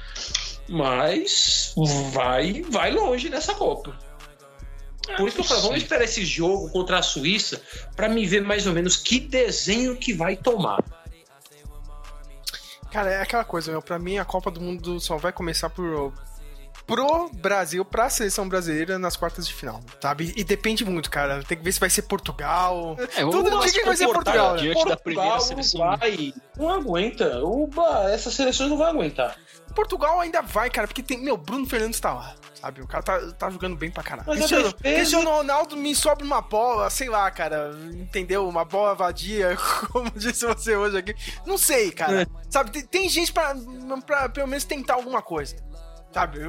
Mas 0.70 1.74
vai, 2.12 2.62
vai 2.64 2.92
longe 2.92 3.30
nessa 3.30 3.54
Copa. 3.56 3.98
Por 5.18 5.28
isso 5.28 5.36
que 5.36 5.42
eu 5.42 5.46
falo, 5.46 5.62
vamos 5.62 5.78
esperar 5.78 6.04
esse 6.04 6.24
jogo 6.24 6.70
contra 6.70 7.00
a 7.00 7.02
Suíça 7.02 7.62
pra 7.96 8.08
me 8.08 8.26
ver 8.26 8.44
mais 8.44 8.68
ou 8.68 8.74
menos 8.74 8.96
que 8.96 9.20
desenho 9.20 9.98
que 9.98 10.14
vai 10.14 10.36
tomar. 10.36 10.84
Cara, 12.92 13.12
é 13.12 13.22
aquela 13.22 13.44
coisa, 13.44 13.72
meu. 13.72 13.82
Pra 13.82 14.00
mim, 14.00 14.18
a 14.18 14.26
Copa 14.26 14.50
do 14.52 14.62
Mundo 14.62 15.00
só 15.00 15.18
vai 15.18 15.32
começar 15.32 15.70
por, 15.70 16.14
pro 16.90 17.30
Brasil, 17.34 17.86
pra 17.86 18.10
seleção 18.10 18.50
brasileira 18.50 18.98
nas 18.98 19.16
quartas 19.16 19.48
de 19.48 19.54
final, 19.54 19.80
sabe? 20.02 20.34
E 20.36 20.44
depende 20.44 20.84
muito, 20.84 21.10
cara. 21.10 21.44
Tem 21.44 21.58
que 21.58 21.64
ver 21.64 21.72
se 21.72 21.80
vai 21.80 21.90
ser 21.90 22.02
Portugal. 22.04 22.98
É, 23.16 23.22
Tudo 23.22 23.48
indica 23.48 23.80
que 23.80 23.86
vai 23.86 23.96
ser 23.96 24.08
Portugal, 24.08 24.56
né? 24.56 24.62
diante 24.62 24.86
da 24.86 24.98
primeira 24.98 25.40
seleção. 25.40 25.82
Uruguai, 25.82 26.34
não 26.58 26.70
aguenta. 26.70 27.44
Uba, 27.44 28.12
essas 28.12 28.34
seleções 28.34 28.70
não 28.70 28.78
vão 28.78 28.88
aguentar. 28.88 29.38
Portugal 29.76 30.20
ainda 30.20 30.42
vai, 30.42 30.70
cara, 30.70 30.88
porque 30.88 31.04
tem. 31.04 31.20
Meu, 31.20 31.38
Bruno 31.38 31.66
Fernandes 31.66 32.00
tá 32.00 32.14
lá. 32.14 32.36
Sabe? 32.56 32.82
O 32.82 32.88
cara 32.88 33.04
tá, 33.04 33.20
tá 33.32 33.50
jogando 33.50 33.78
bem 33.78 33.90
pra 33.90 34.04
caralho. 34.04 34.28
Mas 34.28 34.38
é 34.38 34.40
Cristiano, 34.40 34.74
pesos. 34.74 34.98
Cristiano 34.98 35.30
Ronaldo 35.30 35.78
me 35.78 35.96
sobe 35.96 36.24
uma 36.24 36.42
bola, 36.42 36.90
sei 36.90 37.08
lá, 37.08 37.30
cara. 37.32 37.72
Entendeu? 37.94 38.50
Uma 38.50 38.66
bola 38.66 38.96
vadia, 38.96 39.56
como 39.94 40.12
disse 40.12 40.46
você 40.46 40.76
hoje 40.76 40.98
aqui. 40.98 41.16
Não 41.46 41.58
sei, 41.58 41.92
cara. 41.92 42.24
É. 42.24 42.26
Sabe? 42.50 42.72
Tem, 42.72 42.86
tem 42.86 43.10
gente 43.10 43.32
pra, 43.32 43.56
pra 44.06 44.28
pelo 44.28 44.48
menos 44.48 44.66
tentar 44.66 44.96
alguma 44.96 45.22
coisa. 45.22 45.56
Sabe? 46.12 46.40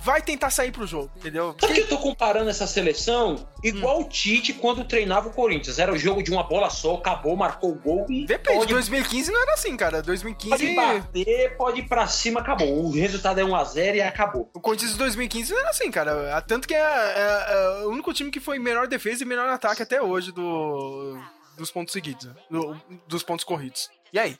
Vai 0.00 0.22
tentar 0.22 0.48
sair 0.50 0.70
pro 0.70 0.86
jogo, 0.86 1.10
entendeu? 1.16 1.54
Sabe 1.60 1.74
que 1.74 1.80
eu 1.80 1.88
tô 1.88 1.98
comparando 1.98 2.48
essa 2.50 2.68
seleção 2.68 3.48
igual 3.64 4.00
o 4.02 4.04
Tite 4.08 4.52
quando 4.52 4.84
treinava 4.84 5.28
o 5.28 5.32
Corinthians? 5.32 5.80
Era 5.80 5.92
o 5.92 5.98
jogo 5.98 6.22
de 6.22 6.30
uma 6.30 6.44
bola 6.44 6.70
só, 6.70 6.94
acabou, 6.94 7.34
marcou 7.36 7.72
o 7.72 7.74
gol 7.74 8.06
e 8.08 8.24
Depende, 8.24 8.58
pode, 8.60 8.72
2015 8.72 9.32
não 9.32 9.42
era 9.42 9.54
assim, 9.54 9.76
cara. 9.76 10.00
2015. 10.02 10.50
pode 10.50 10.74
bater, 10.76 11.56
pode 11.56 11.80
ir 11.80 11.88
pra 11.88 12.06
cima, 12.06 12.38
acabou. 12.40 12.84
O 12.86 12.90
resultado 12.92 13.40
é 13.40 13.42
1x0 13.44 13.96
e 13.96 14.00
acabou. 14.00 14.48
O 14.54 14.60
Corinthians 14.60 14.92
de 14.92 14.98
2015 14.98 15.52
não 15.52 15.58
era 15.60 15.70
assim, 15.70 15.90
cara. 15.90 16.40
Tanto 16.42 16.68
que 16.68 16.74
é, 16.74 16.78
é- 16.78 17.46
é 17.82 17.84
o 17.86 17.90
único 17.90 18.12
time 18.14 18.30
que 18.30 18.38
foi 18.38 18.58
melhor 18.60 18.86
defesa 18.86 19.24
e 19.24 19.26
melhor 19.26 19.48
ataque 19.48 19.82
até 19.82 20.00
hoje 20.00 20.30
do, 20.30 21.18
dos 21.56 21.72
pontos 21.72 21.92
seguidos, 21.92 22.28
do- 22.48 22.80
dos 23.08 23.24
pontos 23.24 23.44
corridos. 23.44 23.90
E 24.12 24.18
aí? 24.18 24.38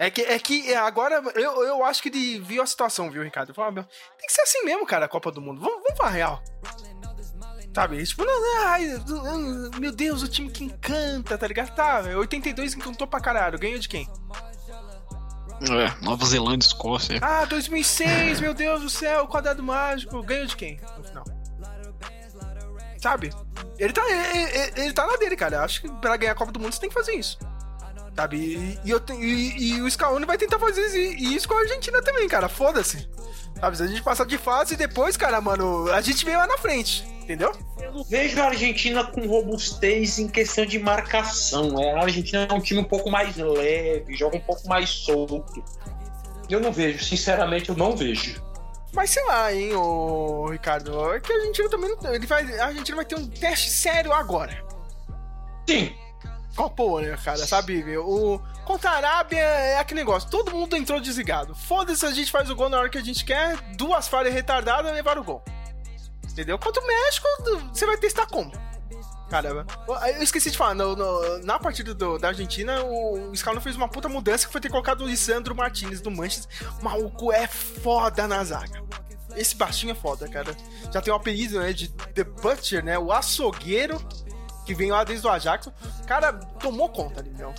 É 0.00 0.08
que, 0.10 0.22
é 0.22 0.38
que 0.38 0.74
agora 0.74 1.22
eu, 1.34 1.62
eu 1.62 1.84
acho 1.84 2.00
que 2.02 2.08
ele 2.08 2.40
viu 2.40 2.62
a 2.62 2.66
situação, 2.66 3.10
viu, 3.10 3.22
Ricardo? 3.22 3.52
Falou, 3.52 3.70
meu, 3.70 3.84
tem 3.84 4.26
que 4.26 4.32
ser 4.32 4.40
assim 4.40 4.64
mesmo, 4.64 4.86
cara, 4.86 5.04
a 5.04 5.08
Copa 5.08 5.30
do 5.30 5.42
Mundo. 5.42 5.60
Vamos, 5.60 5.82
vamos 5.82 5.94
pra 5.94 6.08
real. 6.08 6.42
Sabe? 7.74 8.02
Tipo, 8.02 8.24
não, 8.24 8.40
não, 8.40 8.66
ai, 8.66 8.86
meu 9.78 9.92
Deus, 9.92 10.22
o 10.22 10.28
time 10.28 10.50
que 10.50 10.64
encanta, 10.64 11.36
tá 11.36 11.46
ligado? 11.46 11.74
Tá, 11.74 12.00
82 12.16 12.74
encantou 12.74 13.06
pra 13.06 13.20
caralho. 13.20 13.58
Ganhou 13.58 13.78
de 13.78 13.88
quem? 13.90 14.08
É, 15.62 16.02
Nova 16.04 16.24
Zelândia, 16.24 16.66
Escócia. 16.66 17.18
Ah, 17.20 17.44
2006, 17.44 18.40
meu 18.40 18.54
Deus 18.54 18.80
do 18.80 18.88
céu, 18.88 19.26
quadrado 19.28 19.62
mágico. 19.62 20.22
Ganhou 20.22 20.46
de 20.46 20.56
quem 20.56 20.80
no 20.96 21.04
final? 21.04 21.24
Sabe? 22.98 23.30
Ele 23.78 23.92
tá, 23.92 24.02
ele, 24.10 24.42
ele- 24.58 24.80
ele 24.80 24.92
tá 24.94 25.06
na 25.06 25.16
dele, 25.16 25.36
cara. 25.36 25.62
Acho 25.62 25.82
que 25.82 25.88
pra 26.00 26.16
ganhar 26.16 26.32
a 26.32 26.34
Copa 26.34 26.52
do 26.52 26.58
Mundo 26.58 26.72
você 26.72 26.80
tem 26.80 26.88
que 26.88 26.94
fazer 26.94 27.12
isso. 27.14 27.38
Sabe? 28.20 28.36
E, 28.36 28.78
e 28.84 28.90
eu 28.90 29.00
te- 29.00 29.14
e- 29.14 29.72
e 29.76 29.80
o 29.80 29.90
Scaloni 29.90 30.26
vai 30.26 30.36
tentar 30.36 30.58
fazer 30.58 30.82
isso, 30.98 31.48
com 31.48 31.54
a 31.54 31.60
Argentina 31.60 32.02
também, 32.02 32.28
cara. 32.28 32.50
Foda-se. 32.50 33.08
Sabe? 33.58 33.76
Se 33.78 33.82
a 33.82 33.86
gente 33.86 34.02
passar 34.02 34.26
de 34.26 34.36
fase 34.36 34.74
e 34.74 34.76
depois, 34.76 35.16
cara, 35.16 35.40
mano, 35.40 35.90
a 35.90 36.02
gente 36.02 36.22
vem 36.24 36.36
lá 36.36 36.46
na 36.46 36.58
frente. 36.58 37.02
Entendeu? 37.22 37.52
Eu 37.80 37.92
não 37.92 38.04
vejo 38.04 38.38
a 38.40 38.46
Argentina 38.46 39.04
com 39.04 39.26
robustez 39.26 40.18
em 40.18 40.28
questão 40.28 40.66
de 40.66 40.78
marcação. 40.78 41.80
É, 41.80 41.92
A 41.94 42.02
Argentina 42.02 42.46
é 42.50 42.52
um 42.52 42.60
time 42.60 42.80
um 42.80 42.84
pouco 42.84 43.08
mais 43.10 43.34
leve, 43.36 44.14
joga 44.16 44.36
um 44.36 44.40
pouco 44.40 44.68
mais 44.68 44.90
solto. 44.90 45.64
Eu 46.50 46.60
não 46.60 46.72
vejo, 46.72 47.02
sinceramente, 47.02 47.70
eu 47.70 47.76
não 47.76 47.96
vejo. 47.96 48.42
Mas 48.92 49.10
sei 49.10 49.24
lá, 49.24 49.54
hein, 49.54 49.74
ô 49.76 50.46
Ricardo. 50.50 51.14
É 51.14 51.20
que 51.20 51.32
a 51.32 51.36
Argentina 51.36 51.70
também 51.70 51.88
não. 52.02 52.12
Ele 52.14 52.26
vai, 52.26 52.58
a 52.58 52.66
Argentina 52.66 52.96
vai 52.96 53.04
ter 53.06 53.14
um 53.14 53.26
teste 53.28 53.70
sério 53.70 54.12
agora. 54.12 54.62
Sim, 55.68 55.94
Copou, 56.56 57.00
né, 57.00 57.16
cara? 57.24 57.46
Sabe? 57.46 57.96
O, 57.98 58.40
contra 58.64 58.90
a 58.90 58.96
Arábia 58.96 59.38
é 59.38 59.78
aquele 59.78 60.00
negócio. 60.00 60.28
Todo 60.28 60.50
mundo 60.50 60.76
entrou 60.76 61.00
desligado. 61.00 61.54
Foda-se, 61.54 62.04
a 62.04 62.10
gente 62.10 62.30
faz 62.30 62.50
o 62.50 62.56
gol 62.56 62.68
na 62.68 62.78
hora 62.78 62.88
que 62.88 62.98
a 62.98 63.02
gente 63.02 63.24
quer. 63.24 63.56
Duas 63.76 64.08
falhas 64.08 64.34
retardadas 64.34 64.92
levaram 64.92 65.22
o 65.22 65.24
gol. 65.24 65.44
Entendeu? 66.30 66.58
Contra 66.58 66.82
o 66.82 66.86
México, 66.86 67.26
você 67.72 67.86
vai 67.86 67.96
testar 67.96 68.26
como? 68.26 68.52
Caramba. 69.28 69.64
Eu 70.16 70.22
esqueci 70.22 70.50
de 70.50 70.58
falar, 70.58 70.74
no- 70.74 70.96
no- 70.96 71.38
na 71.44 71.56
partida 71.58 71.94
do- 71.94 72.18
da 72.18 72.28
Argentina, 72.28 72.82
o 72.84 73.32
Scaloni 73.34 73.62
fez 73.62 73.76
uma 73.76 73.88
puta 73.88 74.08
mudança 74.08 74.44
que 74.46 74.52
foi 74.52 74.60
ter 74.60 74.68
colocado 74.70 75.02
o 75.02 75.06
Lisandro 75.06 75.54
Martinez 75.54 76.00
do 76.00 76.10
Manchester. 76.10 76.50
O 76.80 76.84
maluco 76.84 77.32
é 77.32 77.46
foda 77.46 78.26
na 78.26 78.42
zaga. 78.42 78.82
Esse 79.36 79.54
baixinho 79.54 79.92
é 79.92 79.94
foda, 79.94 80.28
cara. 80.28 80.56
Já 80.92 81.00
tem 81.00 81.12
o 81.12 81.16
apelido, 81.16 81.60
né, 81.60 81.72
de 81.72 81.88
The 81.88 82.24
Butcher, 82.24 82.84
né? 82.84 82.98
O 82.98 83.12
açougueiro, 83.12 84.00
que 84.64 84.74
vem 84.74 84.90
lá 84.90 85.04
desde 85.04 85.26
o 85.26 85.30
Ajax. 85.30 85.66
O 85.66 86.06
cara 86.06 86.32
tomou 86.32 86.88
conta 86.88 87.20
ali, 87.20 87.30
meu. 87.30 87.52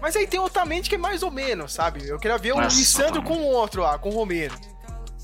Mas 0.00 0.16
aí 0.16 0.26
tem 0.26 0.38
o 0.40 0.44
Otamendi 0.44 0.88
que 0.88 0.96
é 0.96 0.98
mais 0.98 1.22
ou 1.22 1.30
menos, 1.30 1.72
sabe? 1.72 2.06
Eu 2.06 2.18
queria 2.18 2.36
ver 2.38 2.52
o 2.52 2.60
Nossa, 2.60 2.76
Lissandro 2.76 3.22
com 3.22 3.34
o 3.34 3.46
outro 3.46 3.82
lá, 3.82 3.98
com 3.98 4.10
o 4.10 4.12
Romero. 4.12 4.54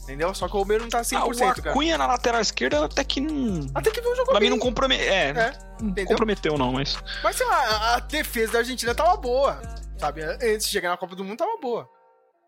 Entendeu? 0.04 0.34
Só 0.34 0.48
que 0.48 0.56
o 0.56 0.58
Romero 0.58 0.82
não 0.82 0.90
tá 0.90 0.98
Ah, 1.00 1.04
100%, 1.04 1.58
o 1.58 1.62
cara. 1.62 1.70
Acunha 1.70 1.96
na 1.98 2.06
lateral 2.06 2.40
esquerda 2.40 2.84
até 2.84 3.04
que 3.04 3.20
não. 3.20 3.70
Até 3.74 3.90
que 3.90 4.00
viu 4.00 4.10
o 4.10 4.14
jogo 4.16 4.30
Pra 4.30 4.40
mim 4.40 4.46
bem. 4.46 4.50
não 4.50 4.58
comprometeu. 4.58 5.06
É, 5.12 5.28
É, 5.30 5.52
não 5.80 6.04
comprometeu 6.06 6.58
não, 6.58 6.72
mas. 6.72 6.96
Mas 7.22 7.36
sei 7.36 7.46
lá, 7.46 7.56
a- 7.56 7.94
a 7.96 8.00
defesa 8.00 8.54
da 8.54 8.58
Argentina 8.60 8.94
tava 8.94 9.16
boa, 9.16 9.60
sabe? 9.98 10.22
Antes 10.22 10.64
de 10.66 10.72
chegar 10.72 10.88
na 10.90 10.96
Copa 10.96 11.14
do 11.14 11.22
Mundo 11.24 11.38
tava 11.38 11.56
boa. 11.60 11.88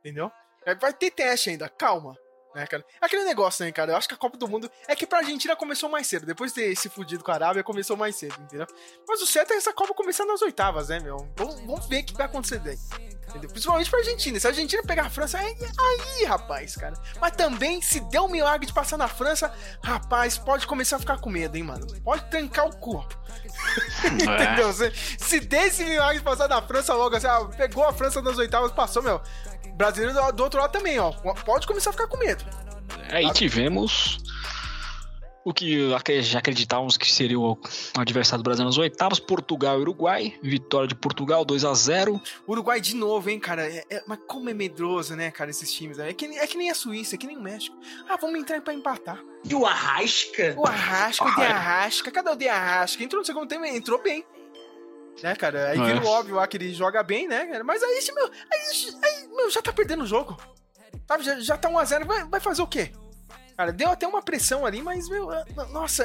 Entendeu? 0.00 0.30
É, 0.66 0.74
Vai 0.74 0.92
ter 0.92 1.10
teste 1.12 1.50
ainda, 1.50 1.68
calma. 1.68 2.16
Né, 2.54 2.66
cara? 2.66 2.84
Aquele 3.00 3.24
negócio, 3.24 3.64
né, 3.64 3.72
cara? 3.72 3.92
Eu 3.92 3.96
acho 3.96 4.06
que 4.06 4.14
a 4.14 4.16
Copa 4.16 4.36
do 4.36 4.46
Mundo. 4.46 4.70
É 4.86 4.94
que 4.94 5.06
pra 5.06 5.18
Argentina 5.18 5.56
começou 5.56 5.88
mais 5.88 6.06
cedo. 6.06 6.26
Depois 6.26 6.52
de 6.52 6.60
ter 6.60 6.76
se 6.76 6.88
fudido 6.88 7.24
com 7.24 7.30
a 7.30 7.34
Arábia, 7.34 7.62
começou 7.62 7.96
mais 7.96 8.16
cedo, 8.16 8.34
entendeu? 8.40 8.66
Mas 9.08 9.22
o 9.22 9.26
certo 9.26 9.52
é 9.52 9.56
essa 9.56 9.72
Copa 9.72 9.94
começar 9.94 10.24
nas 10.26 10.42
oitavas, 10.42 10.88
né, 10.88 11.00
meu? 11.00 11.28
Vamos, 11.36 11.60
vamos 11.60 11.86
ver 11.86 12.02
o 12.02 12.06
que 12.06 12.14
vai 12.14 12.26
acontecer 12.26 12.58
daí. 12.58 12.76
Entendeu? 13.28 13.48
Principalmente 13.48 13.88
pra 13.88 14.00
Argentina. 14.00 14.38
Se 14.38 14.46
a 14.46 14.50
Argentina 14.50 14.82
pegar 14.82 15.06
a 15.06 15.10
França, 15.10 15.38
aí, 15.38 15.56
aí, 15.56 16.24
rapaz, 16.24 16.76
cara. 16.76 16.94
Mas 17.18 17.34
também, 17.34 17.80
se 17.80 18.00
der 18.00 18.20
um 18.20 18.28
milagre 18.28 18.66
de 18.66 18.74
passar 18.74 18.98
na 18.98 19.08
França, 19.08 19.52
rapaz, 19.82 20.36
pode 20.36 20.66
começar 20.66 20.96
a 20.96 20.98
ficar 20.98 21.18
com 21.18 21.30
medo, 21.30 21.56
hein, 21.56 21.62
mano? 21.62 21.86
Pode 22.02 22.28
trancar 22.30 22.66
o 22.66 22.76
corpo. 22.76 23.16
Entendeu? 24.04 24.72
Se, 24.72 24.92
se 25.18 25.40
desse 25.40 25.84
milagre 25.84 26.18
de 26.18 26.24
passar 26.24 26.48
na 26.48 26.60
França 26.60 26.94
logo, 26.94 27.16
assim, 27.16 27.26
ah, 27.26 27.44
pegou 27.56 27.84
a 27.84 27.92
França 27.92 28.20
nas 28.20 28.36
oitavas, 28.36 28.72
passou, 28.72 29.02
meu. 29.02 29.20
Brasileiro 29.76 30.32
do, 30.32 30.42
outro 30.42 30.60
lado 30.60 30.72
também, 30.72 30.98
ó. 30.98 31.12
Pode 31.44 31.66
começar 31.66 31.90
a 31.90 31.92
ficar 31.92 32.06
com 32.06 32.16
medo. 32.18 32.44
Aí 33.10 33.30
tivemos 33.32 34.18
o 35.44 35.52
que 35.52 35.90
já 36.22 36.38
acreditávamos 36.38 36.96
que 36.96 37.10
seria 37.12 37.38
o 37.38 37.58
adversário 37.98 38.42
do 38.42 38.46
Brasil 38.46 38.64
nas 38.64 38.78
oitavas, 38.78 39.18
Portugal 39.18 39.76
e 39.78 39.80
Uruguai. 39.82 40.38
Vitória 40.42 40.86
de 40.86 40.94
Portugal 40.94 41.44
2 41.44 41.64
a 41.64 41.74
0 41.74 42.20
Uruguai 42.46 42.80
de 42.80 42.94
novo, 42.94 43.28
hein, 43.28 43.40
cara. 43.40 43.66
É- 43.66 43.84
é- 43.90 44.04
mas 44.06 44.20
como 44.28 44.48
é 44.50 44.54
medroso, 44.54 45.16
né, 45.16 45.30
cara, 45.32 45.50
esses 45.50 45.72
times. 45.72 45.96
né? 45.98 46.10
É 46.10 46.14
que, 46.14 46.28
nem- 46.28 46.38
é 46.38 46.46
que 46.46 46.56
nem 46.56 46.70
a 46.70 46.74
Suíça, 46.74 47.16
é 47.16 47.18
que 47.18 47.26
nem 47.26 47.36
o 47.36 47.42
México. 47.42 47.76
Ah, 48.08 48.16
vamos 48.20 48.38
entrar 48.38 48.60
pra 48.60 48.72
empatar. 48.72 49.18
E 49.44 49.52
o 49.54 49.66
Arrasca? 49.66 50.54
O 50.56 50.64
Arrasca, 50.66 51.24
o 51.24 51.34
de 51.34 51.42
Arrasca. 51.42 52.10
Cadê 52.12 52.30
o 52.30 52.36
de 52.36 52.48
Arrasca? 52.48 53.02
Entrou 53.02 53.20
no 53.20 53.26
segundo 53.26 53.48
tempo, 53.48 53.64
entrou 53.64 54.00
bem. 54.00 54.24
Né, 55.22 55.34
cara? 55.36 55.70
Aí 55.70 55.78
É. 55.80 55.84
vira 55.84 56.04
o 56.04 56.08
óbvio 56.08 56.36
lá 56.36 56.46
que 56.46 56.56
ele 56.56 56.72
joga 56.72 57.02
bem, 57.02 57.26
né, 57.28 57.46
cara? 57.46 57.64
Mas 57.64 57.82
aí, 57.82 58.00
meu, 58.14 58.26
aí, 58.26 58.94
aí, 59.04 59.28
meu, 59.28 59.50
já 59.50 59.60
tá 59.62 59.72
perdendo 59.72 60.04
o 60.04 60.06
jogo. 60.06 60.36
Sabe, 61.06 61.24
já, 61.24 61.40
já 61.40 61.56
tá 61.56 61.68
1x0, 61.68 62.04
vai, 62.06 62.24
vai 62.24 62.40
fazer 62.40 62.62
o 62.62 62.66
quê? 62.66 62.92
Cara, 63.56 63.72
deu 63.72 63.90
até 63.90 64.06
uma 64.06 64.22
pressão 64.22 64.64
ali, 64.64 64.82
mas, 64.82 65.08
meu, 65.08 65.30
ah, 65.30 65.44
nossa, 65.70 66.04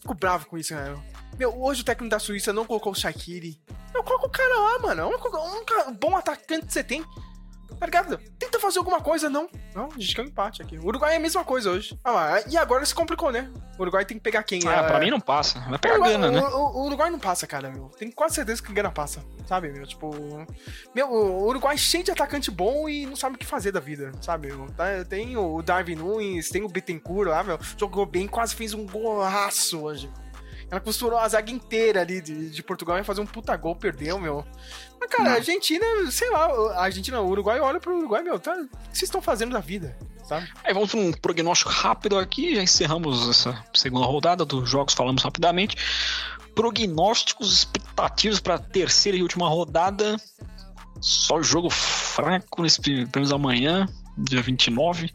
fico 0.00 0.14
bravo 0.14 0.46
com 0.46 0.58
isso, 0.58 0.74
cara. 0.74 0.98
Meu, 1.38 1.56
hoje 1.62 1.82
o 1.82 1.84
técnico 1.84 2.10
da 2.10 2.18
Suíça 2.18 2.52
não 2.52 2.64
colocou 2.66 2.92
o 2.92 2.94
Shaqiri. 2.94 3.60
Meu, 3.94 4.02
coloca 4.02 4.26
o 4.26 4.30
cara 4.30 4.58
lá, 4.58 4.78
mano. 4.80 5.00
É 5.02 5.06
um, 5.06 5.10
um 5.10 5.90
um 5.90 5.94
bom 5.94 6.16
atacante 6.16 6.66
que 6.66 6.72
você 6.72 6.82
tem. 6.82 7.04
Tá 7.78 7.86
ligado? 7.86 8.18
Tenta 8.38 8.58
fazer 8.58 8.78
alguma 8.78 9.00
coisa, 9.00 9.28
não. 9.30 9.48
Não, 9.74 9.86
a 9.94 9.98
gente 10.00 10.14
quer 10.14 10.22
um 10.22 10.26
empate 10.26 10.60
aqui. 10.62 10.76
O 10.78 10.86
Uruguai 10.86 11.14
é 11.14 11.16
a 11.16 11.20
mesma 11.20 11.44
coisa 11.44 11.70
hoje. 11.70 11.98
Ah 12.02 12.10
lá, 12.10 12.40
e 12.48 12.56
agora 12.56 12.84
se 12.84 12.94
complicou, 12.94 13.30
né? 13.30 13.50
O 13.78 13.82
Uruguai 13.82 14.04
tem 14.04 14.16
que 14.16 14.22
pegar 14.22 14.42
quem? 14.42 14.60
Ah, 14.66 14.80
Ah, 14.80 14.84
pra 14.84 14.98
mim 15.00 15.10
não 15.10 15.20
passa. 15.20 15.60
Vai 15.60 15.78
pegar 15.78 15.94
Uruguai- 15.94 16.12
Gana, 16.12 16.30
né? 16.30 16.40
o- 16.40 16.56
o- 16.56 16.86
Uruguai 16.86 17.10
não 17.10 17.18
passa, 17.18 17.46
cara, 17.46 17.70
meu. 17.70 17.88
Tenho 17.98 18.12
quase 18.12 18.34
certeza 18.34 18.60
que 18.62 18.70
o 18.70 18.74
Gana 18.74 18.90
passa. 18.90 19.22
Sabe, 19.46 19.70
meu? 19.70 19.86
Tipo. 19.86 20.10
Meu, 20.94 21.08
o 21.10 21.46
Uruguai 21.46 21.74
é 21.74 21.78
cheio 21.78 22.02
de 22.02 22.10
atacante 22.10 22.50
bom 22.50 22.88
e 22.88 23.06
não 23.06 23.14
sabe 23.16 23.36
o 23.36 23.38
que 23.38 23.46
fazer 23.46 23.70
da 23.72 23.80
vida, 23.80 24.10
sabe? 24.20 24.48
meu? 24.48 24.66
Tá- 24.76 25.04
Tem 25.08 25.36
o 25.36 25.62
Darwin 25.62 25.94
Nunes, 25.96 26.48
tem 26.48 26.62
o 26.64 26.68
Bittencourt 26.68 27.28
lá, 27.28 27.42
meu. 27.44 27.58
Jogou 27.78 28.04
bem, 28.06 28.26
quase 28.26 28.54
fez 28.54 28.74
um 28.74 28.84
golaço 28.86 29.80
hoje. 29.82 30.10
Ela 30.70 30.80
costurou 30.80 31.18
a 31.18 31.28
zaga 31.28 31.50
inteira 31.50 32.02
ali 32.02 32.20
de, 32.20 32.50
de 32.50 32.62
Portugal 32.62 32.98
e 32.98 33.04
fazer 33.04 33.20
um 33.20 33.26
puta 33.26 33.56
gol, 33.56 33.74
perdeu, 33.74 34.18
meu. 34.18 34.44
Mas, 35.00 35.10
cara, 35.10 35.30
a 35.30 35.34
Argentina, 35.34 35.86
sei 36.10 36.28
lá, 36.30 36.46
a 36.74 36.82
Argentina, 36.82 37.20
o 37.20 37.28
Uruguai 37.28 37.58
olha 37.60 37.80
pro 37.80 37.96
Uruguai, 37.96 38.22
meu, 38.22 38.38
tá, 38.38 38.52
o 38.52 38.66
que 38.66 38.76
vocês 38.92 39.04
estão 39.04 39.22
fazendo 39.22 39.52
da 39.52 39.60
vida, 39.60 39.96
sabe? 40.24 40.46
Aí 40.62 40.74
vamos 40.74 40.90
para 40.90 41.00
um 41.00 41.12
prognóstico 41.12 41.70
rápido 41.70 42.18
aqui, 42.18 42.54
já 42.54 42.62
encerramos 42.62 43.28
essa 43.30 43.64
segunda 43.74 44.04
rodada 44.04 44.44
dos 44.44 44.68
jogos, 44.68 44.92
falamos 44.92 45.22
rapidamente. 45.22 45.76
Prognósticos, 46.54 47.52
expectativas 47.52 48.40
para 48.40 48.54
a 48.56 48.58
terceira 48.58 49.16
e 49.16 49.22
última 49.22 49.48
rodada. 49.48 50.16
Só 51.00 51.40
jogo 51.40 51.70
fraco 51.70 52.60
nesse 52.62 52.80
pelo 52.80 53.08
menos 53.14 53.32
amanhã, 53.32 53.86
dia 54.18 54.42
29. 54.42 55.12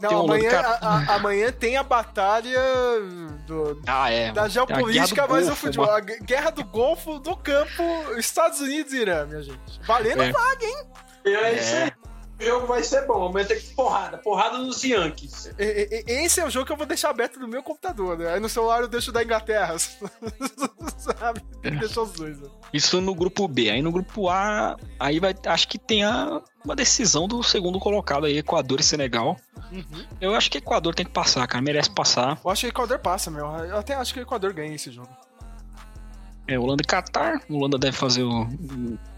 Não, 0.00 0.08
Tem 0.08 0.18
um 0.18 0.22
amanhã, 0.22 0.50
cara- 0.50 0.78
a- 0.80 0.96
a- 0.98 1.14
amanhã 1.16 1.50
tem 1.52 1.76
a 1.76 1.82
batalha 1.82 2.60
do, 3.46 3.80
Ah, 3.86 4.10
é. 4.10 4.32
da 4.32 4.48
geopolítica, 4.48 5.14
Guerra 5.14 5.26
do 5.26 5.32
mas 5.34 5.44
o 5.44 5.46
Golfo, 5.48 5.60
futebol. 5.66 5.86
mano. 5.86 5.96
A 5.98 6.24
guerra 6.24 6.50
do 6.50 6.64
Golfo 6.64 7.18
do 7.18 7.36
campo, 7.36 7.82
Estados 8.18 8.60
Unidos 8.60 8.92
e 8.92 8.98
Irã, 8.98 9.26
minha 9.26 9.42
gente. 9.42 9.80
Valendo 9.86 10.22
É. 10.22 10.30
vaga, 10.32 10.64
hein? 10.64 10.76
É 11.26 11.52
isso 11.54 11.74
aí. 11.76 11.92
O 12.40 12.42
jogo 12.42 12.66
vai 12.68 12.82
ser 12.82 13.06
bom. 13.06 13.26
Amanhã 13.28 13.46
tem 13.46 13.60
que 13.60 13.74
porrada. 13.74 14.16
Porrada 14.16 14.56
nos 14.56 14.82
Yankees. 14.82 15.50
Esse 15.58 16.40
é 16.40 16.46
o 16.46 16.48
jogo 16.48 16.64
que 16.64 16.72
eu 16.72 16.76
vou 16.78 16.86
deixar 16.86 17.10
aberto 17.10 17.38
no 17.38 17.46
meu 17.46 17.62
computador, 17.62 18.16
né? 18.16 18.32
Aí 18.32 18.40
no 18.40 18.48
celular 18.48 18.80
eu 18.80 18.88
deixo 18.88 19.12
da 19.12 19.22
Inglaterra. 19.22 19.76
Sabe? 20.96 21.42
Que 21.62 21.70
deixar 21.70 22.00
os 22.00 22.12
dois. 22.12 22.40
Né? 22.40 22.48
Isso 22.72 22.98
no 23.02 23.14
grupo 23.14 23.46
B. 23.46 23.68
Aí 23.70 23.82
no 23.82 23.92
grupo 23.92 24.30
A, 24.30 24.76
aí 24.98 25.20
vai, 25.20 25.34
acho 25.46 25.68
que 25.68 25.78
tem 25.78 26.02
a, 26.02 26.40
uma 26.64 26.76
decisão 26.76 27.26
do 27.26 27.42
segundo 27.42 27.78
colocado 27.78 28.26
aí, 28.26 28.38
Equador 28.38 28.80
e 28.80 28.82
Senegal. 28.82 29.36
Uhum. 29.72 30.04
Eu 30.20 30.34
acho 30.34 30.50
que 30.50 30.58
Equador 30.58 30.94
tem 30.94 31.06
que 31.06 31.12
passar, 31.12 31.46
cara. 31.46 31.62
Merece 31.62 31.90
passar. 31.90 32.38
Eu 32.44 32.50
acho 32.50 32.60
que 32.62 32.66
o 32.66 32.70
Equador 32.70 32.98
passa, 32.98 33.30
meu. 33.30 33.46
Eu 33.46 33.78
até 33.78 33.94
acho 33.94 34.12
que 34.12 34.20
o 34.20 34.22
Equador 34.22 34.52
ganha 34.52 34.74
esse 34.74 34.90
jogo. 34.90 35.08
É, 36.48 36.58
Holanda 36.58 36.82
e 36.82 36.86
Catar. 36.86 37.40
Holanda 37.48 37.78
deve 37.78 37.96
fazer 37.96 38.24
o, 38.24 38.42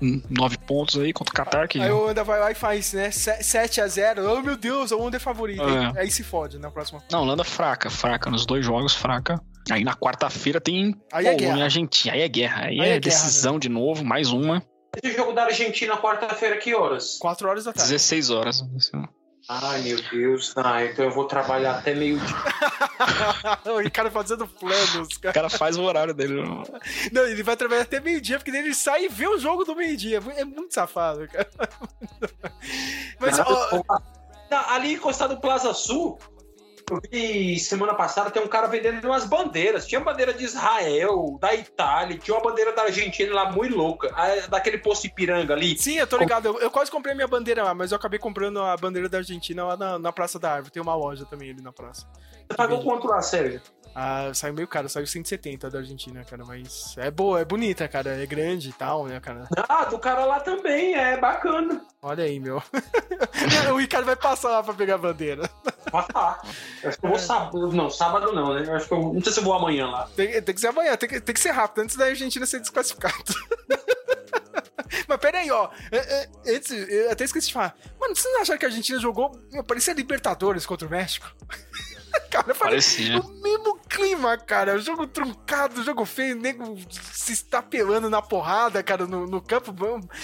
um- 0.03 0.23
nove 0.29 0.59
pontos 0.59 0.99
aí 1.01 1.15
contra 1.15 1.33
o 1.33 1.35
Catar, 1.35 1.67
que 1.67 1.81
Aí 1.81 1.91
o 1.91 2.03
Holanda 2.03 2.23
vai 2.23 2.39
lá 2.39 2.51
e 2.51 2.55
faz, 2.55 2.93
né? 2.93 3.09
7x0. 3.09 4.19
Oh, 4.39 4.43
meu 4.43 4.57
Deus, 4.57 4.91
o 4.91 4.99
Holanda 4.99 5.17
é 5.17 5.21
favorito. 5.21 5.63
Aí, 5.63 5.75
É. 5.97 6.01
aí 6.03 6.11
se 6.11 6.23
fode 6.23 6.59
na 6.59 6.71
próxima. 6.71 7.03
Não, 7.11 7.23
Holanda 7.23 7.43
fraca, 7.45 7.89
fraca. 7.89 8.31
Nos 8.31 8.45
dois 8.45 8.65
jogos, 8.65 8.95
fraca. 8.95 9.41
Aí 9.71 9.83
na 9.85 9.95
quarta-feira 9.95 10.61
tem 10.61 10.95
Aí 11.13 11.27
é 11.27 11.31
Polônia 11.31 11.33
e 11.33 11.37
guerra. 11.55 11.65
Argentina. 11.65 12.15
Aí 12.15 12.21
é 12.21 12.29
guerra. 12.29 12.63
Aí, 12.65 12.81
Aí 12.81 12.81
é, 12.81 12.83
é 12.83 12.87
guerra, 12.87 13.01
decisão 13.01 13.59
de 13.59 13.69
novo, 13.69 14.05
mais 14.05 14.31
uma. 14.31 14.63
Esse 15.01 15.17
jogo 15.17 15.33
da 15.33 15.45
Argentina 15.45 15.97
quarta-feira, 15.97 16.57
que 16.59 16.75
horas? 16.75 17.19
4 17.19 17.49
horas 17.49 17.65
da 17.65 17.73
tarde. 17.73 17.91
16 17.91 18.31
horas. 18.31 18.63
Ai, 19.49 19.83
meu 19.83 19.97
Deus. 20.11 20.53
Ah, 20.57 20.85
então 20.85 21.05
eu 21.05 21.11
vou 21.11 21.25
trabalhar 21.27 21.79
até 21.79 21.95
meio-dia. 21.95 22.37
o 23.73 23.79
Ricardo 23.79 24.11
fazendo 24.11 24.47
planos, 24.47 25.17
O 25.17 25.21
cara. 25.21 25.33
cara 25.35 25.51
faz 25.51 25.77
o 25.77 25.83
horário 25.83 26.15
dele. 26.15 26.43
Não, 27.11 27.25
ele 27.27 27.43
vai 27.43 27.57
trabalhar 27.57 27.83
até 27.83 28.01
meio-dia, 28.01 28.39
porque 28.39 28.53
daí 28.53 28.61
ele 28.61 28.75
sai 28.75 29.07
e 29.07 29.09
vê 29.09 29.27
o 29.27 29.39
jogo 29.39 29.65
do 29.65 29.75
meio-dia. 29.75 30.23
É 30.37 30.45
muito 30.45 30.73
safado, 30.75 31.27
cara. 31.29 31.49
Mas, 33.19 33.39
ó, 33.41 33.83
Tá, 34.49 34.75
ali 34.75 34.93
encostado 34.93 35.35
no 35.35 35.41
Plaza 35.41 35.73
Sul, 35.73 36.19
eu 36.91 37.01
vi 37.11 37.59
semana 37.59 37.95
passada, 37.95 38.31
tem 38.31 38.43
um 38.43 38.49
cara 38.49 38.67
vendendo 38.67 39.05
umas 39.05 39.25
bandeiras. 39.25 39.87
Tinha 39.87 40.01
bandeira 40.01 40.33
de 40.35 40.45
Israel, 40.45 41.39
da 41.41 41.55
Itália, 41.55 42.19
tinha 42.19 42.37
uma 42.37 42.43
bandeira 42.43 42.73
da 42.73 42.83
Argentina 42.83 43.33
lá 43.35 43.51
muito 43.53 43.77
louca. 43.77 44.11
a- 44.15 44.47
Daquele 44.49 44.79
posto 44.79 45.07
Ipiranga 45.07 45.55
ali. 45.55 45.77
sim, 45.79 45.99
eu 45.99 46.07
tô 46.07 46.17
ligado. 46.19 46.47
Eu, 46.47 46.61
eu 46.61 46.71
quase 46.71 46.91
comprei 46.91 47.15
minha 47.15 47.29
bandeira 47.29 47.63
lá, 47.63 47.75
mas 47.75 47.93
eu 47.93 47.97
acabei 47.97 48.19
comprando 48.19 48.61
a 48.61 48.77
bandeira 48.77 49.09
da 49.09 49.19
Argentina 49.19 49.65
lá 49.65 49.77
na, 49.77 49.99
na 49.99 50.13
Praça 50.13 50.39
da 50.39 50.53
Árvore. 50.53 50.73
Tem 50.73 50.83
uma 50.83 50.95
loja 50.95 51.25
também 51.25 51.51
ali 51.51 51.63
na 51.63 51.73
praça. 51.73 52.07
Você 52.49 52.57
pagou 52.57 52.83
quanto 52.83 53.07
lá, 53.07 53.21
Sérgio? 53.23 53.61
Ah, 53.95 54.31
saiu 54.33 54.55
meio 54.55 54.67
caro, 54.67 54.89
saiu 54.89 55.07
170 55.07 55.69
da 55.69 55.79
Argentina, 55.81 56.25
cara, 56.25 56.43
mas 56.47 56.95
é 56.97 57.11
boa, 57.11 57.41
é 57.41 57.45
bonita, 57.45 57.87
cara, 57.87 58.23
é 58.23 58.25
grande 58.25 58.71
e 58.71 58.73
tal, 58.73 59.05
né, 59.07 59.21
cara? 59.21 59.47
Ah, 59.69 59.85
do 59.85 59.99
cara 59.99 60.25
lá 60.25 60.41
também, 60.41 60.95
é 60.95 61.19
bacana. 61.19 61.85
Olha 62.01 62.25
aí, 62.25 62.41
meu. 62.41 62.63
o 63.71 63.77
Ricardo 63.77 64.07
vai 64.07 64.17
passar 64.17 64.49
lá 64.51 64.63
pra 64.63 64.73
pegar 64.73 64.95
a 64.95 64.99
bandeira. 64.99 65.43
Vai 65.91 66.07
lá. 66.15 66.41
Eu 66.83 66.89
acho 66.89 66.99
que 66.99 67.07
eu 67.07 67.11
vou 67.11 67.19
sábado. 67.19 67.73
Não, 67.73 67.91
sábado 67.91 68.33
não, 68.33 68.55
né? 68.55 68.65
Eu 68.67 68.77
acho 68.77 68.87
que 68.87 68.95
eu. 68.95 69.13
Não 69.13 69.23
sei 69.23 69.33
se 69.33 69.41
eu 69.41 69.45
vou 69.45 69.55
amanhã 69.55 69.87
lá. 69.87 70.09
Tem, 70.15 70.41
tem 70.41 70.55
que 70.55 70.61
ser 70.61 70.69
amanhã, 70.69 70.97
tem 70.97 71.09
que, 71.09 71.21
tem 71.21 71.35
que 71.35 71.41
ser 71.41 71.51
rápido, 71.51 71.83
antes 71.83 71.97
da 71.97 72.07
Argentina 72.07 72.47
ser 72.47 72.61
desclassificado. 72.61 73.15
Mas 75.09 75.19
pera 75.19 75.39
aí, 75.39 75.51
ó. 75.51 75.69
é, 75.91 75.97
é, 75.97 76.29
Antes, 76.55 76.71
eu 76.71 77.11
até 77.11 77.25
esqueci 77.25 77.49
de 77.49 77.55
falar. 77.55 77.77
Mano, 77.99 78.15
vocês 78.15 78.33
não 78.33 78.43
acharam 78.43 78.59
que 78.59 78.67
a 78.67 78.69
Argentina 78.69 78.99
jogou. 79.01 79.31
Parecia 79.67 79.95
Libertadores 79.95 80.67
contra 80.67 80.87
o 80.87 80.91
México? 80.91 81.27
Cara, 82.33 82.55
Parecia. 82.55 83.21
o 83.21 83.29
mesmo 83.43 83.79
clima, 83.89 84.39
cara. 84.39 84.79
Jogo 84.79 85.07
truncado, 85.07 85.83
jogo 85.85 86.07
feio, 86.07 86.35
nego 86.35 86.77
se 86.91 87.33
estapelando 87.33 88.09
na 88.09 88.23
porrada, 88.23 88.83
cara, 88.83 89.07
no, 89.07 89.27
no 89.27 89.43
campo. 89.43 89.75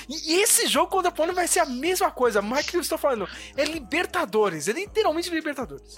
E, 0.08 0.32
e 0.32 0.42
esse 0.42 0.66
jogo 0.66 0.90
contra 0.90 1.10
a 1.10 1.12
Polônia 1.12 1.34
vai 1.34 1.46
ser 1.46 1.60
a 1.60 1.66
mesma 1.66 2.10
coisa. 2.10 2.40
Mas 2.40 2.68
que 2.68 2.76
eu 2.76 2.80
estou 2.80 2.96
falando, 2.96 3.28
é 3.56 3.64
Libertadores, 3.64 4.68
é 4.68 4.72
literalmente 4.72 5.28
Libertadores. 5.28 5.96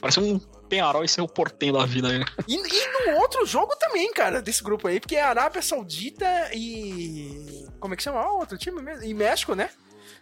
Parece 0.00 0.18
um 0.18 0.38
Penharol 0.68 1.04
e 1.04 1.08
ser 1.08 1.20
o 1.20 1.28
portenho 1.28 1.74
da 1.74 1.84
vida 1.84 2.08
aí. 2.08 2.24
E, 2.48 2.54
e 2.56 3.06
no 3.10 3.20
outro 3.20 3.44
jogo 3.44 3.76
também, 3.76 4.10
cara, 4.12 4.40
desse 4.40 4.62
grupo 4.62 4.88
aí, 4.88 4.98
porque 4.98 5.16
é 5.16 5.22
Arábia 5.22 5.60
Saudita 5.60 6.50
e. 6.54 7.68
Como 7.78 7.92
é 7.92 7.96
que 7.96 8.02
chama? 8.02 8.20
Ah, 8.20 8.32
outro 8.32 8.56
time 8.56 8.80
mesmo? 8.80 9.04
E 9.04 9.12
México, 9.12 9.54
né? 9.54 9.70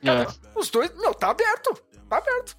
Cara, 0.05 0.27
Os 0.57 0.69
dois, 0.71 0.93
meu, 0.97 1.15
tá 1.15 1.31
aberto. 1.31 1.73
Tá 2.09 2.19
aberto. 2.19 2.57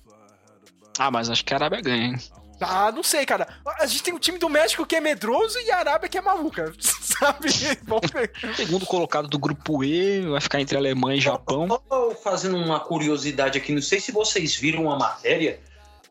Ah, 0.98 1.12
mas 1.12 1.30
acho 1.30 1.44
que 1.44 1.54
a 1.54 1.58
Arábia 1.58 1.82
ganha, 1.82 2.06
hein? 2.06 2.18
Ah, 2.62 2.92
não 2.92 3.04
sei, 3.04 3.26
cara. 3.26 3.48
A 3.80 3.86
gente 3.86 4.04
tem 4.04 4.14
o 4.14 4.20
time 4.20 4.38
do 4.38 4.50
México 4.50 4.86
que 4.86 4.96
é 4.96 5.02
medroso 5.02 5.60
e 5.60 5.72
a 5.72 5.78
Arábia 5.78 6.10
que 6.10 6.18
é 6.18 6.22
maluca, 6.22 6.74
sabe? 6.80 7.52
Segundo 8.56 8.86
colocado 8.86 9.28
do 9.28 9.40
grupo 9.40 9.84
E, 9.84 10.22
vai 10.22 10.42
ficar 10.42 10.62
entre 10.62 10.78
Alemanha 10.78 11.18
e 11.18 11.22
Japão. 11.22 11.68
Tô 11.68 12.12
fazendo 12.16 12.58
uma 12.58 12.80
curiosidade 12.80 13.58
aqui. 13.58 13.74
Não 13.74 13.82
sei 13.82 14.00
se 14.00 14.12
vocês 14.12 14.56
viram 14.56 14.84
uma 14.84 14.98
matéria 14.98 15.60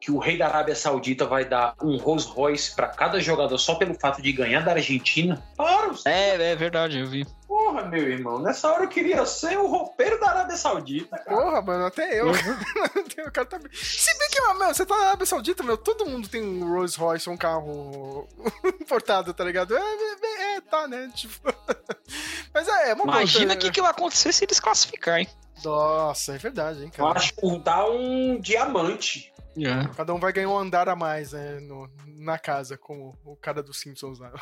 que 0.01 0.11
o 0.11 0.19
rei 0.19 0.39
da 0.39 0.47
Arábia 0.47 0.75
Saudita 0.75 1.27
vai 1.27 1.45
dar 1.45 1.75
um 1.83 1.99
Rolls 1.99 2.27
Royce 2.27 2.75
pra 2.75 2.89
cada 2.89 3.21
jogador 3.21 3.59
só 3.59 3.75
pelo 3.75 3.95
fato 3.95 4.23
de 4.23 4.33
ganhar 4.33 4.65
da 4.65 4.73
Argentina. 4.73 5.43
Claro, 5.57 5.95
É, 6.07 6.53
é 6.53 6.57
verdade, 6.57 6.99
eu 6.99 7.07
vi. 7.07 7.27
Porra, 7.51 7.83
meu 7.83 8.09
irmão. 8.09 8.39
Nessa 8.39 8.71
hora 8.71 8.85
eu 8.85 8.89
queria 8.89 9.27
ser 9.27 9.59
o 9.59 9.67
roupeiro 9.67 10.21
da 10.21 10.31
Arábia 10.31 10.57
Saudita, 10.57 11.19
cara. 11.19 11.37
Porra, 11.37 11.61
mano, 11.61 11.87
até 11.87 12.21
eu. 12.21 12.31
o 13.27 13.33
cara 13.33 13.45
tá... 13.45 13.59
Se 13.73 14.17
bem 14.17 14.29
que, 14.31 14.41
meu, 14.41 14.69
você 14.69 14.87
tá 14.87 14.97
na 14.97 15.07
Arábia 15.09 15.27
Saudita, 15.27 15.65
meu, 15.65 15.77
todo 15.77 16.07
mundo 16.07 16.29
tem 16.29 16.41
um 16.41 16.73
Rolls 16.73 16.97
Royce, 16.97 17.29
um 17.29 17.37
carro 17.37 18.29
importado, 18.81 19.35
tá 19.35 19.43
ligado? 19.43 19.77
É, 19.77 19.81
é, 19.81 20.57
é, 20.57 20.61
tá, 20.61 20.87
né? 20.87 21.11
Tipo... 21.13 21.53
Mas 22.55 22.69
é, 22.69 22.91
é 22.91 22.95
uma 22.95 23.03
Imagina 23.03 23.55
o 23.55 23.59
que, 23.59 23.73
que 23.73 23.83
vai 23.83 23.91
acontecer 23.91 24.33
se 24.33 24.45
eles 24.45 24.61
classificarem. 24.61 25.29
Nossa, 25.65 26.35
é 26.35 26.39
verdade, 26.39 26.85
hein, 26.85 26.93
Eu 26.97 27.05
cara. 27.05 27.19
acho 27.19 27.35
que 27.35 27.59
dá 27.59 27.85
um 27.91 28.41
diamante. 28.41 29.33
É. 29.59 29.95
Cada 29.97 30.15
um 30.15 30.21
vai 30.21 30.33
ganhar 30.33 30.49
um 30.49 30.57
andar 30.57 30.89
a 30.89 30.95
mais 30.95 31.33
né, 31.33 31.59
no- 31.61 31.91
na 32.07 32.39
casa, 32.39 32.79
como 32.79 33.19
o 33.25 33.37
cara 33.37 33.63
dos 33.63 33.81
Simpsons 33.81 34.19
lá. 34.21 34.33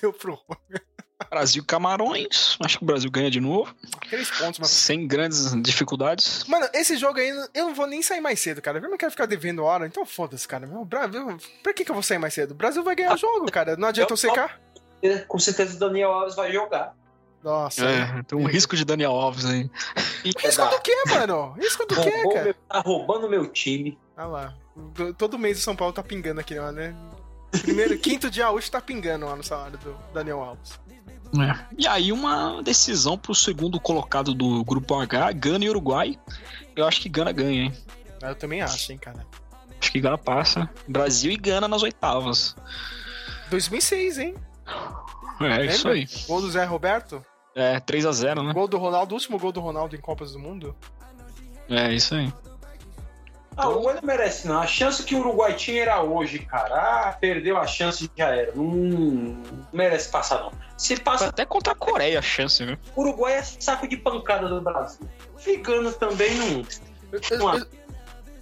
Deu 0.00 0.12
pro 0.12 0.38
Brasil 1.28 1.64
Camarões. 1.64 2.56
Acho 2.64 2.78
que 2.78 2.84
o 2.84 2.86
Brasil 2.86 3.10
ganha 3.10 3.30
de 3.30 3.40
novo. 3.40 3.74
Três 4.08 4.30
pontos, 4.30 4.58
mas. 4.58 4.70
Sem 4.70 5.06
grandes 5.06 5.52
dificuldades. 5.62 6.44
Mano, 6.48 6.68
esse 6.72 6.96
jogo 6.96 7.18
aí, 7.18 7.28
eu 7.54 7.66
não 7.66 7.74
vou 7.74 7.86
nem 7.86 8.02
sair 8.02 8.20
mais 8.20 8.40
cedo, 8.40 8.62
cara. 8.62 8.78
Eu 8.78 8.88
não 8.90 8.96
quero 8.96 9.10
ficar 9.10 9.26
devendo 9.26 9.62
hora, 9.64 9.86
então 9.86 10.04
foda-se, 10.06 10.46
cara. 10.48 10.66
Meu, 10.66 10.84
Brasil, 10.84 11.36
pra 11.62 11.72
que, 11.74 11.84
que 11.84 11.90
eu 11.90 11.94
vou 11.94 12.02
sair 12.02 12.18
mais 12.18 12.32
cedo? 12.34 12.52
O 12.52 12.54
Brasil 12.54 12.82
vai 12.82 12.94
ganhar 12.96 13.14
o 13.14 13.18
jogo, 13.18 13.50
cara. 13.50 13.76
Não 13.76 13.88
adianta 13.88 14.12
eu 14.12 14.16
secar. 14.16 14.60
É, 15.02 15.18
Com 15.20 15.38
certeza 15.38 15.76
o 15.76 15.78
Daniel 15.78 16.10
Alves 16.12 16.34
vai 16.36 16.52
jogar. 16.52 16.94
Nossa. 17.42 17.84
É, 17.84 18.22
tem 18.24 18.38
um 18.38 18.44
risco 18.46 18.76
de 18.76 18.84
Daniel 18.84 19.12
Alves 19.12 19.46
aí. 19.46 19.70
Risco 20.24 20.66
do 20.68 20.80
quê, 20.82 20.94
mano? 21.08 21.52
Risco 21.52 21.86
do 21.86 21.94
quê, 21.94 22.10
cara? 22.32 22.44
meu- 22.44 22.54
tá 22.68 22.80
roubando 22.80 23.28
meu 23.30 23.46
time. 23.46 23.98
Ah 24.16 24.26
lá. 24.26 24.54
Todo 25.16 25.38
mês 25.38 25.58
o 25.58 25.62
São 25.62 25.74
Paulo 25.74 25.92
tá 25.94 26.02
pingando 26.02 26.40
aqui, 26.40 26.58
ó, 26.58 26.70
né? 26.70 26.94
Primeiro, 27.62 27.98
quinto 27.98 28.30
dia 28.30 28.50
útil 28.50 28.70
tá 28.70 28.80
pingando 28.80 29.24
lá 29.26 29.34
no 29.34 29.42
salário 29.42 29.78
do 29.78 29.96
Daniel 30.12 30.40
Alves. 30.40 30.78
É. 31.38 31.64
E 31.78 31.86
aí 31.86 32.10
uma 32.12 32.62
decisão 32.62 33.16
pro 33.16 33.34
segundo 33.34 33.78
colocado 33.78 34.34
do 34.34 34.64
grupo 34.64 34.94
H, 34.94 35.32
Gana 35.32 35.64
e 35.64 35.70
Uruguai. 35.70 36.18
Eu 36.74 36.86
acho 36.86 37.00
que 37.00 37.08
Gana 37.08 37.30
ganha, 37.32 37.64
hein? 37.64 37.72
Ah, 38.22 38.28
Eu 38.28 38.34
também 38.34 38.60
acho, 38.62 38.90
hein, 38.92 38.98
cara. 38.98 39.24
Acho 39.80 39.92
que 39.92 40.00
Gana 40.00 40.18
passa. 40.18 40.68
Brasil 40.88 41.30
e 41.32 41.36
Gana 41.36 41.68
nas 41.68 41.82
oitavas. 41.82 42.56
2006, 43.50 44.18
hein? 44.18 44.34
É 45.40 45.64
isso 45.66 45.88
Lembra? 45.88 45.92
aí. 46.02 46.08
Gol 46.26 46.40
do 46.42 46.50
Zé 46.50 46.64
Roberto. 46.64 47.24
É 47.54 47.80
3x0, 47.80 48.46
né? 48.46 48.52
Gol 48.52 48.68
do 48.68 48.78
Ronaldo, 48.78 49.12
o 49.12 49.16
último 49.18 49.38
gol 49.38 49.50
do 49.52 49.60
Ronaldo 49.60 49.96
em 49.96 50.00
Copas 50.00 50.32
do 50.32 50.38
Mundo. 50.38 50.76
É 51.68 51.92
isso 51.92 52.14
aí. 52.14 52.32
Ah, 53.56 53.68
o 53.68 53.72
Uruguai 53.72 53.94
não 53.96 54.02
merece, 54.02 54.46
não. 54.46 54.60
A 54.60 54.66
chance 54.66 55.02
que 55.02 55.14
o 55.14 55.20
Uruguai 55.20 55.54
tinha 55.54 55.82
era 55.82 56.02
hoje, 56.02 56.38
cara. 56.40 56.74
Ah, 57.08 57.12
perdeu 57.12 57.56
a 57.58 57.66
chance 57.66 58.04
e 58.04 58.10
já 58.18 58.28
era. 58.28 58.52
Não, 58.54 58.64
não 58.64 59.66
merece 59.72 60.08
passar, 60.08 60.40
não. 60.40 60.52
Se 60.80 60.96
passa, 60.98 61.26
Até 61.26 61.44
contra 61.44 61.72
a 61.72 61.76
Coreia 61.76 62.18
a 62.18 62.22
chance, 62.22 62.64
viu? 62.64 62.78
o 62.96 63.02
Uruguai 63.02 63.34
é 63.34 63.42
saco 63.42 63.86
de 63.86 63.96
pancada 63.98 64.48
do 64.48 64.60
Brasil. 64.62 65.06
Ficando 65.38 65.92
também 65.92 66.34
não. 66.36 66.64
Eu, 67.12 67.20
eu- 67.30 67.58
eu- 67.58 67.66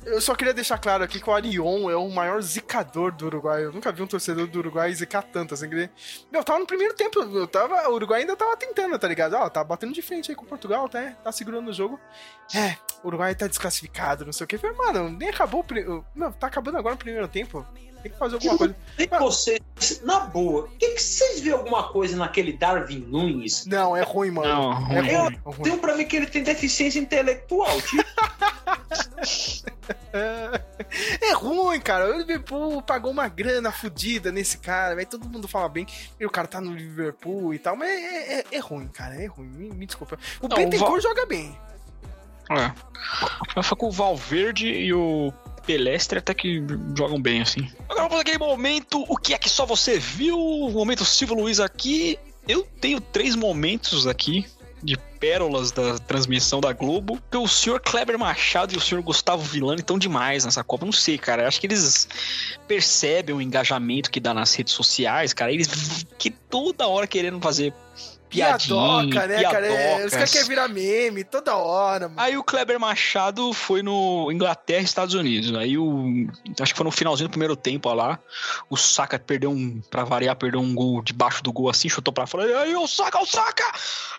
eu 0.06 0.20
só 0.20 0.34
queria 0.36 0.54
deixar 0.54 0.78
claro 0.78 1.02
aqui 1.02 1.20
que 1.20 1.28
o 1.28 1.32
Arion 1.34 1.90
é 1.90 1.96
o 1.96 2.08
maior 2.08 2.40
zicador 2.40 3.10
do 3.12 3.26
Uruguai. 3.26 3.64
Eu 3.64 3.72
nunca 3.72 3.90
vi 3.90 4.02
um 4.02 4.06
torcedor 4.06 4.46
do 4.46 4.58
Uruguai 4.60 4.92
zicar 4.94 5.22
tanto, 5.22 5.52
assim. 5.54 5.68
que- 5.68 5.90
Meu, 6.30 6.44
tava 6.44 6.60
no 6.60 6.66
primeiro 6.66 6.94
tempo. 6.94 7.18
Eu 7.20 7.46
tava, 7.48 7.88
o 7.90 7.94
Uruguai 7.94 8.20
ainda 8.20 8.36
tava 8.36 8.56
tentando, 8.56 8.96
tá 8.98 9.08
ligado? 9.08 9.34
Ó, 9.34 9.50
tá 9.50 9.62
batendo 9.64 9.92
de 9.92 10.00
frente 10.00 10.30
aí 10.30 10.36
com 10.36 10.44
o 10.44 10.48
Portugal, 10.48 10.86
até. 10.86 11.10
Tá 11.24 11.32
segurando 11.32 11.68
o 11.68 11.72
jogo. 11.74 11.98
É, 12.54 12.76
o 13.02 13.08
Uruguai 13.08 13.34
tá 13.34 13.48
desclassificado, 13.48 14.24
não 14.24 14.32
sei 14.32 14.44
o 14.44 14.48
que. 14.48 14.56
Falei, 14.56 14.76
mano, 14.76 15.10
nem 15.10 15.28
acabou 15.28 15.60
o. 15.60 15.64
pri- 15.64 15.84
Não, 16.14 16.30
tá 16.32 16.46
acabando 16.46 16.78
agora 16.78 16.94
o 16.94 16.98
primeiro 16.98 17.26
tempo. 17.26 17.66
Tem 18.08 18.12
que 18.12 18.18
fazer 18.18 18.34
alguma 18.36 18.56
coisa. 18.58 18.76
E 18.98 19.06
vocês, 19.06 19.60
na 20.02 20.20
boa, 20.20 20.62
o 20.64 20.68
que, 20.68 20.88
que 20.88 21.02
vocês 21.02 21.40
vê 21.40 21.50
alguma 21.50 21.88
coisa 21.90 22.16
naquele 22.16 22.52
Darwin 22.54 23.00
Nunes? 23.00 23.66
Não, 23.66 23.94
é 23.96 24.02
ruim, 24.02 24.30
mano. 24.30 24.48
Não, 24.48 24.72
é 24.72 24.74
ruim. 24.74 25.00
ruim. 25.00 25.10
é 25.10 25.38
ruim. 25.44 25.62
Deu 25.62 25.78
pra 25.78 25.94
mim 25.94 26.06
que 26.06 26.16
ele 26.16 26.26
tem 26.26 26.42
deficiência 26.42 26.98
intelectual, 26.98 27.80
tipo. 27.82 28.02
É 31.20 31.32
ruim, 31.34 31.80
cara. 31.80 32.08
O 32.14 32.18
Liverpool 32.18 32.80
pagou 32.82 33.10
uma 33.10 33.28
grana 33.28 33.70
fodida 33.70 34.32
nesse 34.32 34.58
cara, 34.58 34.94
vai 34.94 35.04
todo 35.06 35.28
mundo 35.28 35.46
fala 35.46 35.68
bem. 35.68 35.86
E 36.18 36.24
o 36.26 36.30
cara 36.30 36.48
tá 36.48 36.60
no 36.60 36.72
Liverpool 36.72 37.52
e 37.54 37.58
tal, 37.58 37.76
mas 37.76 37.88
é, 37.90 38.40
é- 38.40 38.44
é 38.52 38.58
ruim, 38.58 38.88
cara. 38.88 39.14
É 39.22 39.26
ruim. 39.26 39.48
Me, 39.48 39.70
me 39.70 39.86
desculpa. 39.86 40.18
O 40.40 40.48
Não, 40.48 40.56
Bentencourt 40.56 41.02
joga 41.02 41.26
bem. 41.26 41.56
É. 42.50 43.62
Só 43.62 43.74
que 43.74 43.84
o 43.84 43.90
Valverde 43.90 44.66
e 44.68 44.92
o 44.94 45.32
Pelestre 45.68 46.18
até 46.18 46.32
que 46.32 46.64
jogam 46.96 47.20
bem, 47.20 47.42
assim. 47.42 47.68
Agora 47.90 48.08
vamos 48.08 48.20
aquele 48.22 48.38
momento, 48.38 49.04
o 49.06 49.14
que 49.18 49.34
é 49.34 49.38
que 49.38 49.50
só 49.50 49.66
você 49.66 49.98
viu? 49.98 50.40
O 50.40 50.70
momento 50.70 51.04
Silvio 51.04 51.36
Luiz 51.36 51.60
aqui. 51.60 52.18
Eu 52.48 52.66
tenho 52.80 52.98
três 53.02 53.36
momentos 53.36 54.06
aqui 54.06 54.46
de 54.82 54.96
pérolas 55.20 55.70
da 55.70 55.98
transmissão 55.98 56.58
da 56.58 56.72
Globo. 56.72 57.20
Que 57.30 57.36
o 57.36 57.46
senhor 57.46 57.80
Kleber 57.80 58.18
Machado 58.18 58.72
e 58.72 58.78
o 58.78 58.80
senhor 58.80 59.02
Gustavo 59.02 59.42
Villani 59.42 59.80
estão 59.80 59.98
demais 59.98 60.46
nessa 60.46 60.64
Copa. 60.64 60.86
Não 60.86 60.92
sei, 60.92 61.18
cara. 61.18 61.46
Acho 61.46 61.60
que 61.60 61.66
eles 61.66 62.08
percebem 62.66 63.34
o 63.34 63.42
engajamento 63.42 64.10
que 64.10 64.20
dá 64.20 64.32
nas 64.32 64.54
redes 64.54 64.72
sociais, 64.72 65.34
cara. 65.34 65.52
Eles 65.52 66.06
que 66.16 66.30
toda 66.30 66.88
hora 66.88 67.06
querendo 67.06 67.38
fazer 67.42 67.74
piadinha, 68.28 68.76
Piadoca, 69.08 69.26
né, 69.26 69.42
cara? 69.42 69.66
É, 69.66 69.70
Os 69.70 69.76
piadocas. 69.76 70.10
caras 70.12 70.30
querem 70.32 70.48
virar 70.48 70.68
meme 70.68 71.24
toda 71.24 71.56
hora, 71.56 72.08
mano. 72.08 72.20
Aí 72.20 72.36
o 72.36 72.44
Kleber 72.44 72.78
Machado 72.78 73.52
foi 73.52 73.82
no 73.82 74.30
Inglaterra 74.32 74.80
e 74.80 74.84
Estados 74.84 75.14
Unidos. 75.14 75.54
Aí 75.56 75.76
o. 75.78 76.26
Acho 76.60 76.72
que 76.72 76.76
foi 76.78 76.84
no 76.84 76.90
finalzinho 76.90 77.28
do 77.28 77.32
primeiro 77.32 77.56
tempo 77.56 77.88
ó 77.88 77.94
lá. 77.94 78.18
O 78.68 78.76
Saka 78.76 79.18
perdeu 79.18 79.50
um. 79.50 79.80
Pra 79.90 80.04
variar, 80.04 80.36
perdeu 80.36 80.60
um 80.60 80.74
gol 80.74 81.02
debaixo 81.02 81.42
do 81.42 81.52
gol 81.52 81.68
assim, 81.70 81.88
chutou 81.88 82.12
pra 82.12 82.26
fora. 82.26 82.60
Aí 82.62 82.74
o 82.74 82.86
Saka, 82.86 83.20
o 83.20 83.26
Saka! 83.26 83.64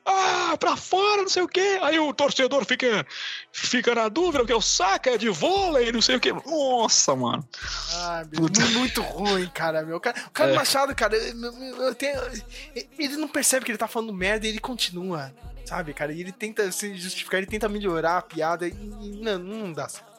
Ah, 0.06 0.56
pra 0.60 0.76
fora, 0.78 1.22
não 1.22 1.30
sei 1.30 1.44
o 1.44 1.48
quê. 1.48 1.78
Aí 1.82 2.00
o 2.00 2.14
torcedor 2.14 2.66
fica, 2.66 3.06
fica 3.52 3.94
na 3.94 4.08
dúvida, 4.10 4.40
porque 4.40 4.54
o 4.54 4.62
Saka 4.62 5.12
é 5.12 5.18
de 5.18 5.30
vôlei, 5.30 5.92
não 5.92 6.02
sei 6.02 6.16
o 6.16 6.20
quê. 6.20 6.34
Nossa, 6.46 7.16
mano. 7.16 7.48
Ai, 7.94 8.24
meu, 8.32 8.42
mu- 8.44 8.80
muito 8.80 9.02
ruim, 9.02 9.48
cara, 9.54 9.84
meu. 9.84 9.98
O 9.98 10.00
cara, 10.00 10.16
o 10.28 10.32
cara 10.32 10.52
É. 10.52 10.56
Machado, 10.56 10.96
cara, 10.96 11.16
eu- 11.16 11.84
eu 11.84 11.96
tenho- 11.96 12.20
ele 12.98 13.18
não 13.18 13.28
percebe 13.28 13.66
que 13.66 13.72
ele 13.72 13.78
tá 13.78 13.88
falando 13.88 13.99
merda 14.02 14.46
e 14.46 14.50
ele 14.50 14.60
continua, 14.60 15.34
sabe, 15.66 15.94
cara? 15.94 16.12
E 16.12 16.22
ele 16.22 16.32
tenta 16.32 16.72
se 16.72 16.96
justificar, 16.96 17.40
ele 17.40 17.48
tenta 17.48 17.70
melhorar 17.70 18.18
a 18.18 18.22
piada 18.22 18.68
e, 18.68 18.72
e 18.72 19.20
não, 19.22 19.38
não 19.40 19.74
dá 19.74 19.88
certo. 19.88 20.10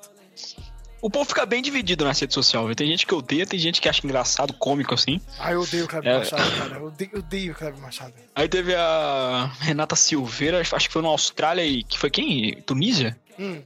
O 1.02 1.08
povo 1.08 1.24
fica 1.24 1.46
bem 1.46 1.62
dividido 1.62 2.04
na 2.04 2.12
rede 2.12 2.34
social, 2.34 2.66
viu? 2.66 2.76
Tem 2.76 2.86
gente 2.86 3.06
que 3.06 3.14
odeia, 3.14 3.46
tem 3.46 3.58
gente 3.58 3.80
que 3.80 3.88
acha 3.88 4.04
engraçado, 4.04 4.52
cômico 4.52 4.92
assim. 4.92 5.18
Ah, 5.38 5.52
eu 5.52 5.62
odeio 5.62 5.86
o 5.86 5.88
Kleber 5.88 6.12
É. 6.12 6.18
Machado, 6.18 6.56
cara. 6.58 6.76
Eu 6.76 6.86
odeio, 6.86 7.10
odeio 7.14 7.52
o 7.52 7.56
Kleber 7.56 7.80
Machado. 7.80 8.12
Aí 8.34 8.48
teve 8.48 8.74
a 8.74 9.50
Renata 9.60 9.96
Silveira, 9.96 10.60
acho 10.60 10.86
que 10.86 10.92
foi 10.92 11.00
na 11.00 11.08
Austrália 11.08 11.64
e. 11.64 11.82
Que 11.84 11.98
foi 11.98 12.10
quem? 12.10 12.60
Tunísia? 12.62 13.16
Hum. 13.38 13.62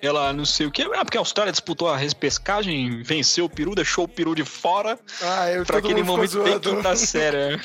Ela 0.00 0.32
não 0.32 0.44
sei 0.44 0.66
o 0.66 0.70
que. 0.70 0.82
Ah, 0.82 1.04
porque 1.04 1.16
a 1.16 1.20
Austrália 1.20 1.50
disputou 1.50 1.88
a 1.88 1.96
repescagem, 1.96 3.02
venceu 3.02 3.46
o 3.46 3.50
peru, 3.50 3.74
deixou 3.74 4.04
o 4.04 4.08
peru 4.08 4.34
de 4.34 4.44
fora. 4.44 4.98
Ah, 5.20 5.50
eu 5.50 5.64
Pra 5.64 5.78
aquele 5.78 6.02
momento 6.02 6.42
bem 6.42 6.58
quinta 6.58 6.94
série. 6.96 7.60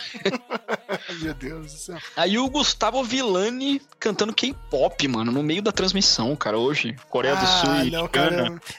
Meu 1.21 1.33
Deus 1.33 1.73
do 1.73 1.79
céu. 1.79 1.97
Aí 2.15 2.37
o 2.37 2.49
Gustavo 2.49 3.03
Villani 3.03 3.81
cantando 3.99 4.33
K-pop, 4.33 5.07
mano, 5.07 5.31
no 5.31 5.43
meio 5.43 5.61
da 5.61 5.71
transmissão, 5.71 6.35
cara, 6.35 6.57
hoje. 6.57 6.95
Coreia 7.09 7.35
do 7.35 7.45
Sul 7.45 7.69
Ah, 7.69 7.85
e 7.85 7.91
não. 7.91 8.09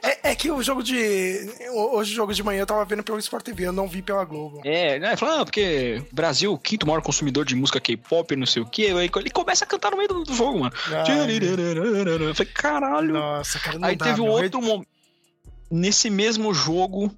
É, 0.02 0.30
é 0.30 0.34
que 0.34 0.50
o 0.50 0.62
jogo 0.62 0.82
de. 0.82 1.48
Hoje, 1.72 2.12
o 2.12 2.14
jogo 2.16 2.34
de 2.34 2.42
manhã, 2.42 2.62
eu 2.62 2.66
tava 2.66 2.84
vendo 2.84 3.02
pelo 3.02 3.18
Sport 3.18 3.44
TV, 3.44 3.66
eu 3.66 3.72
não 3.72 3.88
vi 3.88 4.02
pela 4.02 4.24
Globo. 4.24 4.61
É, 4.64 4.98
né? 4.98 5.16
Falando, 5.16 5.42
ah, 5.42 5.44
porque 5.44 6.02
Brasil, 6.12 6.52
o 6.52 6.59
quinto 6.59 6.86
maior 6.86 7.02
consumidor 7.02 7.44
de 7.44 7.55
música 7.55 7.80
K-pop, 7.80 8.34
não 8.36 8.46
sei 8.46 8.62
o 8.62 8.66
quê. 8.66 8.92
Aí 8.96 9.11
ele 9.14 9.30
começa 9.30 9.64
a 9.64 9.68
cantar 9.68 9.92
no 9.92 9.96
meio 9.96 10.09
do, 10.09 10.24
do 10.24 10.34
jogo, 10.34 10.59
mano. 10.61 10.74
Ai, 10.88 11.38
Eu 12.28 12.34
falei, 12.34 12.52
caralho. 12.52 13.12
Nossa, 13.14 13.43
cara, 13.61 13.78
não 13.78 13.88
Aí 13.88 13.97
dá, 13.97 14.07
teve 14.07 14.20
um 14.20 14.28
outro 14.28 14.61
momento. 14.62 14.88
Nesse 15.70 16.09
mesmo 16.11 16.53
jogo, 16.55 17.14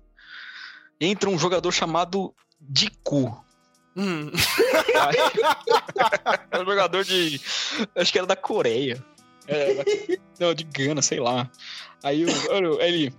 entra 1.01 1.29
um 1.29 1.39
jogador 1.39 1.71
chamado 1.73 2.35
Diku. 2.61 3.37
Hum. 3.97 4.31
É 6.51 6.59
um 6.61 6.65
jogador 6.65 7.05
de. 7.05 7.41
Acho 7.95 8.13
que 8.13 8.19
era 8.19 8.27
da 8.27 8.37
Coreia. 8.37 9.03
É, 9.47 9.75
da- 9.75 9.85
não, 10.41 10.55
de 10.55 10.65
Gana, 10.65 11.01
sei 11.03 11.21
lá. 11.21 11.51
Aí 12.03 12.25
olha, 12.51 12.83
ele. 12.85 13.13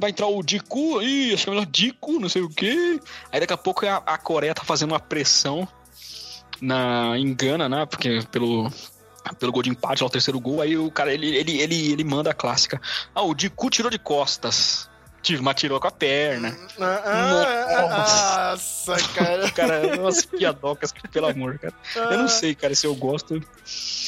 Vai 0.00 0.10
entrar 0.10 0.26
o 0.26 0.42
Diku, 0.42 1.00
ih, 1.02 1.32
acho 1.34 1.44
que 1.44 1.50
é 1.50 1.52
melhor 1.52 1.66
Diku, 1.66 2.18
não 2.18 2.28
sei 2.28 2.42
o 2.42 2.48
quê. 2.48 2.98
Aí 3.30 3.38
daqui 3.38 3.52
a 3.52 3.56
pouco 3.56 3.86
a, 3.86 3.96
a 3.98 4.18
Coreia 4.18 4.54
tá 4.54 4.64
fazendo 4.64 4.90
uma 4.90 4.98
pressão 5.00 5.68
na 6.60 7.16
em 7.16 7.32
Gana, 7.34 7.68
né? 7.68 7.86
Porque 7.86 8.20
pelo. 8.30 8.70
Pelo 9.38 9.52
gol 9.52 9.62
de 9.62 9.70
empate, 9.70 10.02
lá 10.02 10.06
o 10.06 10.10
terceiro 10.10 10.38
gol, 10.38 10.60
aí 10.60 10.76
o 10.76 10.90
cara 10.90 11.12
ele, 11.12 11.34
ele, 11.34 11.60
ele, 11.60 11.92
ele 11.92 12.04
manda 12.04 12.30
a 12.30 12.34
clássica. 12.34 12.80
Ah, 13.14 13.22
o 13.22 13.34
Diku 13.34 13.70
tirou 13.70 13.90
de 13.90 13.98
costas. 13.98 14.88
Tive, 15.24 15.42
mas 15.42 15.54
tirou 15.54 15.80
com 15.80 15.88
a 15.88 15.90
perna. 15.90 16.54
Ah, 16.78 17.02
ah, 17.06 18.50
Nossa, 18.50 18.94
cara. 19.14 19.50
Cara, 19.52 19.98
umas 19.98 20.26
piadocas, 20.26 20.92
pelo 21.10 21.26
amor, 21.26 21.58
cara. 21.58 21.72
Eu 21.94 22.18
não 22.18 22.28
sei, 22.28 22.54
cara, 22.54 22.74
se 22.74 22.86
eu 22.86 22.94
gosto. 22.94 23.42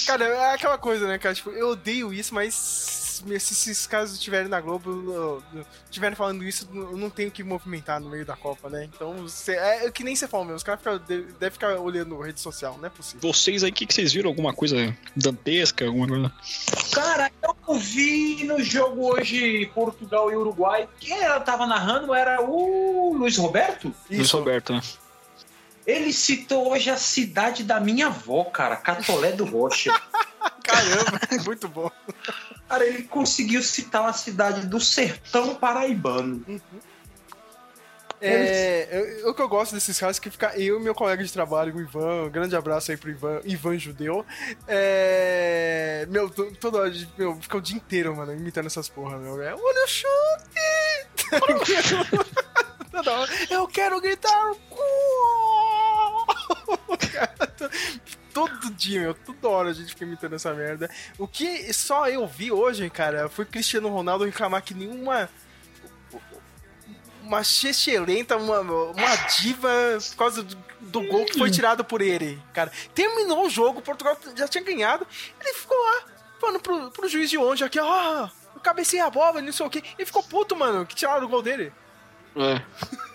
Cara, 0.06 0.26
é 0.26 0.54
aquela 0.54 0.76
coisa, 0.76 1.06
né, 1.08 1.16
cara? 1.16 1.34
Tipo, 1.34 1.50
eu 1.50 1.70
odeio 1.70 2.12
isso, 2.12 2.34
mas 2.34 3.05
se 3.16 3.52
esses 3.52 3.86
casos 3.86 4.16
estiverem 4.16 4.48
na 4.48 4.60
Globo, 4.60 5.42
estiverem 5.84 6.16
falando 6.16 6.44
isso, 6.44 6.68
eu 6.74 6.96
não 6.96 7.10
tenho 7.10 7.30
que 7.30 7.42
movimentar 7.42 8.00
no 8.00 8.08
meio 8.10 8.24
da 8.24 8.36
Copa, 8.36 8.68
né? 8.68 8.84
Então, 8.92 9.26
cê- 9.28 9.56
é 9.56 9.90
que 9.90 10.02
nem 10.04 10.14
você 10.16 10.26
falou 10.28 10.46
mesmo, 10.46 10.56
os 10.56 10.62
caras 10.62 10.80
devem 11.06 11.50
ficar 11.50 11.78
olhando 11.78 12.20
rede 12.20 12.40
social, 12.40 12.76
não 12.78 12.86
é 12.86 12.90
possível. 12.90 13.20
Vocês 13.32 13.62
aí, 13.64 13.70
o 13.70 13.72
que, 13.72 13.86
que 13.86 13.94
vocês 13.94 14.12
viram? 14.12 14.28
Alguma 14.30 14.52
coisa 14.52 14.96
dantesca? 15.14 15.86
Alguma 15.86 16.06
coisa? 16.08 16.32
Cara, 16.92 17.30
eu 17.68 17.74
vi 17.74 18.44
no 18.44 18.62
jogo 18.62 19.12
hoje 19.14 19.66
Portugal 19.74 20.30
e 20.30 20.36
Uruguai. 20.36 20.88
Quem 21.00 21.20
ela 21.22 21.40
tava 21.40 21.66
narrando 21.66 22.14
era 22.14 22.40
o 22.42 23.14
Luiz 23.16 23.36
Roberto. 23.36 23.94
Luiz 24.10 24.30
Roberto, 24.30 24.72
né? 24.72 24.82
Ele 25.86 26.12
citou 26.12 26.72
hoje 26.72 26.90
a 26.90 26.96
cidade 26.96 27.62
da 27.62 27.78
minha 27.78 28.08
avó, 28.08 28.42
cara, 28.42 28.74
Catolé 28.74 29.30
do 29.30 29.44
Rocha. 29.44 29.92
Caramba, 30.76 31.20
muito 31.44 31.68
bom. 31.68 31.90
Cara, 32.68 32.84
ele 32.86 33.04
conseguiu 33.04 33.62
citar 33.62 34.02
uma 34.02 34.12
cidade 34.12 34.66
do 34.66 34.78
sertão 34.80 35.54
paraibano. 35.54 36.44
É, 38.18 38.88
eu- 39.22 39.30
o 39.30 39.34
que 39.34 39.42
eu 39.42 39.48
gosto 39.48 39.74
desses 39.74 39.98
caras 39.98 40.16
é 40.16 40.20
que 40.20 40.30
fica 40.30 40.58
eu 40.58 40.80
e 40.80 40.82
meu 40.82 40.94
colega 40.94 41.22
de 41.22 41.30
trabalho, 41.30 41.74
o 41.76 41.80
Ivan, 41.80 42.24
um 42.24 42.30
grande 42.30 42.56
abraço 42.56 42.90
aí 42.90 42.96
pro 42.96 43.10
Ivan, 43.10 43.40
Ivan 43.44 43.78
Judeu. 43.78 44.24
É, 44.66 46.06
meu, 46.08 46.30
to- 46.30 46.50
toda 46.58 46.78
hora, 46.78 46.92
meu, 47.18 47.36
fica 47.40 47.58
o 47.58 47.60
dia 47.60 47.76
inteiro, 47.76 48.16
mano, 48.16 48.32
imitando 48.32 48.66
essas 48.66 48.88
porra, 48.88 49.18
meu. 49.18 49.40
É, 49.42 49.54
olha 49.54 49.84
o 49.84 49.86
chute! 49.86 50.06
toda 52.90 53.12
hora, 53.12 53.30
eu 53.50 53.68
quero 53.68 54.00
gritar 54.00 54.50
o 54.50 54.56
cu! 54.56 54.80
Todo 58.36 58.70
dia, 58.70 59.00
meu, 59.00 59.14
toda 59.14 59.48
hora 59.48 59.70
a 59.70 59.72
gente 59.72 59.88
fica 59.94 60.04
imitando 60.04 60.34
essa 60.34 60.52
merda. 60.52 60.90
O 61.16 61.26
que 61.26 61.72
só 61.72 62.06
eu 62.06 62.26
vi 62.26 62.52
hoje, 62.52 62.90
cara, 62.90 63.30
foi 63.30 63.46
Cristiano 63.46 63.88
Ronaldo 63.88 64.26
reclamar 64.26 64.62
que 64.62 64.74
nenhuma 64.74 65.30
uma 67.22 67.42
chechelenta, 67.42 68.36
uma, 68.36 68.60
uma 68.60 69.16
diva 69.40 69.70
por 70.10 70.16
causa 70.16 70.42
do, 70.42 70.54
do 70.82 71.00
gol 71.04 71.24
que 71.24 71.38
foi 71.38 71.50
tirado 71.50 71.82
por 71.82 72.02
ele, 72.02 72.38
cara. 72.52 72.70
Terminou 72.94 73.46
o 73.46 73.48
jogo, 73.48 73.80
Portugal 73.80 74.18
já 74.36 74.46
tinha 74.46 74.62
ganhado, 74.62 75.06
ele 75.40 75.54
ficou 75.54 75.78
lá, 75.78 76.04
falando 76.38 76.60
pro, 76.60 76.90
pro 76.90 77.08
juiz 77.08 77.30
de 77.30 77.38
onde 77.38 77.64
aqui, 77.64 77.80
ó, 77.80 78.28
eu 78.54 78.60
cabecei 78.60 79.00
a 79.00 79.08
bola, 79.08 79.40
não 79.40 79.50
sei 79.50 79.64
o 79.64 79.70
que. 79.70 79.82
Ele 79.96 80.04
ficou 80.04 80.22
puto, 80.22 80.54
mano, 80.54 80.84
que 80.84 80.94
tiraram 80.94 81.24
o 81.24 81.30
gol 81.30 81.40
dele. 81.40 81.72
É. 82.36 82.60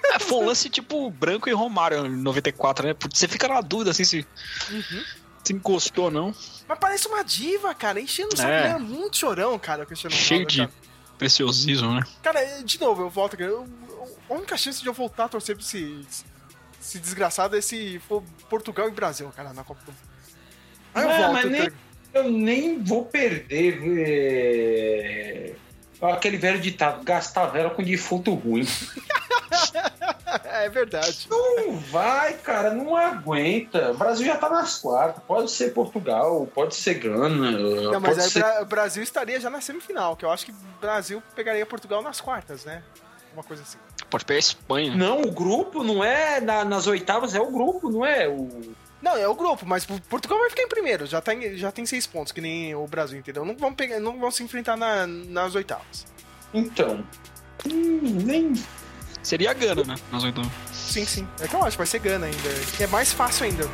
É, 0.05 0.19
foi 0.19 0.37
um 0.39 0.45
lance 0.45 0.69
tipo 0.69 1.09
Branco 1.11 1.47
e 1.49 1.53
Romário 1.53 2.05
em 2.05 2.17
94, 2.17 2.87
né? 2.87 2.93
Porque 2.93 3.15
Você 3.17 3.27
fica 3.27 3.47
na 3.47 3.61
dúvida 3.61 3.91
assim 3.91 4.03
se, 4.03 4.25
se 5.43 5.53
encostou 5.53 6.05
ou 6.05 6.11
não. 6.11 6.35
Mas 6.67 6.79
parece 6.79 7.07
uma 7.07 7.23
diva, 7.23 7.73
cara, 7.73 7.99
enchendo 7.99 8.33
o 8.33 8.37
saco, 8.37 8.49
É. 8.49 8.69
é 8.71 8.77
muito 8.77 9.17
chorão, 9.17 9.57
cara, 9.59 9.83
o 9.83 9.85
Cristiano 9.85 10.13
Cheio 10.15 10.41
Ronaldo, 10.41 10.51
de 10.53 10.57
cara. 10.67 10.71
preciosismo, 11.17 11.93
né? 11.93 12.03
Cara, 12.21 12.43
de 12.63 12.79
novo, 12.79 13.03
eu 13.03 13.09
volto 13.09 13.33
aqui. 13.35 13.43
eu- 13.43 13.67
A 14.29 14.33
única 14.33 14.57
chance 14.57 14.81
de 14.81 14.87
eu 14.87 14.93
voltar 14.93 15.25
a 15.25 15.29
torcer 15.29 15.55
pra 15.55 15.63
esse, 15.63 16.05
esse 16.81 16.99
desgraçado 16.99 17.55
é 17.55 17.61
se 17.61 17.99
for 18.07 18.23
Portugal 18.49 18.87
e 18.87 18.91
Brasil, 18.91 19.31
cara, 19.35 19.53
na 19.53 19.63
Copa 19.63 19.81
do 19.85 19.91
Mundo. 19.91 20.01
Aí 20.93 21.03
eu 21.03 21.09
É, 21.09 21.17
volto. 21.17 21.33
mas 21.33 21.51
nem- 21.51 21.69
Eu 22.13 22.29
nem 22.29 22.83
vou 22.83 23.05
perder 23.05 23.79
é, 23.97 25.53
aquele 26.01 26.35
velho 26.37 26.59
ditado, 26.59 27.03
gastar 27.05 27.45
vela 27.47 27.69
com 27.69 27.81
defunto 27.83 28.33
ruim. 28.33 28.65
É 30.45 30.69
verdade. 30.69 31.27
Não 31.29 31.73
vai, 31.77 32.33
cara, 32.33 32.73
não 32.73 32.95
aguenta. 32.95 33.91
O 33.91 33.97
Brasil 33.97 34.25
já 34.25 34.37
tá 34.37 34.49
nas 34.49 34.77
quartas. 34.79 35.21
Pode 35.27 35.51
ser 35.51 35.73
Portugal, 35.73 36.47
pode 36.53 36.75
ser 36.75 36.95
Gana. 36.95 37.51
Não, 37.51 37.99
mas 37.99 38.11
pode 38.15 38.21
aí 38.21 38.27
o 38.27 38.29
ser... 38.31 38.61
O 38.61 38.65
Brasil 38.65 39.03
estaria 39.03 39.39
já 39.39 39.49
na 39.49 39.59
semifinal, 39.59 40.15
que 40.15 40.23
eu 40.23 40.31
acho 40.31 40.45
que 40.45 40.51
o 40.51 40.55
Brasil 40.79 41.21
pegaria 41.35 41.65
Portugal 41.65 42.01
nas 42.01 42.21
quartas, 42.21 42.63
né? 42.65 42.81
Uma 43.33 43.43
coisa 43.43 43.63
assim. 43.63 43.77
Pode 44.09 44.23
pegar 44.25 44.37
a 44.37 44.39
Espanha. 44.39 44.95
Não, 44.95 45.21
o 45.21 45.31
grupo 45.31 45.83
não 45.83 46.03
é 46.03 46.39
na- 46.41 46.63
nas 46.65 46.85
oitavas, 46.87 47.33
é 47.35 47.39
o 47.39 47.49
grupo, 47.51 47.89
não 47.89 48.05
é 48.05 48.27
o. 48.27 48.73
Não, 49.01 49.17
é 49.17 49.27
o 49.27 49.33
grupo, 49.33 49.65
mas 49.65 49.83
o 49.85 49.99
Portugal 50.03 50.37
vai 50.39 50.49
ficar 50.49 50.63
em 50.63 50.67
primeiro, 50.69 51.05
já, 51.07 51.19
tá 51.21 51.33
em- 51.33 51.57
já 51.57 51.71
tem 51.71 51.85
seis 51.85 52.05
pontos, 52.05 52.31
que 52.31 52.39
nem 52.41 52.75
o 52.75 52.85
Brasil, 52.87 53.17
entendeu? 53.17 53.43
Não 53.43 53.55
vão, 53.55 53.73
pegar, 53.73 53.99
não 53.99 54.19
vão 54.19 54.29
se 54.29 54.43
enfrentar 54.43 54.77
na- 54.77 55.07
nas 55.07 55.55
oitavas. 55.55 56.05
Então. 56.53 57.03
Hum, 57.65 57.99
nem. 58.25 58.53
Seria 59.23 59.53
Gana, 59.53 59.83
né? 59.83 59.95
Mas 60.11 60.23
então. 60.23 60.43
Sim, 60.71 61.05
sim. 61.05 61.27
É 61.39 61.47
que 61.47 61.55
eu 61.55 61.63
acho, 61.63 61.77
vai 61.77 61.85
ser 61.85 61.99
Gana 61.99 62.25
ainda. 62.25 62.49
É 62.79 62.87
mais 62.87 63.13
fácil 63.13 63.45
ainda. 63.45 63.69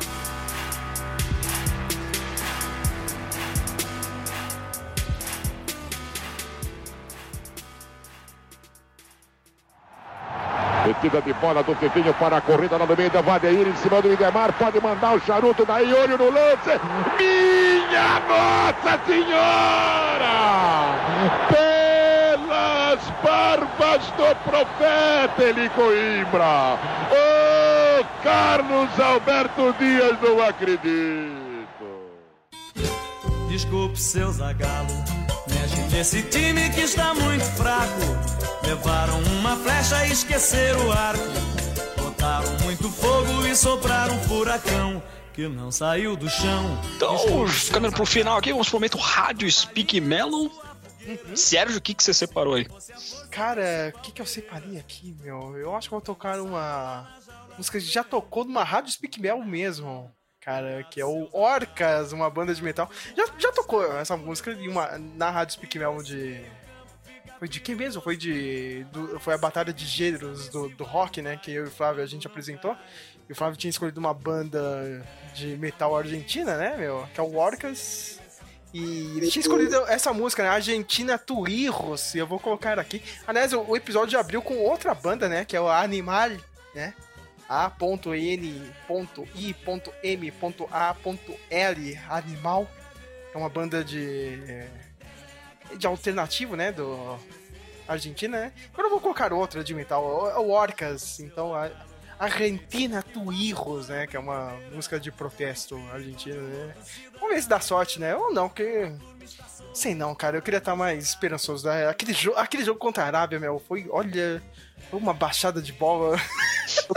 Metida 10.86 11.20
de 11.20 11.32
bola 11.34 11.62
do 11.62 11.74
Tivinho 11.74 12.14
para 12.14 12.38
a 12.38 12.40
corrida 12.40 12.78
lá 12.78 12.86
no 12.86 12.96
meio 12.96 13.10
da 13.10 13.20
Vadeir 13.20 13.68
em 13.68 13.76
cima 13.76 14.00
do 14.00 14.12
Idemar. 14.12 14.52
Pode 14.54 14.80
mandar 14.80 15.16
o 15.16 15.20
charuto 15.20 15.66
da 15.66 15.74
olho 15.74 16.16
no 16.16 16.30
lance. 16.30 16.80
Minha 17.18 18.20
Nossa 18.20 18.98
Senhora! 19.06 20.38
Barbas 23.38 24.04
do 24.16 24.34
profeta 24.50 25.44
Eli 25.44 25.68
Coimbra! 25.70 26.76
Ô 27.12 28.04
Carlos 28.24 28.90
Alberto 28.98 29.72
Dias, 29.78 30.20
não 30.20 30.42
acredito! 30.42 31.30
Desculpe, 33.48 33.96
seu 33.96 34.32
Zagalo. 34.32 34.88
Mexe 35.48 35.80
nesse 35.94 36.22
time 36.24 36.68
que 36.70 36.80
está 36.80 37.14
muito 37.14 37.44
fraco. 37.44 38.66
Levaram 38.66 39.20
uma 39.38 39.54
flecha 39.54 40.04
e 40.06 40.12
esqueceram 40.12 40.88
o 40.88 40.92
arco. 40.92 41.22
Botaram 41.96 42.58
muito 42.64 42.90
fogo 42.90 43.46
e 43.46 43.54
sopraram 43.54 44.16
um 44.16 44.20
furacão 44.24 45.00
que 45.32 45.46
não 45.46 45.70
saiu 45.70 46.16
do 46.16 46.28
chão. 46.28 46.76
Então, 46.96 47.46
ficando 47.46 47.92
pro 47.92 48.04
final 48.04 48.38
aqui, 48.38 48.50
vamos 48.50 48.68
pro 48.68 48.78
momento 48.78 48.98
Rádio 48.98 49.48
Speak 49.48 50.00
Melon. 50.00 50.48
Sérgio, 51.36 51.78
o 51.78 51.80
que, 51.80 51.94
que 51.94 52.02
você 52.02 52.12
separou 52.14 52.54
aí? 52.54 52.66
Cara, 53.30 53.92
o 53.96 54.00
que, 54.00 54.12
que 54.12 54.22
eu 54.22 54.26
separei 54.26 54.78
aqui, 54.78 55.14
meu? 55.20 55.56
Eu 55.56 55.74
acho 55.74 55.88
que 55.88 55.92
vou 55.92 56.00
tocar 56.00 56.40
uma 56.40 57.08
música 57.56 57.78
que 57.78 57.84
já 57.84 58.02
tocou 58.04 58.44
numa 58.44 58.64
rádio 58.64 58.92
Speak 58.92 59.20
Mel 59.20 59.42
mesmo. 59.42 60.10
Cara, 60.40 60.82
que 60.84 61.00
é 61.00 61.04
o 61.04 61.28
Orcas, 61.32 62.12
uma 62.12 62.30
banda 62.30 62.54
de 62.54 62.62
metal. 62.62 62.90
Já, 63.16 63.26
já 63.38 63.52
tocou 63.52 63.84
essa 63.98 64.16
música 64.16 64.52
em 64.52 64.68
uma, 64.68 64.96
na 64.98 65.30
rádio 65.30 65.54
Speak 65.54 65.78
Mel 65.78 66.02
de. 66.02 66.40
Foi 67.38 67.48
de 67.48 67.60
quem 67.60 67.74
mesmo? 67.74 68.00
Foi 68.02 68.16
de. 68.16 68.84
do- 68.92 69.20
foi 69.20 69.34
a 69.34 69.38
batalha 69.38 69.72
de 69.72 69.84
gêneros 69.86 70.48
do, 70.48 70.68
do 70.70 70.84
rock, 70.84 71.20
né? 71.22 71.36
Que 71.36 71.52
eu 71.52 71.64
e 71.66 71.68
o 71.68 71.70
Flávio 71.70 72.02
a 72.02 72.06
gente 72.06 72.26
apresentou. 72.26 72.74
E 73.28 73.32
o 73.32 73.34
Flávio 73.36 73.56
tinha 73.58 73.68
escolhido 73.68 74.00
uma 74.00 74.14
banda 74.14 75.04
de 75.34 75.48
metal 75.58 75.94
argentina, 75.96 76.56
né, 76.56 76.76
meu? 76.78 77.06
Que 77.12 77.20
é 77.20 77.22
o 77.22 77.36
Orcas. 77.36 78.18
E 78.72 79.16
ele 79.16 79.30
tinha 79.30 79.40
escolhido 79.40 79.76
essa 79.86 80.12
música, 80.12 80.42
né? 80.42 80.50
Argentina 80.50 81.16
Tuirros. 81.18 82.14
E 82.14 82.18
eu 82.18 82.26
vou 82.26 82.38
colocar 82.38 82.78
aqui. 82.78 83.02
Aliás, 83.26 83.52
o, 83.52 83.62
o 83.62 83.76
episódio 83.76 84.10
já 84.10 84.20
abriu 84.20 84.42
com 84.42 84.56
outra 84.58 84.94
banda, 84.94 85.28
né? 85.28 85.44
Que 85.44 85.56
é 85.56 85.60
o 85.60 85.68
Animal, 85.68 86.30
né? 86.74 86.94
A.N.I.M.A.L 87.48 88.60
Animal. 92.10 92.68
É 93.34 93.38
uma 93.38 93.48
banda 93.48 93.82
de. 93.82 94.38
de 95.76 95.86
alternativo, 95.86 96.56
né? 96.56 96.72
Do. 96.72 97.18
Argentina, 97.86 98.38
né? 98.38 98.52
Agora 98.70 98.88
eu 98.88 98.90
vou 98.90 99.00
colocar 99.00 99.32
outra 99.32 99.64
de 99.64 99.72
metal, 99.72 100.04
o 100.04 100.42
o 100.42 100.50
Orcas. 100.50 101.20
Então, 101.20 101.54
Argentina 102.18 103.02
Tuirros, 103.02 103.88
né? 103.88 104.06
Que 104.06 104.16
é 104.16 104.20
uma 104.20 104.54
música 104.72 104.98
de 104.98 105.12
protesto 105.12 105.80
argentina, 105.92 106.40
né? 106.40 106.74
Vamos 107.14 107.34
ver 107.34 107.42
se 107.42 107.48
dá 107.48 107.60
sorte, 107.60 108.00
né? 108.00 108.14
Ou 108.16 108.32
não, 108.32 108.48
porque. 108.48 108.92
Sei 109.72 109.94
não, 109.94 110.14
cara. 110.14 110.36
Eu 110.38 110.42
queria 110.42 110.58
estar 110.58 110.74
mais 110.74 111.04
esperançoso. 111.04 111.66
Né? 111.68 111.86
Aquele, 111.88 112.12
jo 112.12 112.32
aquele 112.36 112.64
jogo 112.64 112.78
contra 112.78 113.04
a 113.04 113.06
Arábia, 113.06 113.38
meu, 113.38 113.58
foi. 113.58 113.86
Olha. 113.90 114.42
Foi 114.90 114.98
uma 114.98 115.12
baixada 115.12 115.60
de 115.60 115.72
bola. 115.72 116.16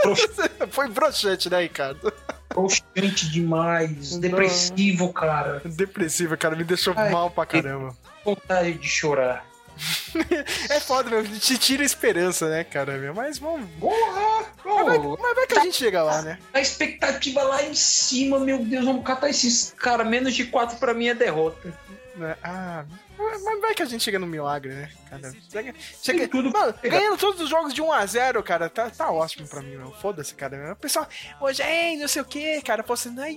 foi 0.70 0.88
broxante, 0.88 1.50
né, 1.50 1.60
Ricardo? 1.60 2.12
Constante 2.54 3.30
demais, 3.30 4.16
depressivo, 4.16 5.12
cara. 5.12 5.60
Depressivo, 5.64 6.36
cara. 6.36 6.56
Me 6.56 6.64
deixou 6.64 6.94
Ai, 6.96 7.10
mal 7.10 7.30
pra 7.30 7.46
caramba. 7.46 7.96
Vontade 8.24 8.74
de 8.74 8.88
chorar. 8.88 9.44
É 10.68 10.80
foda, 10.80 11.10
meu. 11.10 11.24
Te 11.38 11.58
tira 11.58 11.82
a 11.82 11.86
esperança, 11.86 12.48
né, 12.48 12.64
cara? 12.64 12.98
Meu? 12.98 13.14
Mas 13.14 13.38
vamos. 13.38 13.68
Porra! 13.80 14.46
Mas 14.64 14.86
vai, 14.86 14.98
mas 14.98 15.34
vai 15.34 15.46
que 15.46 15.58
a 15.58 15.62
gente 15.64 15.76
chega 15.76 16.02
lá, 16.02 16.22
né? 16.22 16.38
A 16.52 16.60
expectativa 16.60 17.42
lá 17.42 17.62
em 17.62 17.74
cima, 17.74 18.38
meu 18.38 18.58
Deus, 18.58 18.84
vamos 18.84 19.04
catar 19.04 19.28
esses 19.28 19.74
cara. 19.76 20.04
Menos 20.04 20.34
de 20.34 20.44
4 20.44 20.78
pra 20.78 20.94
mim 20.94 21.08
é 21.08 21.14
derrota. 21.14 21.72
Né? 22.16 22.36
Ah, 22.42 22.84
mas 23.18 23.60
vai 23.60 23.74
que 23.74 23.82
a 23.82 23.86
gente 23.86 24.04
chega 24.04 24.18
no 24.18 24.26
milagre, 24.26 24.72
né? 24.72 24.90
Cara, 25.08 25.32
chega, 25.50 25.74
chega, 26.02 26.28
tudo 26.28 26.50
mano, 26.50 26.74
ganhando 26.82 27.16
todos 27.16 27.40
os 27.40 27.48
jogos 27.48 27.72
de 27.72 27.82
1x0, 27.82 28.42
cara, 28.42 28.68
tá, 28.68 28.90
tá 28.90 29.10
ótimo 29.10 29.46
pra 29.48 29.62
mim, 29.62 29.76
meu. 29.76 29.92
Foda-se, 29.92 30.34
cara. 30.34 30.56
Meu. 30.56 30.72
O 30.72 30.76
pessoal, 30.76 31.08
hoje, 31.40 31.62
ei, 31.62 31.96
não 31.96 32.08
sei 32.08 32.22
o 32.22 32.24
que, 32.24 32.60
cara, 32.62 32.82
pô, 32.82 32.96
você 32.96 33.08
não 33.08 33.24
é. 33.24 33.34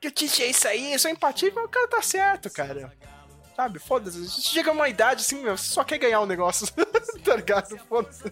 Que 0.00 0.08
eu 0.08 0.10
te 0.10 0.42
é 0.42 0.46
isso 0.46 0.66
aí, 0.66 0.98
só 0.98 1.08
empatia, 1.08 1.52
mas 1.54 1.64
o 1.64 1.68
cara 1.68 1.88
tá 1.88 2.02
certo, 2.02 2.50
cara. 2.50 2.92
Sabe, 3.54 3.78
foda-se. 3.78 4.18
A 4.18 4.22
gente 4.22 4.48
chega 4.48 4.72
numa 4.72 4.88
idade 4.88 5.20
assim, 5.20 5.42
meu, 5.42 5.56
você 5.56 5.72
só 5.72 5.84
quer 5.84 5.98
ganhar 5.98 6.20
o 6.20 6.26
negócio. 6.26 6.66
tá 7.22 7.36
ligado? 7.36 7.76
Foda-se, 7.88 8.24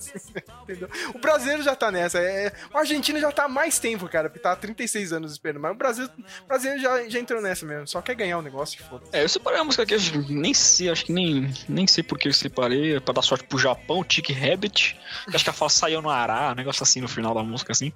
entendeu? 0.63 0.89
O 1.15 1.19
brasileiro 1.19 1.63
já 1.63 1.77
tá 1.77 1.91
nessa. 1.91 2.19
É, 2.19 2.53
o 2.73 2.79
argentino 2.79 3.21
já 3.21 3.31
tá 3.31 3.45
há 3.45 3.49
mais 3.49 3.79
tempo, 3.79 4.09
cara, 4.09 4.29
porque 4.29 4.43
tá 4.43 4.53
há 4.53 4.57
36 4.57 5.13
anos 5.13 5.33
esperando. 5.33 5.61
Mas 5.63 5.73
o 5.73 5.75
Brasil, 5.75 6.09
o 6.45 6.47
brasileiro 6.47 6.83
já, 6.83 7.09
já 7.09 7.19
entrou 7.19 7.41
nessa 7.43 7.67
mesmo. 7.67 7.87
Só 7.87 8.01
quer 8.01 8.15
ganhar 8.15 8.39
o 8.39 8.43
negócio 8.43 8.81
e 8.81 8.83
foda-se. 8.83 9.11
É, 9.13 9.23
eu 9.23 9.29
separei 9.29 9.61
a 9.61 9.65
música 9.65 9.83
aqui, 9.83 9.95
eu 9.95 10.01
nem 10.29 10.55
sei, 10.55 10.89
acho 10.89 11.05
que 11.05 11.13
nem, 11.13 11.53
nem 11.69 11.87
sei 11.87 12.03
por 12.03 12.19
que 12.19 12.29
eu 12.29 12.33
separei, 12.33 12.97
é 12.97 13.01
pra 13.01 13.15
dar 13.15 13.23
sorte 13.23 13.45
pro 13.45 13.59
Japão, 13.59 14.03
Tiki 14.03 14.33
Rabbit. 14.33 14.99
que 15.29 15.37
Acho 15.37 15.45
que 15.45 15.51
a 15.51 15.53
fala 15.53 15.71
saiu 15.71 16.03
no 16.03 16.11
Ará, 16.11 16.53
um 16.53 16.55
negócio 16.55 16.83
assim 16.83 17.01
no 17.01 17.09
final 17.09 17.35
da 17.35 17.43
música, 17.43 17.73
assim. 17.73 17.93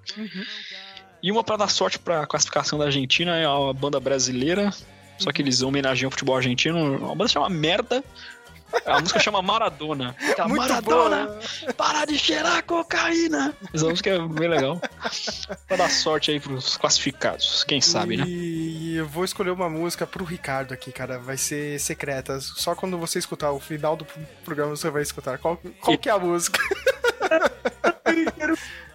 E 1.23 1.33
uma 1.33 1.43
pra 1.43 1.57
dar 1.57 1.69
sorte 1.69 1.99
pra 1.99 2.27
classificação 2.27 2.79
da 2.79 2.85
Argentina 2.87 3.37
é 3.37 3.47
a 3.47 3.73
banda 3.73 3.99
brasileira, 3.99 4.71
só 5.19 5.33
que 5.33 5.43
eles 5.43 5.63
homenageiam 5.63 6.09
o 6.09 6.11
futebol 6.11 6.37
argentino. 6.37 6.99
Uma 6.99 7.15
banda 7.15 7.29
chama 7.29 7.49
Merda. 7.49 8.03
A 8.85 9.01
música 9.01 9.21
chama 9.21 9.41
Maradona. 9.41 10.17
Aquela, 10.31 10.49
Muito 10.49 10.61
Maradona, 10.61 11.27
boa. 11.27 11.75
para 11.77 12.05
de 12.05 12.19
cheirar 12.19 12.65
cocaína. 12.65 13.55
Essa 13.73 13.87
música 13.87 14.11
é 14.11 14.19
bem 14.19 14.49
legal. 14.49 14.81
Pra 15.69 15.77
dar 15.77 15.91
sorte 15.91 16.33
aí 16.33 16.41
pros 16.41 16.77
classificados, 16.77 17.63
quem 17.65 17.81
sabe, 17.81 18.17
né? 18.17 18.25
E 18.27 18.97
eu 18.97 19.07
vou 19.07 19.25
escolher 19.25 19.51
uma 19.51 19.69
música 19.71 20.07
pro 20.07 20.25
Ricardo 20.25 20.75
aqui, 20.75 20.91
cara. 20.91 21.19
Vai 21.19 21.37
ser 21.37 21.79
secreta. 21.79 22.41
Só 22.41 22.75
quando 22.75 22.99
você 22.99 23.19
escutar 23.19 23.53
o 23.53 23.61
final 23.61 23.97
do 23.97 24.07
programa 24.45 24.75
você 24.75 24.91
vai 24.91 25.03
escutar. 25.03 25.39
Qual, 25.39 25.57
qual 25.81 25.97
que 25.97 26.09
é 26.09 26.13
a 26.13 26.19
música? 26.19 26.59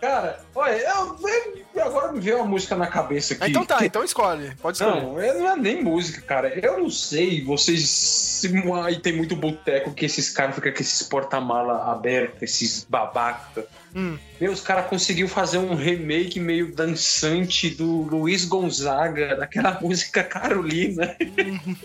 Cara, 0.02 0.40
olha, 0.56 0.78
eu, 0.78 1.20
eu- 1.76 1.84
agora 1.84 2.12
me 2.14 2.22
veio 2.22 2.38
uma 2.38 2.46
música 2.46 2.74
na 2.76 2.88
cabeça 2.88 3.34
aqui. 3.34 3.50
Então 3.50 3.66
tá, 3.66 3.86
então 3.86 4.02
escolhe. 4.02 4.56
Pode 4.62 4.78
escolher. 4.78 5.02
Não, 5.02 5.20
é- 5.22 5.34
não 5.34 5.50
é 5.52 5.56
nem 5.58 5.84
música, 5.84 6.22
cara. 6.22 6.58
Eu 6.58 6.80
não 6.80 6.90
sei, 6.90 7.44
vocês. 7.44 8.42
Aí 8.86 8.98
tem 9.00 9.12
muito 9.14 9.36
boteco 9.36 9.94
que 9.94 10.06
esses 10.06 10.30
caras 10.30 10.56
ficam 10.56 10.72
com 10.72 10.80
esses 10.80 11.04
porta-mala 11.04 11.92
abertos, 11.92 12.42
esses 12.42 12.86
babaca. 12.86 13.66
Hum. 13.94 14.18
Meu, 14.40 14.54
os 14.54 14.62
caras 14.62 14.86
conseguiu 14.86 15.28
fazer 15.28 15.58
um 15.58 15.76
remake 15.76 16.40
meio 16.40 16.74
dançante 16.74 17.70
do 17.70 18.04
Luiz 18.04 18.46
Gonzaga, 18.46 19.36
daquela 19.36 19.78
música 19.82 20.24
Carolina. 20.24 21.16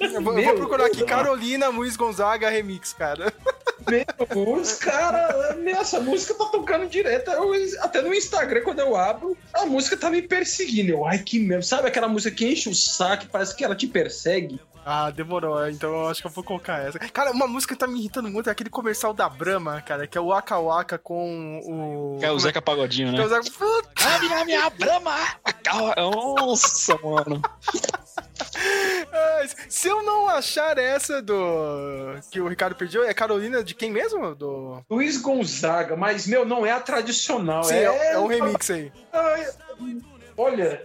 Eu 0.00 0.22
vou, 0.22 0.38
eu 0.38 0.44
vou 0.44 0.54
procurar 0.54 0.86
aqui. 0.86 1.04
Carolina 1.04 1.68
Luiz 1.68 1.96
Gonzaga 1.96 2.48
Remix, 2.48 2.92
cara. 2.92 3.32
Meu, 3.88 4.52
os 4.60 4.74
caras. 4.74 5.56
Essa 5.66 6.00
música 6.00 6.34
tá 6.34 6.46
tocando 6.46 6.88
direto. 6.88 7.30
Eu- 7.30 7.52
até 7.80 8.00
no 8.00 8.14
Instagram, 8.14 8.62
quando 8.62 8.80
eu 8.80 8.96
abro, 8.96 9.36
a 9.52 9.66
música 9.66 9.96
tá 9.96 10.10
me 10.10 10.22
perseguindo. 10.22 10.90
Eu, 10.92 11.04
ai 11.06 11.18
que 11.18 11.38
merda. 11.38 11.62
Sabe 11.62 11.88
aquela 11.88 12.08
música 12.08 12.34
que 12.34 12.46
enche 12.46 12.68
o 12.68 12.74
saco, 12.74 13.26
parece 13.30 13.54
que 13.54 13.64
ela 13.64 13.74
te 13.74 13.86
persegue? 13.86 14.60
Ah, 14.84 15.10
demorou. 15.10 15.66
Então 15.68 15.90
eu 15.90 16.08
acho 16.08 16.20
que 16.20 16.26
eu 16.26 16.30
vou 16.30 16.44
colocar 16.44 16.78
essa. 16.86 16.98
Cara, 16.98 17.30
uma 17.32 17.46
música 17.46 17.74
que 17.74 17.80
tá 17.80 17.86
me 17.86 17.98
irritando 17.98 18.28
muito 18.30 18.48
é 18.48 18.52
aquele 18.52 18.68
comercial 18.70 19.14
da 19.14 19.28
Brahma, 19.28 19.80
cara, 19.80 20.06
que 20.06 20.18
é 20.18 20.20
o 20.20 20.26
Waka 20.26 20.58
Waka 20.58 20.98
com 20.98 21.60
o. 21.64 22.18
Que 22.18 22.26
é 22.26 22.30
o 22.30 22.38
Zeca 22.38 22.60
Pagodinho, 22.60 23.08
Que 23.10 23.16
é 23.16 23.18
né? 23.20 23.24
o 23.24 23.28
Zeca- 23.28 23.50
Puta, 23.58 24.08
A 24.14 24.18
minha, 24.18 24.44
minha 24.44 24.70
brama! 24.70 25.14
Nossa, 25.96 26.98
mano. 27.02 27.40
Se 29.68 29.88
eu 29.88 30.02
não 30.02 30.28
achar 30.28 30.76
essa 30.78 31.22
do. 31.22 32.16
que 32.30 32.40
o 32.40 32.48
Ricardo 32.48 32.74
pediu, 32.76 33.04
é 33.04 33.14
Carolina 33.14 33.62
de 33.64 33.74
quem 33.74 33.90
mesmo? 33.90 34.34
Do. 34.34 34.82
Luiz 34.90 35.16
Gonzaga, 35.16 35.96
mas, 35.96 36.26
meu, 36.26 36.44
não 36.44 36.66
é 36.66 36.72
a 36.72 36.80
tradicional. 36.80 37.64
Sim, 37.64 37.74
é, 37.76 38.12
é 38.12 38.18
um 38.18 38.26
remix 38.26 38.70
aí. 38.70 38.92
Olha. 40.36 40.82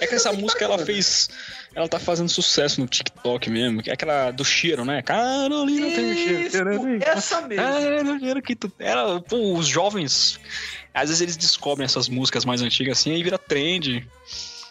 É 0.00 0.06
que 0.06 0.14
essa 0.14 0.32
música 0.32 0.64
ela 0.64 0.78
fez. 0.78 1.28
Ela 1.74 1.88
tá 1.88 1.98
fazendo 1.98 2.28
sucesso 2.28 2.80
no 2.80 2.86
TikTok 2.86 3.50
mesmo. 3.50 3.82
que 3.82 3.90
É 3.90 3.92
aquela 3.92 4.30
do 4.30 4.44
cheiro, 4.44 4.84
né? 4.84 5.02
Carolina 5.02 5.86
tem 5.86 6.14
cheiro. 6.14 7.02
essa 7.02 7.42
mesmo. 7.42 7.64
Carolina, 7.64 8.18
cheiro 8.18 8.42
que 8.42 8.56
tu. 8.56 8.72
Ela, 8.78 9.20
pô, 9.20 9.54
os 9.54 9.66
jovens. 9.66 10.40
Às 10.92 11.08
vezes 11.08 11.20
eles 11.20 11.36
descobrem 11.36 11.84
essas 11.84 12.08
músicas 12.08 12.44
mais 12.44 12.62
antigas 12.62 12.98
assim 12.98 13.14
e 13.14 13.22
vira 13.22 13.38
trend. 13.38 14.06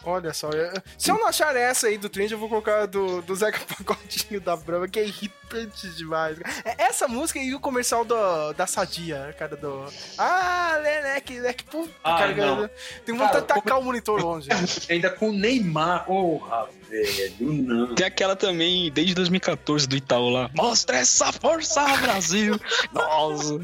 Olha 0.09 0.33
só, 0.33 0.49
eu- 0.51 0.71
se 0.97 1.11
eu 1.11 1.15
não 1.19 1.27
achar 1.27 1.53
essa 1.55 1.87
aí 1.87 1.97
do 1.97 2.07
trend, 2.07 2.31
eu 2.31 2.37
vou 2.39 2.47
colocar 2.47 2.83
a 2.83 2.85
do, 2.85 3.21
do 3.21 3.35
Zeca 3.35 3.59
Pagodinho 3.77 4.39
da 4.39 4.55
Brahma, 4.55 4.87
que 4.87 4.99
é 4.99 5.05
irritante 5.05 5.89
demais. 5.89 6.37
É 6.63 6.83
Essa 6.85 7.09
música 7.09 7.39
e 7.39 7.53
o 7.53 7.59
comercial 7.59 8.05
do, 8.05 8.53
da 8.53 8.65
Sadia, 8.65 9.35
cara, 9.37 9.57
do... 9.57 9.85
Ah, 10.17 10.77
Leque, 10.81 11.39
Leque, 11.41 11.63
puta, 11.65 11.91
Ai, 12.05 12.33
cara, 12.33 12.55
não. 12.55 12.69
tem 13.05 13.15
vontade 13.15 13.31
Cara, 13.33 13.41
de 13.41 13.47
tacar 13.47 13.79
o 13.79 13.83
monitor 13.83 14.21
longe. 14.21 14.47
Ainda 14.89 15.09
com 15.09 15.29
o 15.29 15.33
Neymar. 15.33 16.05
Porra, 16.05 16.67
velho, 16.89 17.35
não. 17.41 17.93
Tem 17.95 18.05
aquela 18.07 18.35
também, 18.35 18.89
desde 18.91 19.13
2014, 19.13 19.87
do 19.87 19.97
Itaú 19.97 20.29
lá. 20.29 20.49
Mostra 20.55 20.97
essa 20.99 21.33
força, 21.33 21.83
Brasil! 21.97 22.57
Nossa! 22.93 23.59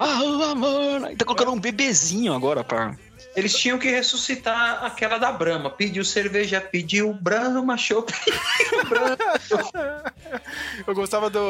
Ah, 0.00 0.50
amor! 0.50 1.04
Aí 1.04 1.16
tá 1.16 1.24
colocando 1.24 1.52
um 1.52 1.60
bebezinho 1.60 2.32
agora 2.34 2.64
pra. 2.64 2.96
Eles 3.36 3.52
tinham 3.54 3.78
que 3.78 3.90
ressuscitar 3.90 4.84
aquela 4.84 5.18
da 5.18 5.32
Brahma. 5.32 5.68
Pediu 5.70 6.04
cerveja, 6.04 6.60
pediu 6.60 7.12
Brahma, 7.12 7.76
chopp. 7.76 8.12
Eu 10.86 10.94
gostava 10.94 11.28
do. 11.30 11.40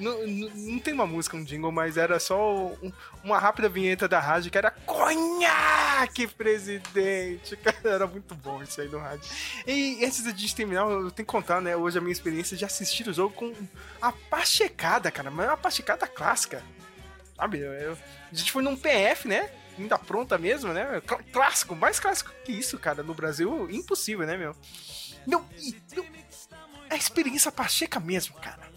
Não, 0.00 0.26
não- 0.26 0.78
tem 0.78 0.94
uma 0.94 1.06
música, 1.06 1.36
um 1.36 1.44
jingle, 1.44 1.70
mas 1.72 1.96
era 1.96 2.18
só 2.18 2.66
um- 2.82 2.92
uma 3.24 3.38
rápida 3.38 3.68
vinheta 3.68 4.08
da 4.08 4.20
rádio 4.20 4.50
que 4.50 4.58
era 4.58 4.70
Conhaque, 4.70 6.26
presidente! 6.28 7.56
Cara, 7.62 7.78
era 7.84 8.06
muito 8.06 8.34
bom 8.34 8.62
isso 8.62 8.80
aí 8.80 8.88
no 8.88 8.98
rádio. 8.98 9.28
E 9.66 10.04
antes 10.04 10.22
de 10.22 10.40
gente 10.40 10.54
terminar, 10.54 10.82
eu 10.88 11.10
tenho 11.10 11.26
que 11.26 11.32
contar, 11.32 11.60
né, 11.60 11.76
hoje 11.76 11.98
a 11.98 12.00
minha 12.00 12.12
experiência 12.12 12.56
de 12.56 12.64
assistir 12.64 13.08
o 13.08 13.12
jogo 13.12 13.34
com 13.34 13.52
a 14.00 14.12
pachecada, 14.12 15.10
cara, 15.10 15.30
mas 15.30 15.46
é 15.46 15.50
uma 15.50 15.56
pachecada 15.56 16.06
clássica. 16.06 16.62
Sabe? 17.36 17.58
Eu- 17.60 17.72
eu- 17.72 17.98
a 18.32 18.34
gente 18.34 18.50
foi 18.50 18.62
num 18.62 18.76
PF, 18.76 19.28
né? 19.28 19.48
Ainda 19.78 19.98
pronta 19.98 20.36
mesmo, 20.36 20.72
né? 20.72 21.00
Cl- 21.06 21.22
Clássico, 21.32 21.74
mais 21.76 22.00
clássico 22.00 22.30
que 22.44 22.52
isso, 22.52 22.78
cara. 22.78 23.02
No 23.02 23.14
Brasil, 23.14 23.68
impossível, 23.70 24.26
né, 24.26 24.36
meu? 24.36 24.54
Meu, 25.26 25.44
e- 25.58 25.76
meu, 25.94 26.04
a 26.90 26.96
experiência 26.96 27.52
Pacheca 27.52 28.00
mesmo, 28.00 28.34
cara. 28.40 28.68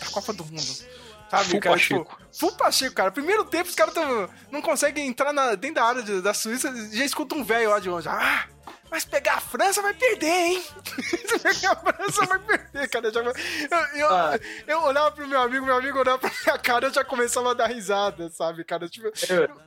Da 0.00 0.06
Copa 0.10 0.32
do 0.32 0.44
Mundo. 0.44 0.98
Sabe, 1.30 1.50
Full 1.50 1.60
cara? 1.60 1.76
Pacheco. 1.76 2.04
Tipo, 2.16 2.38
full 2.38 2.52
Pacheco, 2.56 2.94
cara. 2.94 3.10
Primeiro 3.10 3.44
tempo, 3.44 3.68
os 3.68 3.74
caras 3.74 3.92
tão- 3.94 4.28
não 4.50 4.62
conseguem 4.62 5.06
entrar 5.06 5.32
na- 5.32 5.54
dentro 5.54 5.76
da 5.76 5.84
área 5.84 6.02
de- 6.02 6.22
da 6.22 6.32
Suíça, 6.32 6.72
já 6.90 7.04
escuta 7.04 7.34
um 7.34 7.44
velho 7.44 7.68
lá 7.70 7.78
de 7.78 7.88
longe. 7.90 8.08
Ah, 8.08 8.46
mas 8.90 9.04
pegar 9.04 9.34
a 9.34 9.40
França 9.40 9.82
vai 9.82 9.92
perder, 9.92 10.26
hein? 10.26 10.64
Se 11.02 11.38
pegar 11.68 11.72
a 11.72 11.76
França 11.76 12.24
vai 12.24 12.38
perder, 12.38 12.88
cara. 12.88 13.08
Eu, 13.08 13.12
já- 13.12 13.20
eu, 13.22 14.00
eu, 14.00 14.08
Ah. 14.08 14.38
eu 14.66 14.82
olhava 14.84 15.10
pro 15.12 15.28
meu 15.28 15.40
amigo, 15.42 15.66
meu 15.66 15.76
amigo 15.76 15.98
olhava 15.98 16.18
pra 16.18 16.30
minha 16.46 16.58
cara, 16.58 16.86
eu 16.86 16.92
já 16.94 17.04
começava 17.04 17.50
a 17.50 17.54
dar 17.54 17.66
risada, 17.66 18.30
sabe, 18.30 18.64
cara? 18.64 18.88
Tipo, 18.88 19.10
tu- 19.10 19.60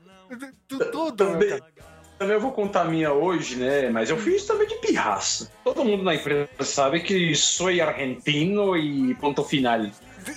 tudo, 0.68 1.12
Também, 1.16 1.50
cara. 1.50 1.64
também 2.20 2.36
eu 2.36 2.42
vou 2.42 2.52
contar 2.52 2.82
a 2.82 2.86
minha 2.86 3.12
hoje, 3.14 3.56
né? 3.56 3.90
Mas 3.90 4.10
eu 4.10 4.18
fiz 4.18 4.46
também 4.46 4.68
de 4.68 4.76
pirraça. 4.76 5.52
Todo 5.64 5.84
mundo 5.84 6.04
na 6.04 6.16
empresa 6.16 6.50
sabe 6.62 7.00
que 7.02 7.34
sou 7.36 7.68
argentino 7.68 8.76
e 8.78 9.14
ponto 9.16 9.44
final. 9.44 9.80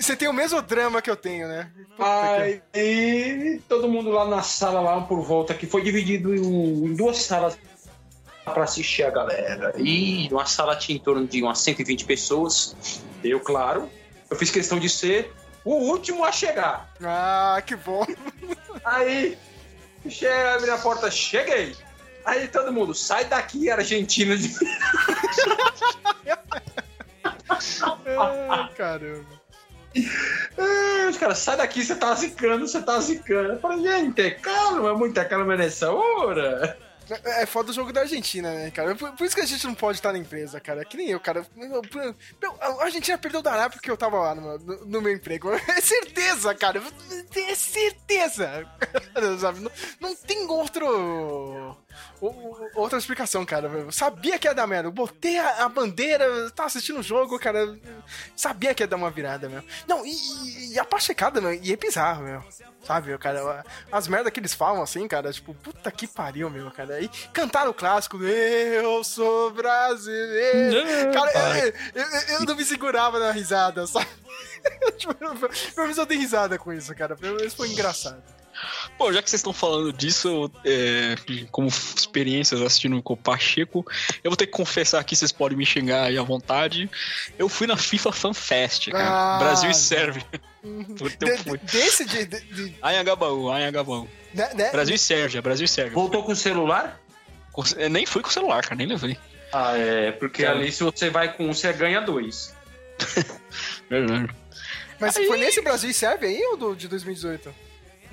Você 0.00 0.16
tem 0.16 0.28
o 0.28 0.32
mesmo 0.32 0.62
drama 0.62 1.02
que 1.02 1.10
eu 1.10 1.16
tenho, 1.16 1.46
né? 1.46 1.70
Que- 1.96 2.62
Aí 2.74 3.60
todo 3.68 3.88
mundo 3.88 4.10
lá 4.10 4.24
na 4.26 4.40
sala, 4.42 4.80
lá 4.80 5.00
por 5.02 5.20
volta, 5.20 5.52
que 5.54 5.66
foi 5.66 5.82
dividido 5.82 6.34
em, 6.34 6.86
em 6.86 6.94
duas 6.94 7.18
salas 7.18 7.58
para 8.44 8.64
assistir 8.64 9.02
a 9.02 9.10
galera. 9.10 9.74
E 9.76 10.28
uma 10.32 10.46
sala 10.46 10.74
tinha 10.76 10.96
em 10.96 11.00
torno 11.00 11.26
de 11.26 11.42
umas 11.42 11.58
120 11.60 12.04
pessoas. 12.06 12.74
Eu, 13.22 13.40
claro, 13.40 13.88
eu 14.30 14.36
fiz 14.36 14.50
questão 14.50 14.78
de 14.78 14.88
ser 14.88 15.32
o 15.64 15.74
último 15.74 16.24
a 16.24 16.32
chegar. 16.32 16.90
Ah, 17.02 17.62
que 17.64 17.76
bom. 17.76 18.06
Aí, 18.84 19.36
chega, 20.10 20.54
abre 20.54 20.70
a 20.70 20.78
porta, 20.78 21.10
cheguei. 21.10 21.76
Aí 22.24 22.48
todo 22.48 22.72
mundo, 22.72 22.94
sai 22.94 23.24
daqui, 23.26 23.70
argentino. 23.70 24.36
De... 24.36 24.50
Ai, 28.06 28.68
caramba. 28.76 29.44
Os 31.08 31.16
caras, 31.16 31.38
sai 31.38 31.56
daqui, 31.56 31.84
você 31.84 31.94
tá 31.94 32.14
zicando, 32.14 32.66
você 32.66 32.82
tá 32.82 32.98
zicando. 33.00 33.52
Eu 33.52 33.60
falei, 33.60 33.82
gente, 33.82 34.30
calma, 34.42 34.94
muita 34.94 35.24
calma 35.24 35.56
nessa 35.56 35.92
hora. 35.92 36.76
É 37.10 37.42
é 37.42 37.46
foda 37.46 37.70
o 37.70 37.74
jogo 37.74 37.92
da 37.92 38.00
Argentina, 38.02 38.52
né, 38.52 38.70
cara? 38.70 38.94
Por, 38.94 39.12
por 39.12 39.24
isso 39.26 39.34
que 39.34 39.42
a 39.42 39.46
gente 39.46 39.66
não 39.66 39.74
pode 39.74 39.98
estar 39.98 40.12
na 40.12 40.18
empresa, 40.18 40.58
cara. 40.60 40.84
Que 40.84 40.96
nem 40.96 41.08
eu, 41.10 41.20
cara. 41.20 41.46
A 42.60 42.82
Argentina 42.84 43.18
perdeu 43.18 43.42
da 43.42 43.52
Arábia 43.52 43.76
porque 43.78 43.90
eu 43.90 43.96
tava 43.96 44.18
lá 44.18 44.34
no, 44.34 44.42
meu- 44.42 44.58
no- 44.58 44.86
no 44.86 45.00
meu 45.02 45.12
emprego. 45.12 45.50
É 45.68 45.80
certeza, 45.80 46.54
cara. 46.54 46.82
É 47.34 47.54
certeza. 47.54 48.66
Sabe? 49.40 49.60
Não, 49.60 49.70
não 50.00 50.14
tem 50.16 50.46
outro. 50.46 51.76
Outra 52.74 52.98
explicação, 52.98 53.44
cara. 53.44 53.68
Eu 53.68 53.92
sabia 53.92 54.38
que 54.38 54.46
ia 54.46 54.54
dar 54.54 54.66
merda. 54.66 54.88
Eu 54.88 54.92
botei 54.92 55.38
a, 55.38 55.64
a 55.64 55.68
bandeira, 55.68 56.24
eu 56.24 56.50
tava 56.50 56.66
assistindo 56.68 57.00
o 57.00 57.02
jogo, 57.02 57.38
cara. 57.38 57.76
Sabia 58.36 58.74
que 58.74 58.82
ia 58.82 58.86
dar 58.86 58.96
uma 58.96 59.10
virada, 59.10 59.48
meu. 59.48 59.62
Não, 59.86 60.04
e, 60.06 60.72
e- 60.74 60.78
a 60.78 60.84
pachecada, 60.84 61.40
meu, 61.40 61.52
e 61.54 61.72
é 61.72 61.76
bizarro, 61.76 62.22
meu. 62.24 62.42
Sabe, 62.86 63.16
cara? 63.18 63.64
As 63.90 64.06
merdas 64.08 64.32
que 64.32 64.40
eles 64.40 64.52
falam 64.54 64.82
assim, 64.82 65.06
cara, 65.08 65.32
tipo, 65.32 65.54
puta 65.54 65.90
que 65.90 66.06
pariu, 66.06 66.50
meu, 66.50 66.70
cara. 66.70 67.00
E 67.00 67.08
cantaram 67.32 67.70
o 67.70 67.74
clássico, 67.74 68.22
eu 68.22 69.02
sou 69.04 69.50
brasileiro. 69.52 71.12
Cara, 71.12 71.58
eu, 71.58 71.72
eu- 72.02 72.20
eu 72.34 72.40
não 72.44 72.54
me 72.54 72.64
segurava 72.64 73.18
na 73.18 73.30
risada, 73.32 73.86
sabe? 73.86 74.06
Tipo, 74.96 75.14
Pelo 75.14 75.38
menos 75.76 75.98
eu 75.98 76.06
dei 76.06 76.16
risada 76.18 76.58
com 76.58 76.72
isso, 76.72 76.94
cara. 76.94 77.14
Pelo 77.16 77.36
menos 77.36 77.52
foi 77.54 77.68
engraçado. 77.70 78.22
Pô, 78.96 79.12
já 79.12 79.20
que 79.22 79.28
vocês 79.28 79.40
estão 79.40 79.52
falando 79.52 79.92
disso, 79.92 80.28
eu, 80.28 80.50
é, 80.64 81.16
como 81.50 81.66
experiências 81.68 82.62
assistindo 82.62 83.02
com 83.02 83.14
o 83.14 83.16
Pacheco, 83.16 83.84
eu 84.22 84.30
vou 84.30 84.36
ter 84.36 84.46
que 84.46 84.52
confessar 84.52 85.00
aqui, 85.00 85.16
vocês 85.16 85.32
podem 85.32 85.58
me 85.58 85.66
xingar 85.66 86.04
aí 86.04 86.16
à 86.16 86.22
vontade. 86.22 86.88
Eu 87.38 87.48
fui 87.48 87.66
na 87.66 87.76
FIFA 87.76 88.12
Fan 88.12 88.32
Fest, 88.32 88.90
cara. 88.90 89.04
Ah, 89.08 89.38
Brasil 89.38 89.70
e 89.70 89.74
Sérvia. 89.74 90.24
Eu 90.62 91.08
De- 91.08 91.58
desse 91.72 92.04
de, 92.04 92.24
de, 92.24 92.40
de- 92.40 92.74
Anhangabaú, 92.80 93.50
Anhangabaú. 93.50 94.08
né, 94.32 94.50
né? 94.54 94.70
Brasil 94.70 94.94
e 94.94 94.98
Sérvia, 94.98 95.42
Brasil 95.42 95.64
e 95.64 95.68
Sérvia. 95.68 95.94
Voltou 95.94 96.22
com 96.22 96.32
o 96.32 96.36
celular? 96.36 97.00
Eu 97.76 97.90
nem 97.90 98.06
fui 98.06 98.22
com 98.22 98.28
o 98.28 98.32
celular, 98.32 98.62
cara, 98.62 98.76
nem 98.76 98.86
levei. 98.86 99.18
Ah, 99.52 99.76
é, 99.76 100.12
porque 100.12 100.42
Cara. 100.44 100.58
ali 100.58 100.72
se 100.72 100.82
você 100.82 101.10
vai 101.10 101.32
com 101.32 101.46
um, 101.48 101.52
você 101.52 101.72
ganha 101.72 102.00
dois. 102.00 102.54
Verdade. 103.90 104.28
Mas 105.00 105.14
foi 105.16 105.38
nesse 105.38 105.60
Brasil 105.60 105.90
e 105.90 105.94
Sérvia 105.94 106.28
aí 106.28 106.42
ou 106.46 106.56
do, 106.56 106.74
de 106.76 106.88
2018? 106.88 107.54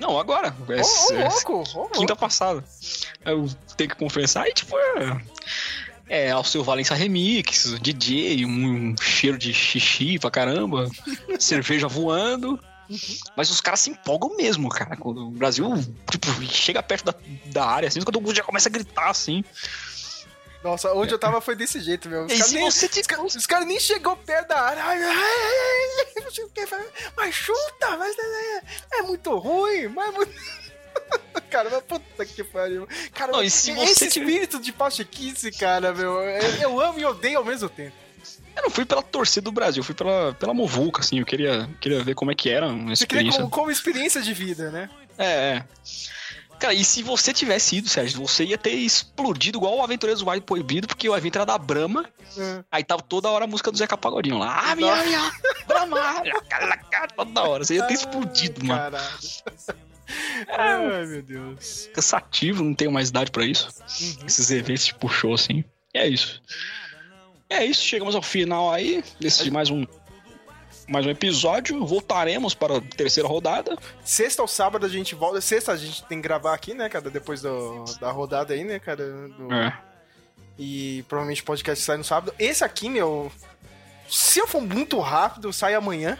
Não, 0.02 0.18
agora. 0.18 0.54
É, 0.68 0.82
ô, 0.82 1.16
é- 1.16 1.28
louco! 1.28 1.52
ô, 1.52 1.78
louco. 1.78 1.98
quinta 1.98 2.16
passada. 2.16 2.64
Eu 3.24 3.48
tenho 3.76 3.90
que 3.90 3.96
confessar, 3.96 4.48
e 4.48 4.52
tipo, 4.52 4.76
é. 4.76 5.22
É, 6.08 6.30
ao 6.32 6.44
seu 6.44 6.64
Valença 6.64 6.94
Remix, 6.94 7.78
DJ, 7.80 8.44
um 8.44 8.94
cheiro 9.00 9.38
de 9.38 9.54
xixi 9.54 10.18
pra 10.18 10.30
caramba, 10.30 10.90
cerveja 11.38 11.86
voando. 11.86 12.58
Mas 13.36 13.48
os 13.50 13.60
caras 13.60 13.80
se 13.80 13.90
empolgam 13.90 14.36
mesmo, 14.36 14.68
cara. 14.68 14.96
Quando 14.96 15.28
o 15.28 15.30
Brasil, 15.30 15.72
tipo, 16.10 16.26
chega 16.44 16.82
perto 16.82 17.06
da, 17.06 17.14
da 17.46 17.64
área, 17.64 17.86
assim, 17.86 18.00
quando 18.02 18.16
o 18.16 18.20
mundo 18.20 18.34
já 18.34 18.42
começa 18.42 18.68
a 18.68 18.72
gritar, 18.72 19.08
assim. 19.08 19.42
Nossa, 20.62 20.92
onde 20.94 21.12
eu 21.12 21.18
tava 21.18 21.40
foi 21.40 21.56
desse 21.56 21.80
jeito, 21.80 22.08
meu. 22.08 22.24
Os 22.26 22.32
E 22.32 22.36
caras 22.36 22.46
se 22.48 22.54
nem, 22.54 22.70
você 22.70 22.88
te- 22.88 23.00
os 23.00 23.06
ca- 23.06 23.22
os 23.22 23.46
caras 23.46 23.66
nem 23.66 23.80
chegou 23.80 24.16
perto 24.16 24.48
da 24.48 24.60
área. 24.60 24.82
Ai, 24.84 25.02
ai, 25.02 25.14
ai, 26.16 26.22
mas 27.16 27.34
chuta, 27.34 27.96
mas 27.98 28.16
é, 28.18 28.62
é 28.98 29.02
muito 29.02 29.36
ruim, 29.38 29.88
mas 29.88 30.08
é 30.08 30.10
muito. 30.16 30.32
Cara, 31.50 31.68
mas 31.70 31.82
puta 31.82 32.24
que 32.24 32.44
pariu. 32.44 32.86
Cara, 33.12 33.32
Não, 33.32 33.38
se 33.48 33.70
esse 33.72 34.08
tiver- 34.08 34.26
espírito 34.26 34.60
de 34.60 34.72
pachequice, 34.72 35.50
cara, 35.50 35.92
meu, 35.92 36.20
eu, 36.20 36.80
amo 36.80 36.98
e 36.98 37.04
odeio 37.04 37.38
ao 37.38 37.44
mesmo 37.44 37.68
tempo. 37.68 37.96
Eu 38.54 38.62
não 38.64 38.70
fui 38.70 38.84
pela 38.84 39.02
torcida 39.02 39.44
do 39.44 39.52
Brasil, 39.52 39.80
eu 39.80 39.84
fui 39.84 39.94
pela, 39.94 40.34
pela 40.34 40.52
Movuca, 40.54 41.00
assim. 41.00 41.18
Eu 41.18 41.26
queria, 41.26 41.68
queria 41.80 42.02
ver 42.04 42.14
como 42.14 42.30
é 42.30 42.34
que 42.34 42.50
era 42.50 42.66
a 42.66 42.68
Você 42.68 43.06
queria 43.06 43.22
experiência. 43.22 43.38
como, 43.40 43.50
como 43.50 43.70
experiência 43.70 44.20
de 44.22 44.32
vida, 44.34 44.70
né? 44.70 44.90
É, 45.18 45.26
é. 45.56 45.64
Cara, 46.62 46.74
e 46.74 46.84
se 46.84 47.02
você 47.02 47.32
tivesse 47.32 47.78
ido, 47.78 47.88
Sérgio, 47.88 48.20
você 48.20 48.44
ia 48.44 48.56
ter 48.56 48.70
explodido 48.70 49.58
igual 49.58 49.78
o 49.78 49.82
Aventureiros 49.82 50.20
do 50.20 50.26
Vale 50.26 50.40
Proibido, 50.40 50.86
porque 50.86 51.08
o 51.08 51.16
evento 51.16 51.34
era 51.34 51.44
da 51.44 51.58
Brahma, 51.58 52.08
É. 52.38 52.62
aí 52.70 52.84
tava 52.84 53.02
toda 53.02 53.28
hora 53.28 53.46
a 53.46 53.48
música 53.48 53.72
do 53.72 53.76
Zeca 53.76 53.96
Pagodinho 53.98 54.38
lá. 54.38 54.70
Ah, 54.70 54.76
minha, 54.76 54.94
minha, 55.02 55.32
Brahma, 55.66 56.22
toda 57.16 57.42
hora. 57.42 57.64
Você 57.64 57.74
ia 57.74 57.82
ter 57.88 57.94
explodido, 57.94 58.64
mano. 58.64 58.80
Caralho. 58.80 59.04
Ai, 60.48 61.06
meu 61.06 61.22
Deus. 61.22 61.90
Cansativo, 61.92 62.62
não 62.62 62.74
tenho 62.74 62.92
mais 62.92 63.08
idade 63.08 63.32
pra 63.32 63.44
isso. 63.44 63.68
Uhum. 64.00 64.26
Esses 64.28 64.48
eventos 64.52 64.84
tipo 64.84 65.08
show 65.08 65.34
assim. 65.34 65.64
E 65.92 65.98
é 65.98 66.06
isso. 66.06 66.40
É 67.50 67.64
isso, 67.64 67.82
chegamos 67.82 68.14
ao 68.14 68.22
final 68.22 68.72
aí 68.72 69.02
desse 69.18 69.42
de 69.42 69.50
mais 69.50 69.68
um 69.68 69.84
mais 70.92 71.06
um 71.06 71.10
episódio. 71.10 71.84
Voltaremos 71.84 72.54
para 72.54 72.76
a 72.76 72.80
terceira 72.80 73.28
rodada. 73.28 73.76
Sexta 74.04 74.42
ou 74.42 74.48
sábado 74.48 74.86
a 74.86 74.88
gente 74.88 75.14
volta. 75.14 75.40
Sexta 75.40 75.72
a 75.72 75.76
gente 75.76 76.04
tem 76.04 76.18
que 76.18 76.22
gravar 76.28 76.54
aqui, 76.54 76.74
né, 76.74 76.88
cara? 76.88 77.10
Depois 77.10 77.40
do, 77.42 77.84
da 78.00 78.10
rodada 78.10 78.52
aí, 78.54 78.62
né, 78.64 78.78
cara? 78.78 79.04
Do- 79.28 79.52
É. 79.52 79.76
E 80.58 81.02
provavelmente 81.08 81.40
o 81.42 81.44
podcast 81.46 81.82
sai 81.82 81.96
no 81.96 82.04
sábado. 82.04 82.34
Esse 82.38 82.62
aqui, 82.62 82.88
meu. 82.90 83.32
Se 84.08 84.38
eu 84.38 84.46
for 84.46 84.60
muito 84.60 84.98
rápido, 85.00 85.52
sai 85.52 85.74
amanhã. 85.74 86.18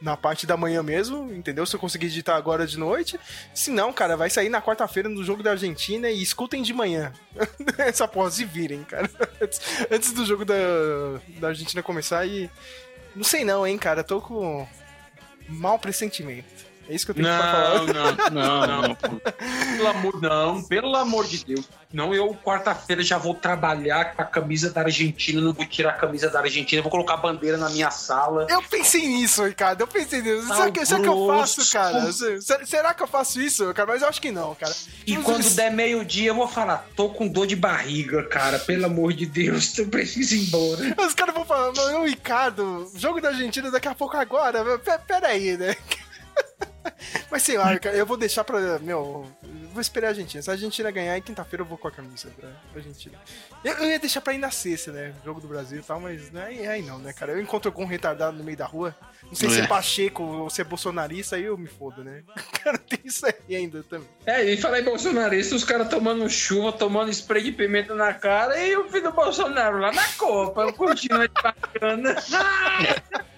na 0.00 0.16
parte 0.16 0.46
da 0.46 0.56
manhã 0.56 0.82
mesmo, 0.82 1.30
entendeu? 1.32 1.66
Se 1.66 1.76
eu 1.76 1.80
conseguir 1.80 2.06
editar 2.06 2.34
agora 2.34 2.66
de 2.66 2.78
noite. 2.78 3.20
Se 3.54 3.70
não, 3.70 3.92
cara, 3.92 4.16
vai 4.16 4.30
sair 4.30 4.48
na 4.48 4.60
quarta-feira 4.62 5.08
no 5.10 5.22
jogo 5.22 5.42
da 5.42 5.50
Argentina 5.52 6.10
e 6.10 6.22
escutem 6.22 6.62
de 6.62 6.72
manhã. 6.72 7.12
Essa 7.78 8.08
porra 8.08 8.30
se 8.30 8.44
virem, 8.46 8.82
cara. 8.82 9.08
Antes, 9.40 9.60
antes 9.90 10.12
do 10.12 10.24
jogo 10.24 10.44
da, 10.44 10.54
da 11.38 11.48
Argentina 11.48 11.82
começar 11.82 12.26
e. 12.26 12.50
Não 13.14 13.24
sei 13.24 13.44
não, 13.44 13.66
hein, 13.66 13.76
cara. 13.76 14.04
Tô 14.04 14.20
com 14.20 14.66
mau 15.48 15.78
pressentimento. 15.78 16.69
É 16.90 16.94
isso 16.96 17.04
que 17.06 17.12
eu 17.12 17.14
tenho 17.14 17.28
pra 17.28 17.38
falar. 17.38 17.84
Não, 17.86 17.86
não, 17.86 18.66
não, 18.66 18.82
não. 18.88 18.94
Pelo 19.76 19.86
amor, 19.88 20.20
não, 20.20 20.62
pelo 20.64 20.96
amor 20.96 21.24
de 21.24 21.44
Deus. 21.44 21.64
Não, 21.92 22.12
eu 22.12 22.36
quarta-feira 22.44 23.00
já 23.02 23.16
vou 23.16 23.32
trabalhar 23.34 24.14
com 24.16 24.22
a 24.22 24.24
camisa 24.24 24.70
da 24.70 24.80
Argentina, 24.82 25.40
não 25.40 25.52
vou 25.52 25.64
tirar 25.66 25.90
a 25.90 25.92
camisa 25.92 26.28
da 26.28 26.40
Argentina, 26.40 26.82
vou 26.82 26.90
colocar 26.90 27.14
a 27.14 27.16
bandeira 27.16 27.56
na 27.56 27.70
minha 27.70 27.90
sala. 27.92 28.46
Eu 28.50 28.60
pensei 28.62 29.06
nisso, 29.06 29.44
Ricardo. 29.44 29.82
Eu 29.82 29.86
pensei 29.86 30.20
nisso. 30.20 30.48
Tá 30.48 30.54
Será 30.56 30.70
que, 30.72 30.86
será 30.86 31.00
que 31.00 31.06
eu 31.08 31.26
faço, 31.28 31.56
grosso. 31.56 31.72
cara? 31.72 32.12
Se- 32.12 32.66
Será 32.66 32.92
que 32.94 33.02
eu 33.02 33.06
faço 33.06 33.40
isso, 33.40 33.72
cara? 33.72 33.88
Mas 33.92 34.02
eu 34.02 34.08
acho 34.08 34.20
que 34.20 34.32
não, 34.32 34.54
cara. 34.56 34.74
E 35.06 35.16
quando 35.18 35.48
der 35.50 35.70
meio-dia, 35.70 36.30
eu 36.30 36.34
vou 36.34 36.48
falar, 36.48 36.88
tô 36.96 37.08
com 37.10 37.28
dor 37.28 37.46
de 37.46 37.54
barriga, 37.54 38.24
cara, 38.24 38.58
pelo 38.58 38.86
amor 38.86 39.12
de 39.12 39.26
Deus, 39.26 39.76
eu 39.78 39.86
preciso 39.88 40.34
ir 40.34 40.42
embora. 40.48 40.96
Os 41.06 41.14
caras 41.14 41.34
vão 41.34 41.44
falar, 41.44 41.72
meu 41.72 42.04
Ricardo, 42.04 42.90
jogo 42.96 43.20
da 43.20 43.28
Argentina 43.28 43.70
daqui 43.70 43.86
a 43.88 43.94
pouco 43.94 44.16
agora. 44.16 44.78
P- 44.78 44.98
Pera 45.06 45.28
aí, 45.28 45.56
né? 45.56 45.76
Mas 47.30 47.42
sei 47.42 47.56
lá, 47.56 47.78
cara, 47.78 47.96
eu 47.96 48.06
vou 48.06 48.16
deixar 48.16 48.44
pra. 48.44 48.78
Meu. 48.78 49.26
Vou 49.72 49.80
esperar 49.80 50.08
a 50.08 50.10
Argentina. 50.10 50.42
Se 50.42 50.50
a 50.50 50.54
Argentina 50.54 50.90
ganhar, 50.90 51.16
em 51.16 51.22
quinta-feira 51.22 51.62
eu 51.62 51.66
vou 51.66 51.78
com 51.78 51.86
a 51.86 51.92
camisa 51.92 52.28
pra, 52.36 52.48
pra 52.48 52.80
Argentina. 52.80 53.16
Eu, 53.62 53.74
eu 53.74 53.90
ia 53.90 53.98
deixar 54.00 54.20
pra 54.20 54.32
ir 54.32 54.38
na 54.38 54.50
sexta, 54.50 54.90
né? 54.90 55.14
Jogo 55.24 55.40
do 55.40 55.46
Brasil 55.46 55.78
e 55.78 55.82
tal, 55.82 56.00
mas 56.00 56.30
né, 56.32 56.44
aí, 56.44 56.66
aí 56.66 56.82
não, 56.82 56.98
né, 56.98 57.12
cara? 57.12 57.32
Eu 57.32 57.40
encontro 57.40 57.70
algum 57.70 57.84
retardado 57.84 58.36
no 58.36 58.42
meio 58.42 58.56
da 58.56 58.66
rua. 58.66 58.96
Não 59.22 59.34
sei 59.34 59.48
se 59.48 59.60
é 59.60 59.64
É. 59.64 59.66
Pacheco 59.68 60.24
ou 60.24 60.50
se 60.50 60.60
é 60.60 60.64
bolsonarista, 60.64 61.36
aí 61.36 61.44
eu 61.44 61.56
me 61.56 61.68
fodo, 61.68 62.02
né? 62.02 62.24
Cara, 62.64 62.76
tem 62.78 62.98
isso 63.04 63.24
aí 63.24 63.56
ainda 63.56 63.82
também. 63.84 64.08
É, 64.26 64.44
e 64.44 64.56
falei 64.56 64.82
bolsonarista, 64.82 65.54
os 65.54 65.64
caras 65.64 65.88
tomando 65.88 66.28
chuva, 66.28 66.72
tomando 66.72 67.10
spray 67.10 67.44
de 67.44 67.52
pimenta 67.52 67.94
na 67.94 68.12
cara, 68.12 68.58
e 68.58 68.76
o 68.76 68.88
filho 68.88 69.04
do 69.04 69.12
Bolsonaro 69.12 69.78
lá 69.78 69.92
na 69.92 70.06
Copa, 70.14 70.72
curtindo 70.72 71.20
de 71.20 71.42
bacana. 71.42 72.16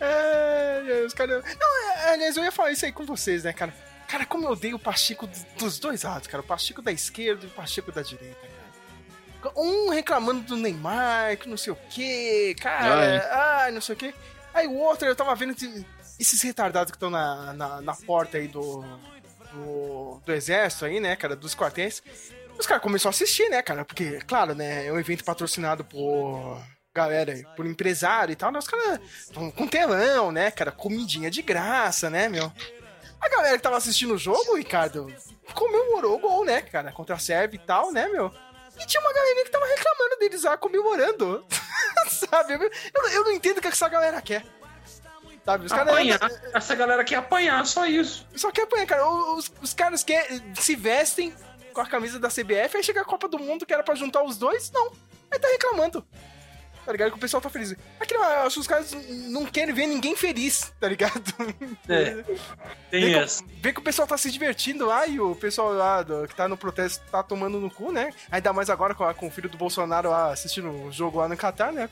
É, 0.00 0.82
é, 1.02 1.04
os 1.06 1.12
caras. 1.14 1.44
Não, 1.44 1.90
é, 1.92 2.12
aliás, 2.12 2.36
eu 2.36 2.44
ia 2.44 2.52
falar 2.52 2.72
isso 2.72 2.84
aí 2.86 2.92
com 2.92 3.04
vocês, 3.04 3.44
né, 3.44 3.52
cara? 3.52 3.74
Cara, 4.08 4.26
como 4.26 4.46
eu 4.46 4.50
odeio 4.52 4.76
o 4.76 4.78
Pacheco 4.78 5.26
do- 5.26 5.46
dos 5.58 5.78
dois 5.78 6.02
lados, 6.02 6.26
cara. 6.26 6.42
O 6.42 6.46
Pacheco 6.46 6.82
da 6.82 6.90
esquerda 6.90 7.44
e 7.44 7.48
o 7.48 7.50
Pacheco 7.52 7.92
da 7.92 8.02
direita, 8.02 8.36
cara. 9.42 9.54
Um 9.56 9.88
reclamando 9.90 10.40
do 10.42 10.56
Neymar, 10.56 11.36
que 11.38 11.48
não 11.48 11.56
sei 11.56 11.72
o 11.72 11.78
quê, 11.88 12.54
cara. 12.60 13.28
Ai, 13.62 13.70
não 13.70 13.80
sei 13.80 13.94
o 13.94 13.98
quê. 13.98 14.14
Aí 14.52 14.66
o 14.66 14.74
outro, 14.74 15.06
eu 15.06 15.14
tava 15.14 15.34
vendo 15.34 15.52
esse- 15.52 15.86
esses 16.18 16.42
retardados 16.42 16.90
que 16.90 16.96
estão 16.96 17.08
na, 17.10 17.52
na, 17.52 17.80
na 17.80 17.94
porta 17.94 18.36
aí 18.38 18.48
do, 18.48 18.84
do, 19.52 20.20
do 20.26 20.32
exército 20.32 20.84
aí, 20.84 20.98
né, 21.00 21.14
cara, 21.16 21.36
dos 21.36 21.54
quartéis. 21.54 22.02
Os 22.58 22.66
caras 22.66 22.82
começaram 22.82 23.10
a 23.10 23.14
assistir, 23.14 23.48
né, 23.48 23.62
cara? 23.62 23.84
Porque, 23.84 24.18
claro, 24.26 24.54
né, 24.54 24.86
é 24.86 24.92
um 24.92 24.98
evento 24.98 25.24
patrocinado 25.24 25.84
por 25.84 26.60
galera, 26.94 27.34
por 27.56 27.66
empresário 27.66 28.32
e 28.32 28.36
tal, 28.36 28.50
né? 28.50 28.58
Os 28.58 28.66
caras 28.66 29.00
tão 29.32 29.50
com 29.50 29.66
telão, 29.66 30.32
né, 30.32 30.50
cara? 30.50 30.72
Comidinha 30.72 31.30
de 31.30 31.40
graça, 31.42 32.10
né, 32.10 32.28
meu? 32.28 32.52
A 33.20 33.28
galera 33.28 33.56
que 33.56 33.62
tava 33.62 33.76
assistindo 33.76 34.14
o 34.14 34.18
jogo, 34.18 34.56
Ricardo, 34.56 35.12
comemorou 35.54 36.16
o 36.16 36.18
gol, 36.18 36.44
né, 36.44 36.62
cara? 36.62 36.90
Contra 36.92 37.16
a 37.16 37.18
Sérvia 37.18 37.60
e 37.62 37.66
tal, 37.66 37.92
né, 37.92 38.08
meu? 38.08 38.32
E 38.80 38.86
tinha 38.86 39.00
uma 39.00 39.12
galerinha 39.12 39.44
que 39.44 39.50
tava 39.50 39.66
reclamando 39.66 40.16
deles 40.18 40.42
lá, 40.42 40.56
comemorando. 40.56 41.44
Sabe? 42.08 42.54
Eu, 42.54 43.08
eu- 43.10 43.24
não 43.24 43.32
entendo 43.32 43.58
o 43.58 43.60
que 43.60 43.68
essa 43.68 43.88
galera 43.88 44.20
quer. 44.22 44.42
Sabe? 45.44 45.66
Os 45.66 45.72
caras. 45.72 45.92
Apanhar. 45.92 46.18
Essa 46.54 46.74
galera 46.74 47.04
quer 47.04 47.16
apanhar, 47.16 47.64
só 47.66 47.84
isso. 47.86 48.26
Só 48.34 48.50
quer 48.50 48.62
apanhar, 48.62 48.86
cara. 48.86 49.06
Os, 49.08 49.52
os 49.62 49.74
caras 49.74 50.02
que 50.02 50.14
se 50.58 50.74
vestem 50.76 51.34
com 51.74 51.80
a 51.80 51.86
camisa 51.86 52.18
da 52.18 52.28
CBF, 52.28 52.76
aí 52.78 52.82
chega 52.82 53.02
a 53.02 53.04
Copa 53.04 53.28
do 53.28 53.38
Mundo 53.38 53.66
que 53.66 53.72
era 53.74 53.82
pra 53.82 53.94
juntar 53.94 54.22
os 54.24 54.38
dois, 54.38 54.70
não. 54.70 54.92
Aí 55.30 55.38
tá 55.38 55.48
reclamando. 55.48 56.04
Tá 56.90 56.92
ligado? 56.92 57.10
Que 57.12 57.16
o 57.18 57.20
pessoal 57.20 57.40
tá 57.40 57.48
feliz. 57.48 57.72
Aqui, 58.00 58.14
acho 58.16 58.54
que 58.54 58.60
os 58.60 58.66
caras 58.66 58.92
não 59.28 59.46
querem 59.46 59.72
ver 59.72 59.86
ninguém 59.86 60.16
feliz, 60.16 60.72
tá 60.80 60.88
ligado? 60.88 61.22
É, 61.88 62.24
tem 62.90 63.04
Vê 63.04 63.14
essa. 63.14 63.44
que, 63.44 63.48
vê 63.62 63.72
que 63.72 63.78
o 63.78 63.82
pessoal 63.82 64.08
tá 64.08 64.18
se 64.18 64.28
divertindo 64.28 64.84
lá 64.86 65.06
e 65.06 65.20
o 65.20 65.36
pessoal 65.36 65.72
lá 65.72 66.02
do- 66.02 66.26
que 66.26 66.34
tá 66.34 66.48
no 66.48 66.56
protesto 66.56 67.00
tá 67.12 67.22
tomando 67.22 67.60
no 67.60 67.70
cu, 67.70 67.92
né? 67.92 68.12
Ainda 68.28 68.52
mais 68.52 68.68
agora 68.68 68.92
com, 68.92 69.04
a- 69.04 69.14
com 69.14 69.28
o 69.28 69.30
filho 69.30 69.48
do 69.48 69.56
Bolsonaro 69.56 70.10
lá 70.10 70.32
assistindo 70.32 70.68
o 70.68 70.90
jogo 70.90 71.18
lá 71.18 71.28
no 71.28 71.36
Catar, 71.36 71.72
né? 71.72 71.88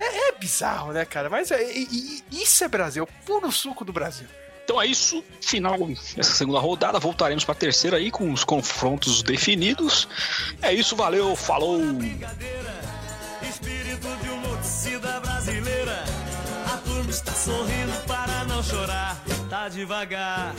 É, 0.00 0.28
é 0.30 0.32
bizarro, 0.32 0.92
né, 0.92 1.04
cara? 1.04 1.30
Mas 1.30 1.52
é- 1.52 1.72
e- 1.72 2.22
e- 2.32 2.42
isso 2.42 2.64
é 2.64 2.68
Brasil, 2.68 3.06
puro 3.24 3.52
suco 3.52 3.84
do 3.84 3.92
Brasil. 3.92 4.26
Então 4.64 4.80
é 4.80 4.86
isso, 4.86 5.24
final 5.40 5.76
dessa 6.16 6.32
segunda 6.34 6.58
rodada. 6.60 6.98
Voltaremos 6.98 7.44
para 7.44 7.52
a 7.52 7.56
terceira 7.56 7.96
aí 7.96 8.10
com 8.10 8.32
os 8.32 8.42
confrontos 8.44 9.22
definidos. 9.22 10.08
É 10.62 10.72
isso, 10.72 10.94
valeu, 10.96 11.34
falou. 11.36 11.80
Espírito 13.62 14.08
de 14.20 14.28
uma 14.28 14.48
brasileira. 15.20 16.04
A 16.66 16.76
turma 16.78 17.10
está 17.10 17.30
sorrindo 17.32 17.92
para 18.08 18.44
não 18.44 18.60
chorar. 18.60 19.22
Tá 19.48 19.68
devagar. 19.68 20.52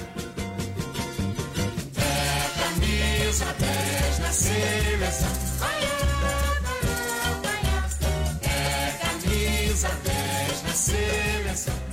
É 1.98 2.64
camisa 2.64 3.46
10 3.60 4.20
na 4.20 4.32
seleção. 4.32 5.30
É 8.42 9.06
camisa 9.06 9.90
10 9.90 10.64
na 10.64 10.74
seleção. 10.74 11.93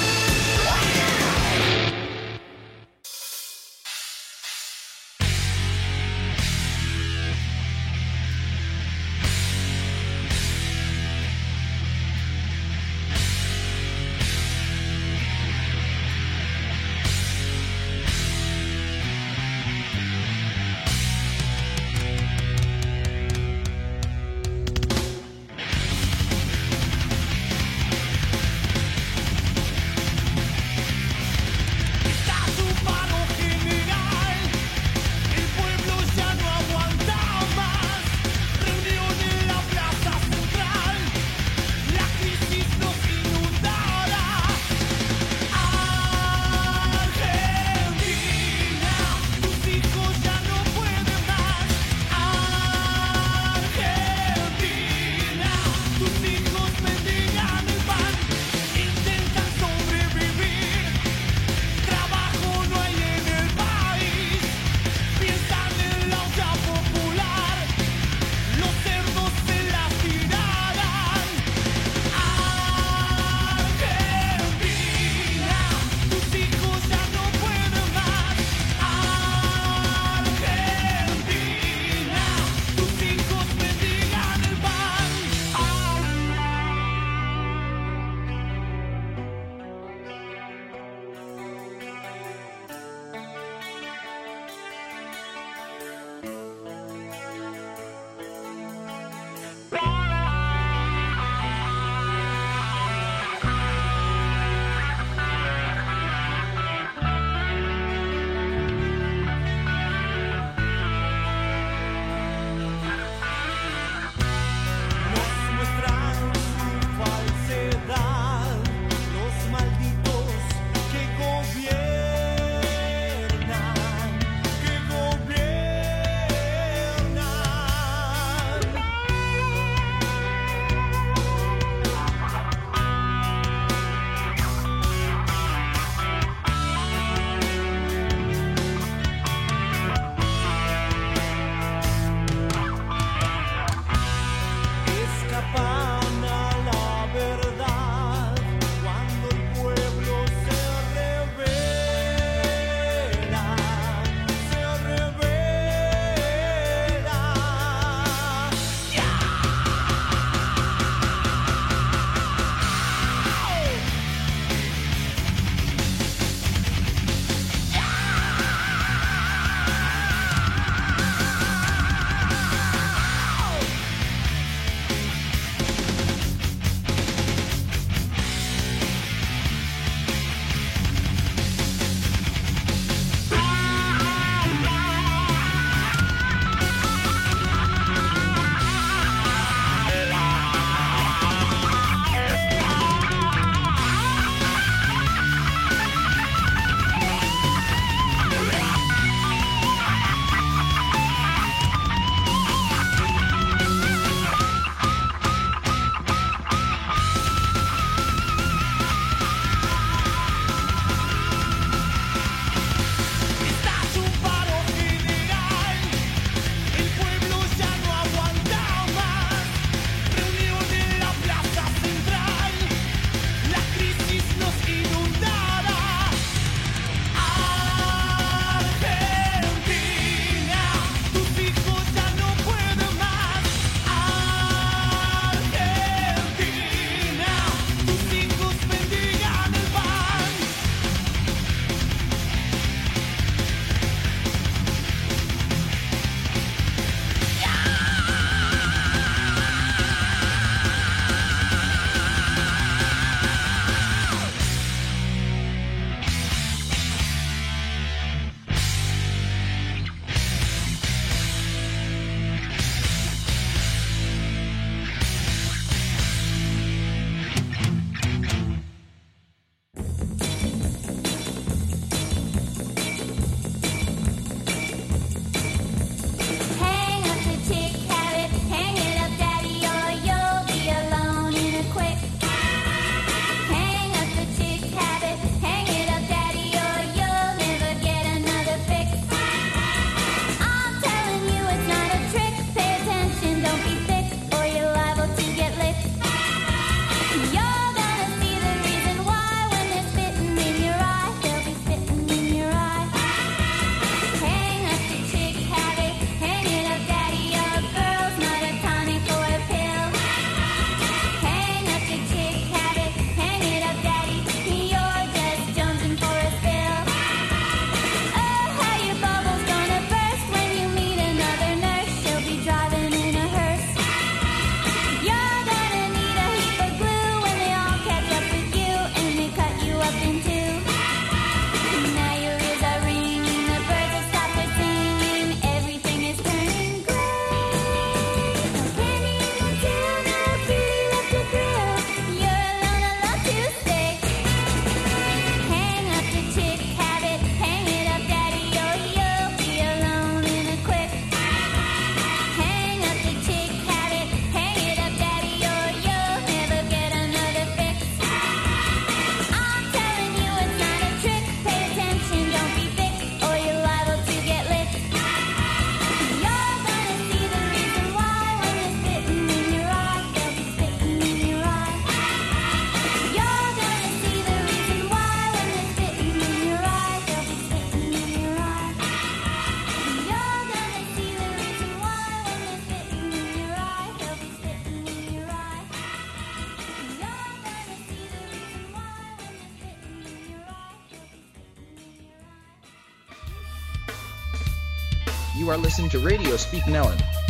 You 395.41 395.49
are 395.49 395.57
listening 395.57 395.89
to 395.89 395.97
Radio 395.97 396.37
Speak 396.37 396.65
Nellen. 396.65 397.20